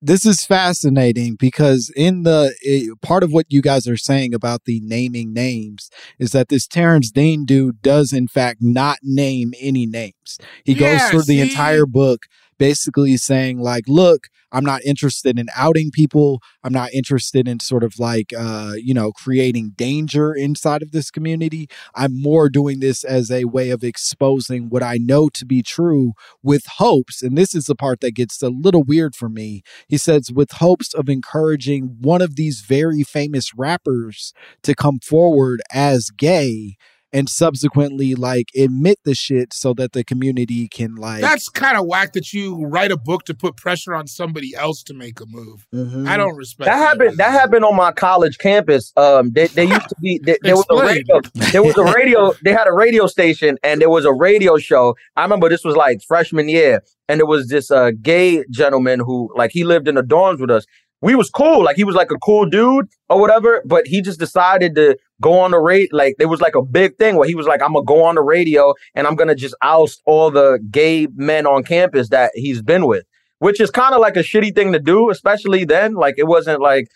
This 0.00 0.24
is 0.24 0.44
fascinating 0.44 1.34
because 1.34 1.90
in 1.96 2.22
the 2.22 2.54
eh, 2.64 2.94
part 3.02 3.24
of 3.24 3.32
what 3.32 3.46
you 3.48 3.60
guys 3.60 3.88
are 3.88 3.96
saying 3.96 4.32
about 4.32 4.64
the 4.64 4.80
naming 4.84 5.32
names 5.32 5.90
is 6.18 6.30
that 6.30 6.48
this 6.48 6.66
Terrence 6.68 7.10
Dean 7.10 7.44
dude 7.44 7.82
does 7.82 8.12
in 8.12 8.28
fact 8.28 8.58
not 8.60 8.98
name 9.02 9.52
any 9.60 9.86
names. 9.86 10.38
He 10.64 10.74
goes 10.74 11.00
Yeah, 11.00 11.10
through 11.10 11.22
the 11.24 11.40
entire 11.40 11.86
book 11.86 12.26
basically 12.58 13.16
saying 13.16 13.58
like, 13.58 13.84
look, 13.88 14.28
I'm 14.52 14.64
not 14.64 14.82
interested 14.84 15.38
in 15.38 15.46
outing 15.56 15.90
people. 15.92 16.40
I'm 16.64 16.72
not 16.72 16.92
interested 16.92 17.46
in 17.48 17.60
sort 17.60 17.84
of 17.84 17.98
like 17.98 18.32
uh, 18.36 18.72
you 18.76 18.94
know, 18.94 19.12
creating 19.12 19.72
danger 19.76 20.34
inside 20.34 20.82
of 20.82 20.92
this 20.92 21.10
community. 21.10 21.68
I'm 21.94 22.20
more 22.20 22.48
doing 22.48 22.80
this 22.80 23.04
as 23.04 23.30
a 23.30 23.44
way 23.44 23.70
of 23.70 23.84
exposing 23.84 24.68
what 24.68 24.82
I 24.82 24.98
know 24.98 25.28
to 25.30 25.44
be 25.44 25.62
true 25.62 26.12
with 26.42 26.64
hopes, 26.76 27.22
and 27.22 27.36
this 27.36 27.54
is 27.54 27.66
the 27.66 27.74
part 27.74 28.00
that 28.00 28.14
gets 28.14 28.42
a 28.42 28.48
little 28.48 28.82
weird 28.82 29.14
for 29.14 29.28
me. 29.28 29.62
He 29.88 29.98
says, 29.98 30.30
with 30.32 30.52
hopes 30.52 30.94
of 30.94 31.08
encouraging 31.08 31.96
one 32.00 32.22
of 32.22 32.36
these 32.36 32.60
very 32.60 33.02
famous 33.02 33.54
rappers 33.54 34.32
to 34.62 34.74
come 34.74 34.98
forward 35.00 35.60
as 35.72 36.10
gay 36.10 36.76
and 37.12 37.28
subsequently 37.28 38.14
like 38.14 38.46
admit 38.56 38.98
the 39.04 39.14
shit 39.14 39.52
so 39.54 39.72
that 39.74 39.92
the 39.92 40.04
community 40.04 40.68
can 40.68 40.94
like 40.94 41.20
That's 41.20 41.48
kind 41.48 41.78
of 41.78 41.86
whack 41.86 42.12
that 42.12 42.32
you 42.32 42.66
write 42.66 42.90
a 42.90 42.96
book 42.96 43.24
to 43.24 43.34
put 43.34 43.56
pressure 43.56 43.94
on 43.94 44.06
somebody 44.06 44.54
else 44.54 44.82
to 44.84 44.94
make 44.94 45.20
a 45.20 45.26
move. 45.26 45.66
Mhm. 45.74 46.06
I 46.06 46.16
don't 46.16 46.36
respect 46.36 46.66
That 46.66 46.76
happened. 46.76 47.16
That 47.18 47.30
happened 47.32 47.64
on 47.64 47.76
my 47.76 47.92
college 47.92 48.38
campus. 48.38 48.92
Um, 48.96 49.30
they, 49.32 49.46
they 49.48 49.64
used 49.64 49.88
to 49.88 49.96
be. 50.02 50.20
They, 50.22 50.36
there 50.42 50.56
was 50.56 50.66
a 50.70 50.76
radio. 50.76 51.20
There 51.52 51.62
was 51.62 51.76
a 51.76 51.84
radio. 51.84 52.34
They 52.42 52.52
had 52.52 52.66
a 52.68 52.72
radio 52.72 53.06
station, 53.06 53.58
and 53.62 53.80
there 53.80 53.90
was 53.90 54.04
a 54.04 54.12
radio 54.12 54.58
show. 54.58 54.96
I 55.16 55.22
remember 55.22 55.48
this 55.48 55.64
was 55.64 55.76
like 55.76 56.02
freshman 56.02 56.48
year, 56.48 56.82
and 57.08 57.20
there 57.20 57.26
was 57.26 57.48
this 57.48 57.70
uh 57.70 57.92
gay 58.02 58.44
gentleman 58.50 59.00
who 59.00 59.32
like 59.36 59.50
he 59.52 59.64
lived 59.64 59.88
in 59.88 59.94
the 59.94 60.02
dorms 60.02 60.40
with 60.40 60.50
us. 60.50 60.66
We 61.00 61.14
was 61.14 61.30
cool, 61.30 61.62
like 61.62 61.76
he 61.76 61.84
was 61.84 61.94
like 61.94 62.10
a 62.10 62.18
cool 62.18 62.44
dude 62.46 62.88
or 63.08 63.20
whatever. 63.20 63.62
But 63.64 63.86
he 63.86 64.02
just 64.02 64.18
decided 64.18 64.74
to 64.74 64.96
go 65.20 65.38
on 65.38 65.52
the 65.52 65.58
rate. 65.60 65.92
Like 65.92 66.16
there 66.18 66.28
was 66.28 66.40
like 66.40 66.56
a 66.56 66.62
big 66.62 66.96
thing 66.98 67.16
where 67.16 67.28
he 67.28 67.36
was 67.36 67.46
like, 67.46 67.62
"I'm 67.62 67.72
gonna 67.72 67.84
go 67.84 68.02
on 68.04 68.16
the 68.16 68.20
radio 68.22 68.74
and 68.96 69.06
I'm 69.06 69.14
gonna 69.14 69.36
just 69.36 69.54
oust 69.62 70.02
all 70.06 70.30
the 70.32 70.58
gay 70.70 71.06
men 71.14 71.46
on 71.46 71.62
campus 71.62 72.08
that 72.08 72.32
he's 72.34 72.62
been 72.62 72.86
with." 72.86 73.04
Which 73.38 73.60
is 73.60 73.70
kind 73.70 73.94
of 73.94 74.00
like 74.00 74.16
a 74.16 74.24
shitty 74.24 74.54
thing 74.56 74.72
to 74.72 74.80
do, 74.80 75.10
especially 75.10 75.64
then. 75.64 75.94
Like 75.94 76.16
it 76.18 76.26
wasn't 76.26 76.60
like 76.60 76.88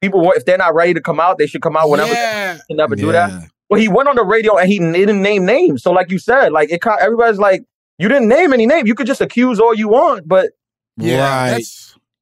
people 0.00 0.20
wa- 0.20 0.34
if 0.36 0.44
they're 0.44 0.56
not 0.56 0.74
ready 0.76 0.94
to 0.94 1.00
come 1.00 1.18
out, 1.18 1.38
they 1.38 1.48
should 1.48 1.62
come 1.62 1.76
out 1.76 1.90
whenever. 1.90 2.12
Yeah. 2.12 2.52
They 2.52 2.58
should 2.70 2.76
never 2.76 2.94
do 2.94 3.06
Yeah. 3.06 3.12
that. 3.28 3.48
Well, 3.68 3.80
he 3.80 3.88
went 3.88 4.08
on 4.08 4.14
the 4.14 4.24
radio 4.24 4.56
and 4.56 4.68
he 4.68 4.78
didn't 4.78 5.22
name 5.22 5.44
names. 5.44 5.82
So, 5.82 5.90
like 5.90 6.10
you 6.12 6.18
said, 6.20 6.52
like 6.52 6.70
it, 6.70 6.80
kind 6.80 6.98
everybody's 7.00 7.38
like, 7.40 7.62
you 7.98 8.08
didn't 8.08 8.28
name 8.28 8.52
any 8.52 8.66
name. 8.66 8.86
You 8.86 8.94
could 8.94 9.08
just 9.08 9.20
accuse 9.20 9.58
all 9.58 9.74
you 9.74 9.88
want, 9.88 10.28
but 10.28 10.50
Yeah, 10.96 11.52
right. 11.52 11.64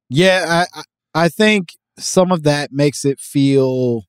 Yeah, 0.09 0.45
I 0.73 0.79
I- 0.79 0.83
I 1.13 1.29
think 1.29 1.69
some 1.97 2.31
of 2.31 2.43
that 2.43 2.71
makes 2.71 3.03
it 3.05 3.19
feel 3.19 4.03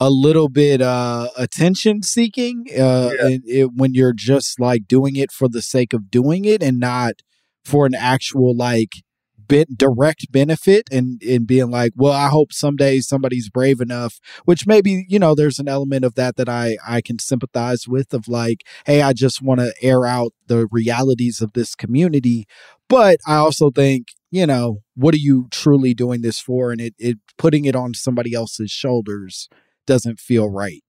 a 0.00 0.10
little 0.10 0.48
bit 0.48 0.82
uh 0.82 1.28
attention 1.36 2.02
seeking 2.02 2.66
uh 2.72 3.10
Yeah. 3.14 3.26
and 3.26 3.42
it, 3.46 3.70
when 3.74 3.94
you're 3.94 4.12
just 4.12 4.58
like 4.58 4.88
doing 4.88 5.16
it 5.16 5.30
for 5.30 5.48
the 5.48 5.62
sake 5.62 5.92
of 5.92 6.10
doing 6.10 6.44
it 6.44 6.62
and 6.62 6.80
not 6.80 7.14
for 7.64 7.86
an 7.86 7.94
actual 7.94 8.56
like 8.56 8.90
bit 9.46 9.78
direct 9.78 10.32
benefit 10.32 10.88
and 10.90 11.22
and 11.22 11.46
being 11.46 11.70
like 11.70 11.92
well 11.96 12.12
i 12.12 12.28
hope 12.28 12.52
someday 12.52 12.98
somebody's 13.00 13.48
brave 13.50 13.80
enough 13.80 14.18
which 14.46 14.66
maybe 14.66 15.06
you 15.08 15.18
know 15.18 15.34
there's 15.34 15.58
an 15.60 15.68
element 15.68 16.04
of 16.04 16.14
that 16.16 16.36
that 16.36 16.48
i 16.48 16.76
i 16.86 17.00
can 17.00 17.18
sympathize 17.18 17.86
with 17.86 18.12
of 18.14 18.26
like 18.26 18.62
hey 18.86 19.02
i 19.02 19.12
just 19.12 19.42
want 19.42 19.60
to 19.60 19.72
air 19.82 20.06
out 20.06 20.32
the 20.48 20.66
realities 20.72 21.40
of 21.42 21.52
this 21.52 21.74
community 21.74 22.46
but 22.88 23.18
i 23.26 23.36
also 23.36 23.70
think 23.70 24.08
you 24.34 24.46
know 24.46 24.82
what 24.94 25.14
are 25.14 25.18
you 25.18 25.46
truly 25.50 25.94
doing 25.94 26.22
this 26.22 26.40
for 26.40 26.72
and 26.72 26.80
it, 26.80 26.94
it 26.98 27.18
putting 27.38 27.64
it 27.64 27.76
on 27.76 27.94
somebody 27.94 28.34
else's 28.34 28.70
shoulders 28.70 29.48
doesn't 29.86 30.18
feel 30.18 30.48
right 30.48 30.82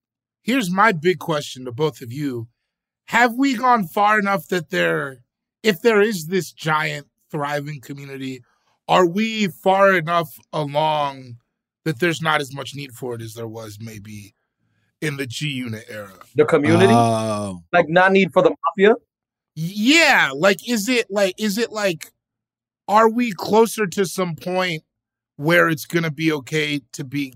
here's 0.45 0.71
my 0.71 0.91
big 0.91 1.17
question 1.19 1.65
to 1.65 1.71
both 1.71 2.01
of 2.01 2.13
you. 2.13 2.47
Have 3.05 3.33
we 3.33 3.55
gone 3.55 3.87
far 3.87 4.19
enough 4.19 4.47
that 4.47 4.69
there 4.69 5.17
if 5.63 5.81
there 5.81 6.01
is 6.01 6.27
this 6.27 6.53
giant 6.53 7.07
thriving 7.31 7.81
community, 7.81 8.43
are 8.87 9.07
we 9.07 9.47
far 9.47 9.93
enough 9.93 10.29
along 10.53 11.37
that 11.83 11.99
there's 11.99 12.21
not 12.21 12.39
as 12.39 12.53
much 12.53 12.75
need 12.75 12.91
for 12.91 13.15
it 13.15 13.21
as 13.21 13.33
there 13.33 13.47
was 13.47 13.79
maybe 13.81 14.35
in 15.01 15.17
the 15.17 15.25
G 15.25 15.49
Unit 15.49 15.85
era? 15.89 16.13
the 16.35 16.45
community, 16.45 16.93
oh 16.93 17.63
like, 17.73 17.89
not 17.89 18.11
need 18.11 18.31
for 18.31 18.43
the 18.43 18.55
mafia. 18.77 18.95
Yeah, 19.55 20.29
like 20.33 20.69
is 20.69 20.87
it 20.87 21.07
like 21.09 21.35
is 21.39 21.57
it 21.57 21.71
like 21.71 22.11
are 22.87 23.09
we 23.09 23.31
closer 23.31 23.87
to 23.87 24.05
some 24.05 24.35
point 24.35 24.83
where 25.37 25.69
it's 25.69 25.85
going 25.85 26.03
to 26.03 26.11
be 26.11 26.31
okay 26.31 26.81
to 26.93 27.03
be 27.03 27.33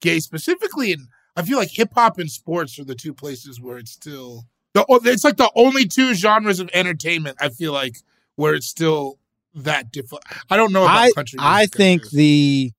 gay 0.00 0.20
specifically 0.20 0.92
and 0.92 1.08
I 1.36 1.42
feel 1.42 1.58
like 1.58 1.70
hip 1.70 1.92
hop 1.94 2.18
and 2.18 2.30
sports 2.30 2.78
are 2.78 2.84
the 2.84 2.94
two 2.94 3.12
places 3.12 3.60
where 3.60 3.78
it's 3.78 3.90
still 3.90 4.44
the 4.72 4.84
it's 5.04 5.24
like 5.24 5.36
the 5.36 5.50
only 5.56 5.86
two 5.86 6.14
genres 6.14 6.60
of 6.60 6.70
entertainment 6.72 7.38
I 7.40 7.48
feel 7.48 7.72
like 7.72 7.96
where 8.36 8.54
it's 8.54 8.66
still 8.66 9.18
that 9.54 9.92
different. 9.92 10.24
I 10.50 10.56
don't 10.56 10.72
know 10.72 10.84
about 10.84 10.96
I 10.96 11.12
country. 11.12 11.38
I 11.40 11.66
think 11.66 12.02
guess. 12.02 12.12
the 12.12 12.72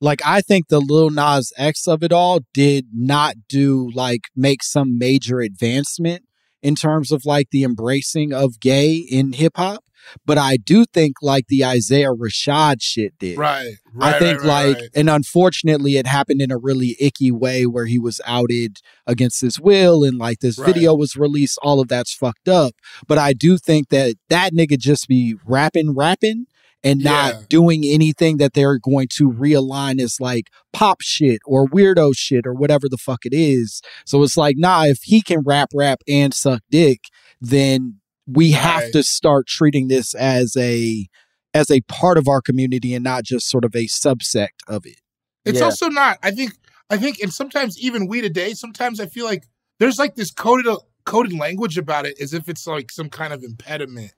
like 0.00 0.20
I 0.24 0.40
think 0.40 0.68
the 0.68 0.80
Lil 0.80 1.10
Nas 1.10 1.52
X 1.56 1.86
of 1.86 2.02
it 2.02 2.12
all 2.12 2.40
did 2.52 2.86
not 2.92 3.34
do 3.48 3.90
like 3.94 4.22
make 4.34 4.62
some 4.62 4.98
major 4.98 5.40
advancement 5.40 6.24
in 6.62 6.74
terms 6.74 7.12
of 7.12 7.24
like 7.24 7.48
the 7.50 7.64
embracing 7.64 8.32
of 8.32 8.60
gay 8.60 8.94
in 8.96 9.32
hip 9.32 9.56
hop, 9.56 9.84
but 10.26 10.38
I 10.38 10.56
do 10.56 10.84
think 10.84 11.16
like 11.22 11.46
the 11.48 11.64
Isaiah 11.64 12.12
Rashad 12.12 12.76
shit 12.80 13.18
did. 13.18 13.38
right, 13.38 13.74
right. 13.94 14.14
I 14.14 14.18
think 14.18 14.40
right, 14.42 14.48
right, 14.48 14.76
like 14.82 14.90
and 14.94 15.08
unfortunately 15.10 15.96
it 15.96 16.06
happened 16.06 16.40
in 16.40 16.50
a 16.50 16.58
really 16.58 16.96
icky 17.00 17.30
way 17.30 17.66
where 17.66 17.86
he 17.86 17.98
was 17.98 18.20
outed 18.26 18.78
against 19.06 19.40
his 19.40 19.58
will 19.60 20.04
and 20.04 20.18
like 20.18 20.40
this 20.40 20.56
video 20.58 20.94
was 20.94 21.16
released 21.16 21.58
all 21.62 21.80
of 21.80 21.88
that's 21.88 22.14
fucked 22.14 22.48
up 22.48 22.72
but 23.06 23.18
I 23.18 23.32
do 23.32 23.58
think 23.58 23.88
that 23.88 24.16
that 24.28 24.52
nigga 24.52 24.78
just 24.78 25.08
be 25.08 25.34
rapping 25.44 25.94
rapping 25.94 26.46
and 26.84 27.02
not 27.04 27.34
Yeah. 27.34 27.40
doing 27.48 27.82
anything 27.84 28.38
that 28.38 28.54
they're 28.54 28.78
going 28.78 29.06
to 29.16 29.30
realign 29.30 30.00
as 30.00 30.16
like 30.20 30.48
pop 30.72 31.00
shit 31.00 31.40
or 31.46 31.66
weirdo 31.68 32.12
shit 32.16 32.44
or 32.46 32.54
whatever 32.54 32.88
the 32.88 32.96
fuck 32.98 33.24
it 33.24 33.32
is 33.34 33.80
so 34.04 34.22
it's 34.22 34.36
like 34.36 34.56
nah 34.58 34.84
if 34.84 35.02
he 35.02 35.22
can 35.22 35.40
rap 35.44 35.68
rap 35.74 36.00
and 36.08 36.34
suck 36.34 36.60
dick 36.70 37.02
then 37.40 38.00
we 38.26 38.52
have 38.52 38.82
Right. 38.84 38.92
to 38.92 39.02
start 39.02 39.46
treating 39.46 39.88
this 39.88 40.14
as 40.14 40.56
a 40.56 41.06
as 41.54 41.70
a 41.70 41.82
part 41.82 42.16
of 42.16 42.28
our 42.28 42.40
community 42.40 42.94
and 42.94 43.04
not 43.04 43.24
just 43.24 43.48
sort 43.50 43.64
of 43.64 43.74
a 43.76 43.86
subsect 43.86 44.60
of 44.68 44.86
it. 44.86 45.00
It's 45.44 45.58
Yeah. 45.58 45.66
also 45.66 45.88
not. 45.88 46.18
I 46.22 46.30
think. 46.30 46.52
I 46.90 46.98
think, 46.98 47.20
and 47.22 47.32
sometimes 47.32 47.78
even 47.80 48.06
we 48.06 48.20
today, 48.20 48.52
sometimes 48.52 49.00
I 49.00 49.06
feel 49.06 49.24
like 49.24 49.44
there's 49.78 49.98
like 49.98 50.14
this 50.14 50.30
coded 50.30 50.66
uh, 50.66 50.76
coded 51.06 51.32
language 51.32 51.78
about 51.78 52.04
it, 52.04 52.20
as 52.20 52.34
if 52.34 52.50
it's 52.50 52.66
like 52.66 52.90
some 52.90 53.08
kind 53.08 53.32
of 53.32 53.42
impediment. 53.42 54.12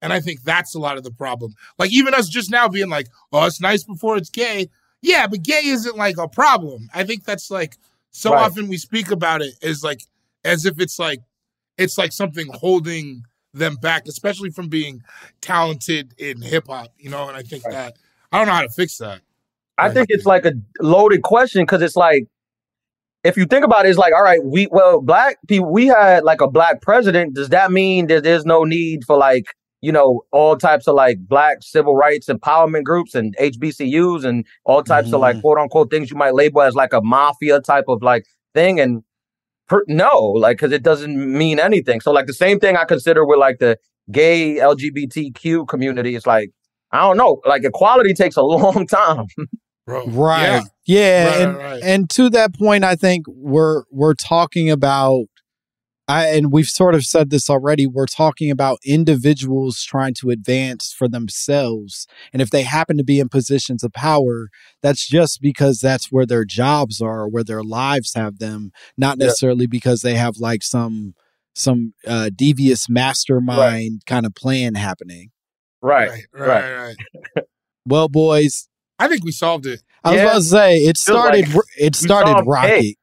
And 0.00 0.12
I 0.12 0.20
think 0.20 0.42
that's 0.42 0.74
a 0.74 0.78
lot 0.78 0.96
of 0.96 1.02
the 1.02 1.10
problem. 1.10 1.54
Like 1.78 1.90
even 1.92 2.14
us 2.14 2.28
just 2.28 2.48
now 2.50 2.68
being 2.68 2.88
like, 2.88 3.08
"Oh, 3.32 3.44
it's 3.46 3.60
nice 3.60 3.82
before 3.82 4.16
it's 4.16 4.30
gay." 4.30 4.68
Yeah, 5.00 5.26
but 5.26 5.42
gay 5.42 5.62
isn't 5.64 5.96
like 5.96 6.16
a 6.16 6.28
problem. 6.28 6.88
I 6.94 7.02
think 7.02 7.24
that's 7.24 7.50
like 7.50 7.76
so 8.12 8.32
Right. 8.32 8.42
often 8.44 8.68
we 8.68 8.76
speak 8.76 9.10
about 9.10 9.42
it 9.42 9.54
as 9.62 9.82
like 9.82 10.02
as 10.44 10.64
if 10.64 10.78
it's 10.80 10.98
like 11.00 11.20
it's 11.76 11.98
like 11.98 12.12
something 12.12 12.46
holding 12.52 13.24
them 13.54 13.76
back, 13.76 14.06
especially 14.06 14.50
from 14.50 14.68
being 14.68 15.02
talented 15.40 16.14
in 16.18 16.42
hip 16.42 16.66
hop. 16.68 16.92
You 16.98 17.10
know, 17.10 17.28
and 17.28 17.36
I 17.36 17.42
think 17.42 17.64
that 17.64 17.96
I 18.30 18.38
don't 18.38 18.46
know 18.46 18.54
how 18.54 18.62
to 18.62 18.68
fix 18.68 18.98
that. 18.98 19.20
I 19.78 19.90
think 19.90 20.06
it's 20.10 20.26
like 20.26 20.44
a 20.44 20.52
loaded 20.80 21.22
question 21.22 21.62
because 21.62 21.82
it's 21.82 21.96
like, 21.96 22.26
if 23.24 23.36
you 23.36 23.46
think 23.46 23.64
about 23.64 23.86
it, 23.86 23.90
it's 23.90 23.98
like, 23.98 24.12
all 24.12 24.22
right, 24.22 24.42
we 24.44 24.68
well, 24.70 25.00
black 25.00 25.38
people, 25.48 25.70
we 25.70 25.86
had 25.86 26.24
like 26.24 26.40
a 26.40 26.50
black 26.50 26.82
president. 26.82 27.34
Does 27.34 27.50
that 27.50 27.70
mean 27.70 28.06
that 28.08 28.22
there's 28.22 28.44
no 28.44 28.64
need 28.64 29.04
for 29.04 29.16
like, 29.16 29.46
you 29.80 29.92
know, 29.92 30.22
all 30.30 30.56
types 30.56 30.86
of 30.86 30.94
like 30.94 31.18
black 31.26 31.58
civil 31.62 31.96
rights 31.96 32.28
empowerment 32.28 32.84
groups 32.84 33.14
and 33.14 33.36
HBCUs 33.38 34.24
and 34.24 34.46
all 34.64 34.82
types 34.82 35.12
of 35.12 35.20
like 35.20 35.34
mm-hmm. 35.34 35.40
quote 35.42 35.58
unquote 35.58 35.90
things 35.90 36.10
you 36.10 36.16
might 36.16 36.34
label 36.34 36.62
as 36.62 36.74
like 36.74 36.92
a 36.92 37.00
mafia 37.00 37.60
type 37.60 37.84
of 37.88 38.02
like 38.02 38.26
thing? 38.54 38.80
And 38.80 39.02
per, 39.72 39.82
no, 39.88 40.18
like, 40.18 40.58
because 40.58 40.70
it 40.70 40.82
doesn't 40.82 41.16
mean 41.16 41.58
anything. 41.58 42.02
So 42.02 42.12
like 42.12 42.26
the 42.26 42.34
same 42.34 42.60
thing 42.60 42.76
I 42.76 42.84
consider 42.84 43.24
with 43.24 43.38
like 43.38 43.58
the 43.58 43.78
gay 44.10 44.56
LGBTQ 44.56 45.66
community. 45.66 46.14
It's 46.14 46.26
like, 46.26 46.50
I 46.90 47.00
don't 47.00 47.16
know, 47.16 47.40
like 47.46 47.64
equality 47.64 48.12
takes 48.12 48.36
a 48.36 48.42
long 48.56 48.86
time. 48.86 49.26
Bro. 49.86 50.08
Right. 50.08 50.42
Yeah. 50.42 50.60
Yeah. 50.84 51.24
Right, 51.24 51.40
and 51.40 51.56
right, 51.56 51.64
right. 51.64 51.82
and 51.82 52.10
to 52.10 52.30
that 52.30 52.54
point, 52.54 52.84
I 52.84 52.96
think 52.96 53.24
we're 53.28 53.84
we're 53.90 54.14
talking 54.14 54.70
about 54.70 55.24
I, 56.12 56.26
and 56.28 56.52
we've 56.52 56.66
sort 56.66 56.94
of 56.94 57.04
said 57.04 57.30
this 57.30 57.48
already. 57.48 57.86
We're 57.86 58.06
talking 58.06 58.50
about 58.50 58.78
individuals 58.84 59.82
trying 59.82 60.14
to 60.20 60.30
advance 60.30 60.92
for 60.92 61.08
themselves. 61.08 62.06
And 62.32 62.42
if 62.42 62.50
they 62.50 62.62
happen 62.62 62.96
to 62.98 63.04
be 63.04 63.18
in 63.20 63.28
positions 63.28 63.82
of 63.82 63.92
power, 63.92 64.48
that's 64.82 65.06
just 65.08 65.40
because 65.40 65.80
that's 65.80 66.12
where 66.12 66.26
their 66.26 66.44
jobs 66.44 67.00
are, 67.00 67.26
where 67.28 67.44
their 67.44 67.62
lives 67.62 68.12
have 68.14 68.38
them, 68.38 68.72
not 68.96 69.16
Yeah. 69.18 69.26
necessarily 69.26 69.66
because 69.66 70.02
they 70.02 70.14
have 70.14 70.36
like 70.38 70.62
some 70.62 71.14
some 71.54 71.92
uh, 72.06 72.30
devious 72.34 72.88
mastermind 72.88 74.02
kind 74.06 74.24
of 74.26 74.34
plan 74.34 74.74
happening. 74.74 75.30
Right. 75.82 76.08
Right, 76.32 76.48
right, 76.74 76.94
right. 77.36 77.44
Well, 77.86 78.08
boys, 78.08 78.68
I 78.98 79.08
think 79.08 79.24
we 79.24 79.32
solved 79.32 79.66
it. 79.66 79.80
I 80.04 80.10
was 80.12 80.16
Yeah. 80.18 80.24
about 80.26 80.34
to 80.38 80.42
say 80.44 80.76
it 80.78 80.96
started. 80.96 81.54
like 81.54 81.64
it 81.78 81.94
started 81.96 82.30
solved 82.32 82.48
rocky. 82.48 82.96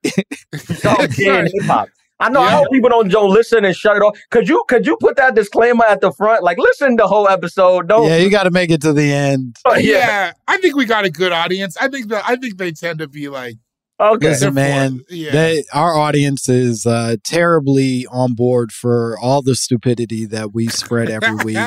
Solid 0.56 1.12
gay 1.14 1.40
and 1.40 1.50
hip 1.54 1.64
hop. 1.66 1.90
I 2.20 2.30
know. 2.30 2.42
I 2.42 2.52
hope 2.52 2.68
people 2.72 2.90
don't 2.90 3.10
don't 3.10 3.32
listen 3.32 3.64
and 3.64 3.76
shut 3.76 3.96
it 3.96 4.02
off. 4.02 4.18
Could 4.30 4.50
you 4.50 4.64
could 4.68 4.86
you 4.86 4.98
put 5.00 5.16
that 5.18 5.36
disclaimer 5.36 5.86
at 5.86 6.02
the 6.02 6.12
front? 6.12 6.44
Like, 6.44 6.58
listen 6.58 6.96
the 6.96 7.08
whole 7.08 7.30
episode. 7.30 7.88
Don't. 7.88 8.08
yeah, 8.08 8.18
you 8.18 8.30
got 8.30 8.44
to 8.44 8.52
make 8.52 8.72
it 8.72 8.82
to 8.82 8.94
the 8.94 9.12
end. 9.12 9.58
Oh, 9.66 9.76
yeah. 9.76 9.92
yeah. 9.92 10.32
I 10.48 10.58
think 10.58 10.76
we 10.76 10.86
got 10.86 11.06
a 11.06 11.12
good 11.12 11.32
audience. 11.32 11.78
I 11.78 11.90
think 11.90 12.08
that 12.10 12.24
I 12.28 12.38
think 12.38 12.58
they 12.58 12.72
tend 12.72 13.00
to 13.00 13.08
be 13.08 13.30
like 13.30 13.58
Okay. 14.02 14.30
Listen, 14.30 14.54
man, 14.54 15.02
yeah. 15.10 15.32
they, 15.32 15.64
our 15.74 15.94
audience 15.94 16.48
is 16.48 16.86
uh, 16.86 17.18
terribly 17.26 18.06
on 18.10 18.34
board 18.34 18.72
for 18.72 19.18
all 19.22 19.42
the 19.42 19.56
stupidity 19.56 20.26
that 20.28 20.54
we 20.54 20.68
spread 20.68 21.10
every 21.10 21.36
week. 21.44 21.58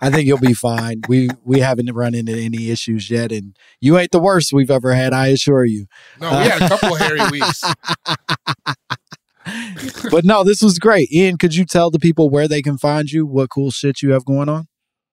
I 0.00 0.08
think 0.08 0.28
you'll 0.28 0.38
be 0.38 0.54
fine. 0.54 1.02
We 1.08 1.30
we 1.44 1.58
haven't 1.60 1.92
run 1.92 2.14
into 2.14 2.32
any 2.32 2.70
issues 2.70 3.10
yet, 3.10 3.32
and 3.32 3.56
you 3.80 3.98
ain't 3.98 4.12
the 4.12 4.20
worst 4.20 4.52
we've 4.52 4.70
ever 4.70 4.94
had. 4.94 5.12
I 5.12 5.28
assure 5.28 5.64
you. 5.64 5.86
no, 6.20 6.30
we 6.30 6.48
had 6.48 6.62
a 6.62 6.68
couple 6.68 6.94
of 6.94 7.00
hairy 7.00 7.28
weeks. 7.30 7.64
But 10.10 10.24
no, 10.24 10.44
this 10.44 10.62
was 10.62 10.78
great. 10.78 11.10
Ian, 11.12 11.38
could 11.38 11.54
you 11.54 11.64
tell 11.64 11.90
the 11.90 11.98
people 11.98 12.30
where 12.30 12.48
they 12.48 12.62
can 12.62 12.78
find 12.78 13.10
you? 13.10 13.26
What 13.26 13.50
cool 13.50 13.70
shit 13.70 14.02
you 14.02 14.12
have 14.12 14.24
going 14.24 14.48
on? 14.48 14.66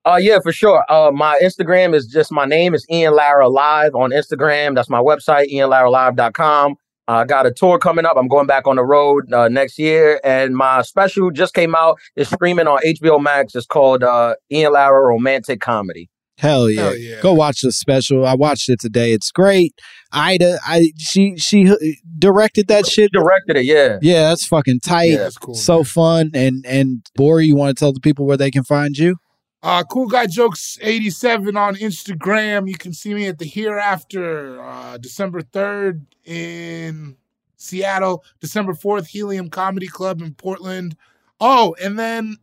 Uh, 0.06 0.16
yeah, 0.16 0.40
for 0.42 0.52
sure. 0.54 0.86
Uh, 0.90 1.12
my 1.12 1.38
Instagram 1.44 1.94
is 1.94 2.08
just 2.08 2.32
my 2.32 2.46
name 2.46 2.74
is 2.74 2.86
Ian 2.90 3.14
Lara 3.14 3.50
Live 3.50 3.94
on 3.94 4.12
Instagram. 4.12 4.76
That's 4.76 4.90
my 4.90 5.00
website, 5.00 5.52
ianlaralive.com. 5.52 6.76
Uh, 7.10 7.12
I 7.12 7.26
got 7.26 7.46
a 7.46 7.52
tour 7.52 7.78
coming 7.78 8.06
up. 8.06 8.18
I'm 8.18 8.28
going 8.28 8.48
back 8.48 8.68
on 8.68 8.78
the 8.78 8.86
road 8.86 9.32
uh, 9.34 9.48
next 9.48 9.78
year, 9.78 10.20
and 10.24 10.56
my 10.56 10.82
special 10.82 11.32
just 11.32 11.54
came 11.54 11.76
out. 11.76 12.00
It's 12.16 12.30
streaming 12.30 12.68
on 12.68 12.80
HBO 12.86 13.22
Max. 13.22 13.56
It's 13.56 13.66
called 13.66 14.04
uh, 14.04 14.36
Ian 14.52 14.74
Lara 14.74 15.06
Romantic 15.06 15.62
Comedy. 15.62 16.10
Hell 16.38 16.70
yeah. 16.70 16.82
Hell 16.82 16.98
yeah. 16.98 17.22
Go 17.22 17.34
watch 17.34 17.62
the 17.62 17.72
special. 17.72 18.26
I 18.26 18.36
watched 18.36 18.70
it 18.70 18.80
today. 18.80 19.12
It's 19.12 19.32
great. 19.32 19.74
Ida, 20.12 20.60
I 20.66 20.92
she 20.98 21.36
she 21.38 21.70
uh, 21.70 21.76
directed 22.18 22.68
that 22.68 22.86
shit. 22.86 23.12
Directed 23.12 23.58
it, 23.58 23.66
yeah. 23.66 23.98
Yeah, 24.02 24.30
that's 24.30 24.46
fucking 24.46 24.82
tight. 24.82 25.12
Yeah, 25.12 25.18
that's 25.18 25.38
cool, 25.38 25.56
So 25.56 25.84
fun. 25.84 26.32
And 26.34 26.64
and 26.66 27.04
Borie, 27.18 27.48
you 27.48 27.56
want 27.56 27.76
to 27.76 27.80
tell 27.80 27.92
the 27.92 28.00
people 28.00 28.26
where 28.26 28.38
they 28.38 28.52
can 28.52 28.64
find 28.64 28.98
you? 28.98 29.18
Uh, 29.64 29.84
cool 29.84 30.08
guy 30.08 30.28
jokes 30.28 30.78
87 30.82 31.58
on 31.58 31.76
Instagram. 31.76 32.70
You 32.70 32.78
can 32.78 32.94
see 32.94 33.14
me 33.16 33.26
at 33.28 33.40
the 33.40 33.46
Hereafter, 33.46 34.62
uh, 34.62 34.98
December 35.00 35.42
3rd 35.42 36.06
in 36.26 37.18
Seattle, 37.58 38.24
December 38.40 38.74
4th, 38.74 39.08
Helium 39.08 39.50
Comedy 39.50 39.88
Club 39.88 40.22
in 40.22 40.36
Portland. 40.36 40.96
Oh, 41.42 41.76
and 41.82 41.98
then 41.98 42.38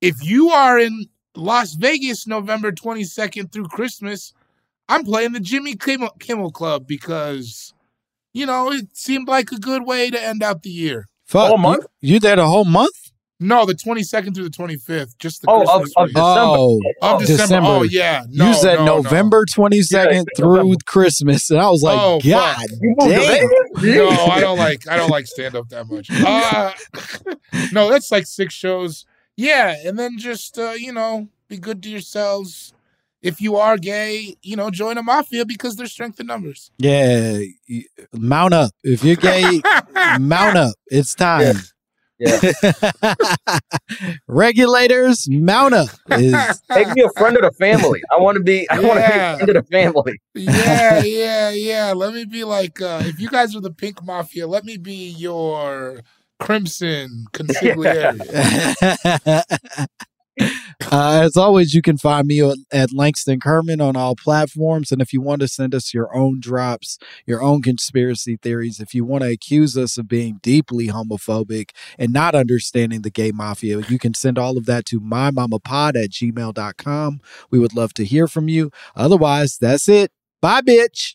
if 0.00 0.22
you 0.22 0.50
are 0.50 0.78
in 0.78 1.06
Las 1.36 1.74
Vegas, 1.74 2.26
November 2.26 2.72
22nd 2.72 3.50
through 3.52 3.68
Christmas, 3.68 4.32
I'm 4.88 5.04
playing 5.04 5.32
the 5.32 5.40
Jimmy 5.40 5.74
Kimmel, 5.76 6.10
Kimmel 6.20 6.50
Club 6.52 6.86
because, 6.86 7.72
you 8.32 8.46
know, 8.46 8.70
it 8.72 8.96
seemed 8.96 9.28
like 9.28 9.50
a 9.52 9.58
good 9.58 9.84
way 9.86 10.10
to 10.10 10.22
end 10.22 10.42
out 10.42 10.62
the 10.62 10.70
year. 10.70 11.08
Fuck. 11.26 11.48
Whole 11.48 11.58
month? 11.58 11.86
You, 12.00 12.14
you 12.14 12.20
there 12.20 12.36
the 12.36 12.46
whole 12.46 12.64
month? 12.66 12.90
No, 13.40 13.66
the 13.66 13.74
22nd 13.74 14.34
through 14.34 14.44
the 14.44 14.50
25th, 14.50 15.18
just 15.18 15.42
the 15.42 15.50
Oh, 15.50 15.62
of, 15.62 15.66
Christmas 15.82 15.92
of 15.96 16.04
week. 16.06 16.14
December. 16.14 16.40
Oh, 16.56 16.80
Of 17.02 17.20
December. 17.20 17.42
December. 17.42 17.68
Oh, 17.68 17.82
yeah. 17.82 18.24
No, 18.30 18.48
you 18.48 18.54
said 18.54 18.76
no, 18.76 18.84
no. 18.84 18.96
November 19.02 19.44
22nd 19.44 20.24
through 20.36 20.48
November. 20.56 20.76
Christmas. 20.86 21.50
And 21.50 21.58
I 21.60 21.68
was 21.68 21.82
like, 21.82 21.98
Oh. 22.00 22.20
God 22.20 22.56
You 22.80 22.94
damn. 23.00 23.48
No, 23.96 24.08
I 24.08 24.40
don't 24.40 24.56
like 24.58 24.86
I 24.88 24.96
don't 24.96 25.10
like 25.10 25.26
stand 25.26 25.56
up 25.56 25.68
that 25.70 25.88
much. 25.88 26.08
Uh, 26.24 26.72
no, 27.72 27.90
that's 27.90 28.10
like 28.12 28.26
six 28.26 28.54
shows. 28.54 29.04
Yeah, 29.36 29.74
and 29.84 29.98
then 29.98 30.18
just 30.18 30.58
uh, 30.58 30.72
you 30.72 30.92
know, 30.92 31.28
be 31.48 31.58
good 31.58 31.82
to 31.82 31.90
yourselves. 31.90 32.72
If 33.22 33.40
you 33.40 33.56
are 33.56 33.78
gay, 33.78 34.36
you 34.42 34.54
know, 34.54 34.70
join 34.70 34.98
a 34.98 35.02
mafia 35.02 35.46
because 35.46 35.76
there's 35.76 35.92
strength 35.92 36.20
in 36.20 36.26
numbers. 36.26 36.70
Yeah. 36.78 37.38
Mount 38.12 38.52
up. 38.52 38.72
If 38.82 39.02
you're 39.02 39.16
gay, 39.16 39.62
mount 40.20 40.58
up. 40.58 40.74
It's 40.88 41.14
time. 41.14 41.56
Yeah. 42.18 42.52
Regulators, 44.28 45.26
mount 45.30 45.74
up. 45.74 45.88
Is 46.10 46.62
Make 46.68 46.94
me 46.94 47.02
a 47.02 47.10
friend 47.18 47.36
of 47.36 47.42
the 47.42 47.52
family. 47.58 48.02
I 48.12 48.18
want 48.20 48.36
to 48.36 48.42
be. 48.42 48.68
I 48.70 48.78
want 48.80 49.00
to 49.00 49.06
be 49.10 49.14
Yeah. 49.16 49.32
a 49.32 49.36
friend 49.38 49.56
of 49.56 49.64
the 49.64 49.70
family. 49.72 50.20
yeah, 50.34 51.02
yeah, 51.04 51.50
yeah. 51.50 51.92
Let 51.92 52.14
me 52.14 52.24
be 52.24 52.44
like, 52.44 52.80
uh, 52.80 53.02
if 53.04 53.18
you 53.20 53.28
guys 53.28 53.56
are 53.56 53.60
the 53.60 53.72
pink 53.72 54.02
mafia, 54.04 54.46
let 54.46 54.64
me 54.64 54.76
be 54.76 55.08
your 55.10 56.00
crimson 56.38 57.26
consigliere. 57.32 58.18
Uh, 60.90 61.22
as 61.22 61.36
always, 61.36 61.74
you 61.74 61.82
can 61.82 61.96
find 61.96 62.26
me 62.26 62.40
at, 62.40 62.56
at 62.72 62.92
Langston 62.92 63.40
Kerman 63.40 63.80
on 63.80 63.96
all 63.96 64.16
platforms. 64.16 64.90
And 64.90 65.00
if 65.00 65.12
you 65.12 65.20
want 65.20 65.40
to 65.40 65.48
send 65.48 65.74
us 65.74 65.94
your 65.94 66.14
own 66.14 66.40
drops, 66.40 66.98
your 67.26 67.42
own 67.42 67.62
conspiracy 67.62 68.36
theories, 68.36 68.80
if 68.80 68.94
you 68.94 69.04
want 69.04 69.22
to 69.22 69.30
accuse 69.30 69.78
us 69.78 69.96
of 69.96 70.08
being 70.08 70.40
deeply 70.42 70.88
homophobic 70.88 71.70
and 71.98 72.12
not 72.12 72.34
understanding 72.34 73.02
the 73.02 73.10
gay 73.10 73.30
mafia, 73.30 73.80
you 73.88 73.98
can 73.98 74.14
send 74.14 74.38
all 74.38 74.58
of 74.58 74.66
that 74.66 74.84
to 74.86 75.00
mymamapod 75.00 76.02
at 76.02 76.10
gmail.com. 76.10 77.20
We 77.50 77.58
would 77.58 77.74
love 77.74 77.94
to 77.94 78.04
hear 78.04 78.26
from 78.26 78.48
you. 78.48 78.70
Otherwise, 78.96 79.58
that's 79.58 79.88
it. 79.88 80.10
Bye, 80.40 80.62
bitch. 80.62 81.14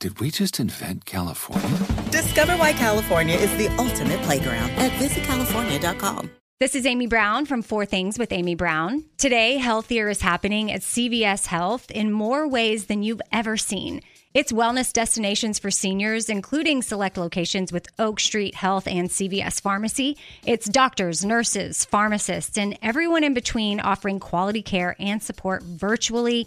Did 0.00 0.20
we 0.20 0.30
just 0.30 0.60
invent 0.60 1.06
California? 1.06 1.76
Discover 2.12 2.52
why 2.52 2.72
California 2.72 3.34
is 3.34 3.50
the 3.56 3.66
ultimate 3.78 4.22
playground 4.22 4.70
at 4.70 4.92
visitcalifornia.com. 4.92 6.30
This 6.60 6.76
is 6.76 6.86
Amy 6.86 7.08
Brown 7.08 7.46
from 7.46 7.62
Four 7.62 7.84
Things 7.84 8.16
with 8.16 8.30
Amy 8.30 8.54
Brown. 8.54 9.04
Today, 9.16 9.56
healthier 9.56 10.08
is 10.08 10.20
happening 10.20 10.70
at 10.70 10.82
CVS 10.82 11.46
Health 11.46 11.90
in 11.90 12.12
more 12.12 12.46
ways 12.46 12.86
than 12.86 13.02
you've 13.02 13.22
ever 13.32 13.56
seen. 13.56 14.00
It's 14.34 14.52
wellness 14.52 14.92
destinations 14.92 15.58
for 15.58 15.72
seniors, 15.72 16.28
including 16.28 16.82
select 16.82 17.16
locations 17.16 17.72
with 17.72 17.88
Oak 17.98 18.20
Street 18.20 18.54
Health 18.54 18.86
and 18.86 19.08
CVS 19.08 19.60
Pharmacy. 19.60 20.16
It's 20.46 20.68
doctors, 20.68 21.24
nurses, 21.24 21.84
pharmacists, 21.84 22.56
and 22.56 22.78
everyone 22.82 23.24
in 23.24 23.34
between 23.34 23.80
offering 23.80 24.20
quality 24.20 24.62
care 24.62 24.94
and 25.00 25.20
support 25.20 25.64
virtually 25.64 26.46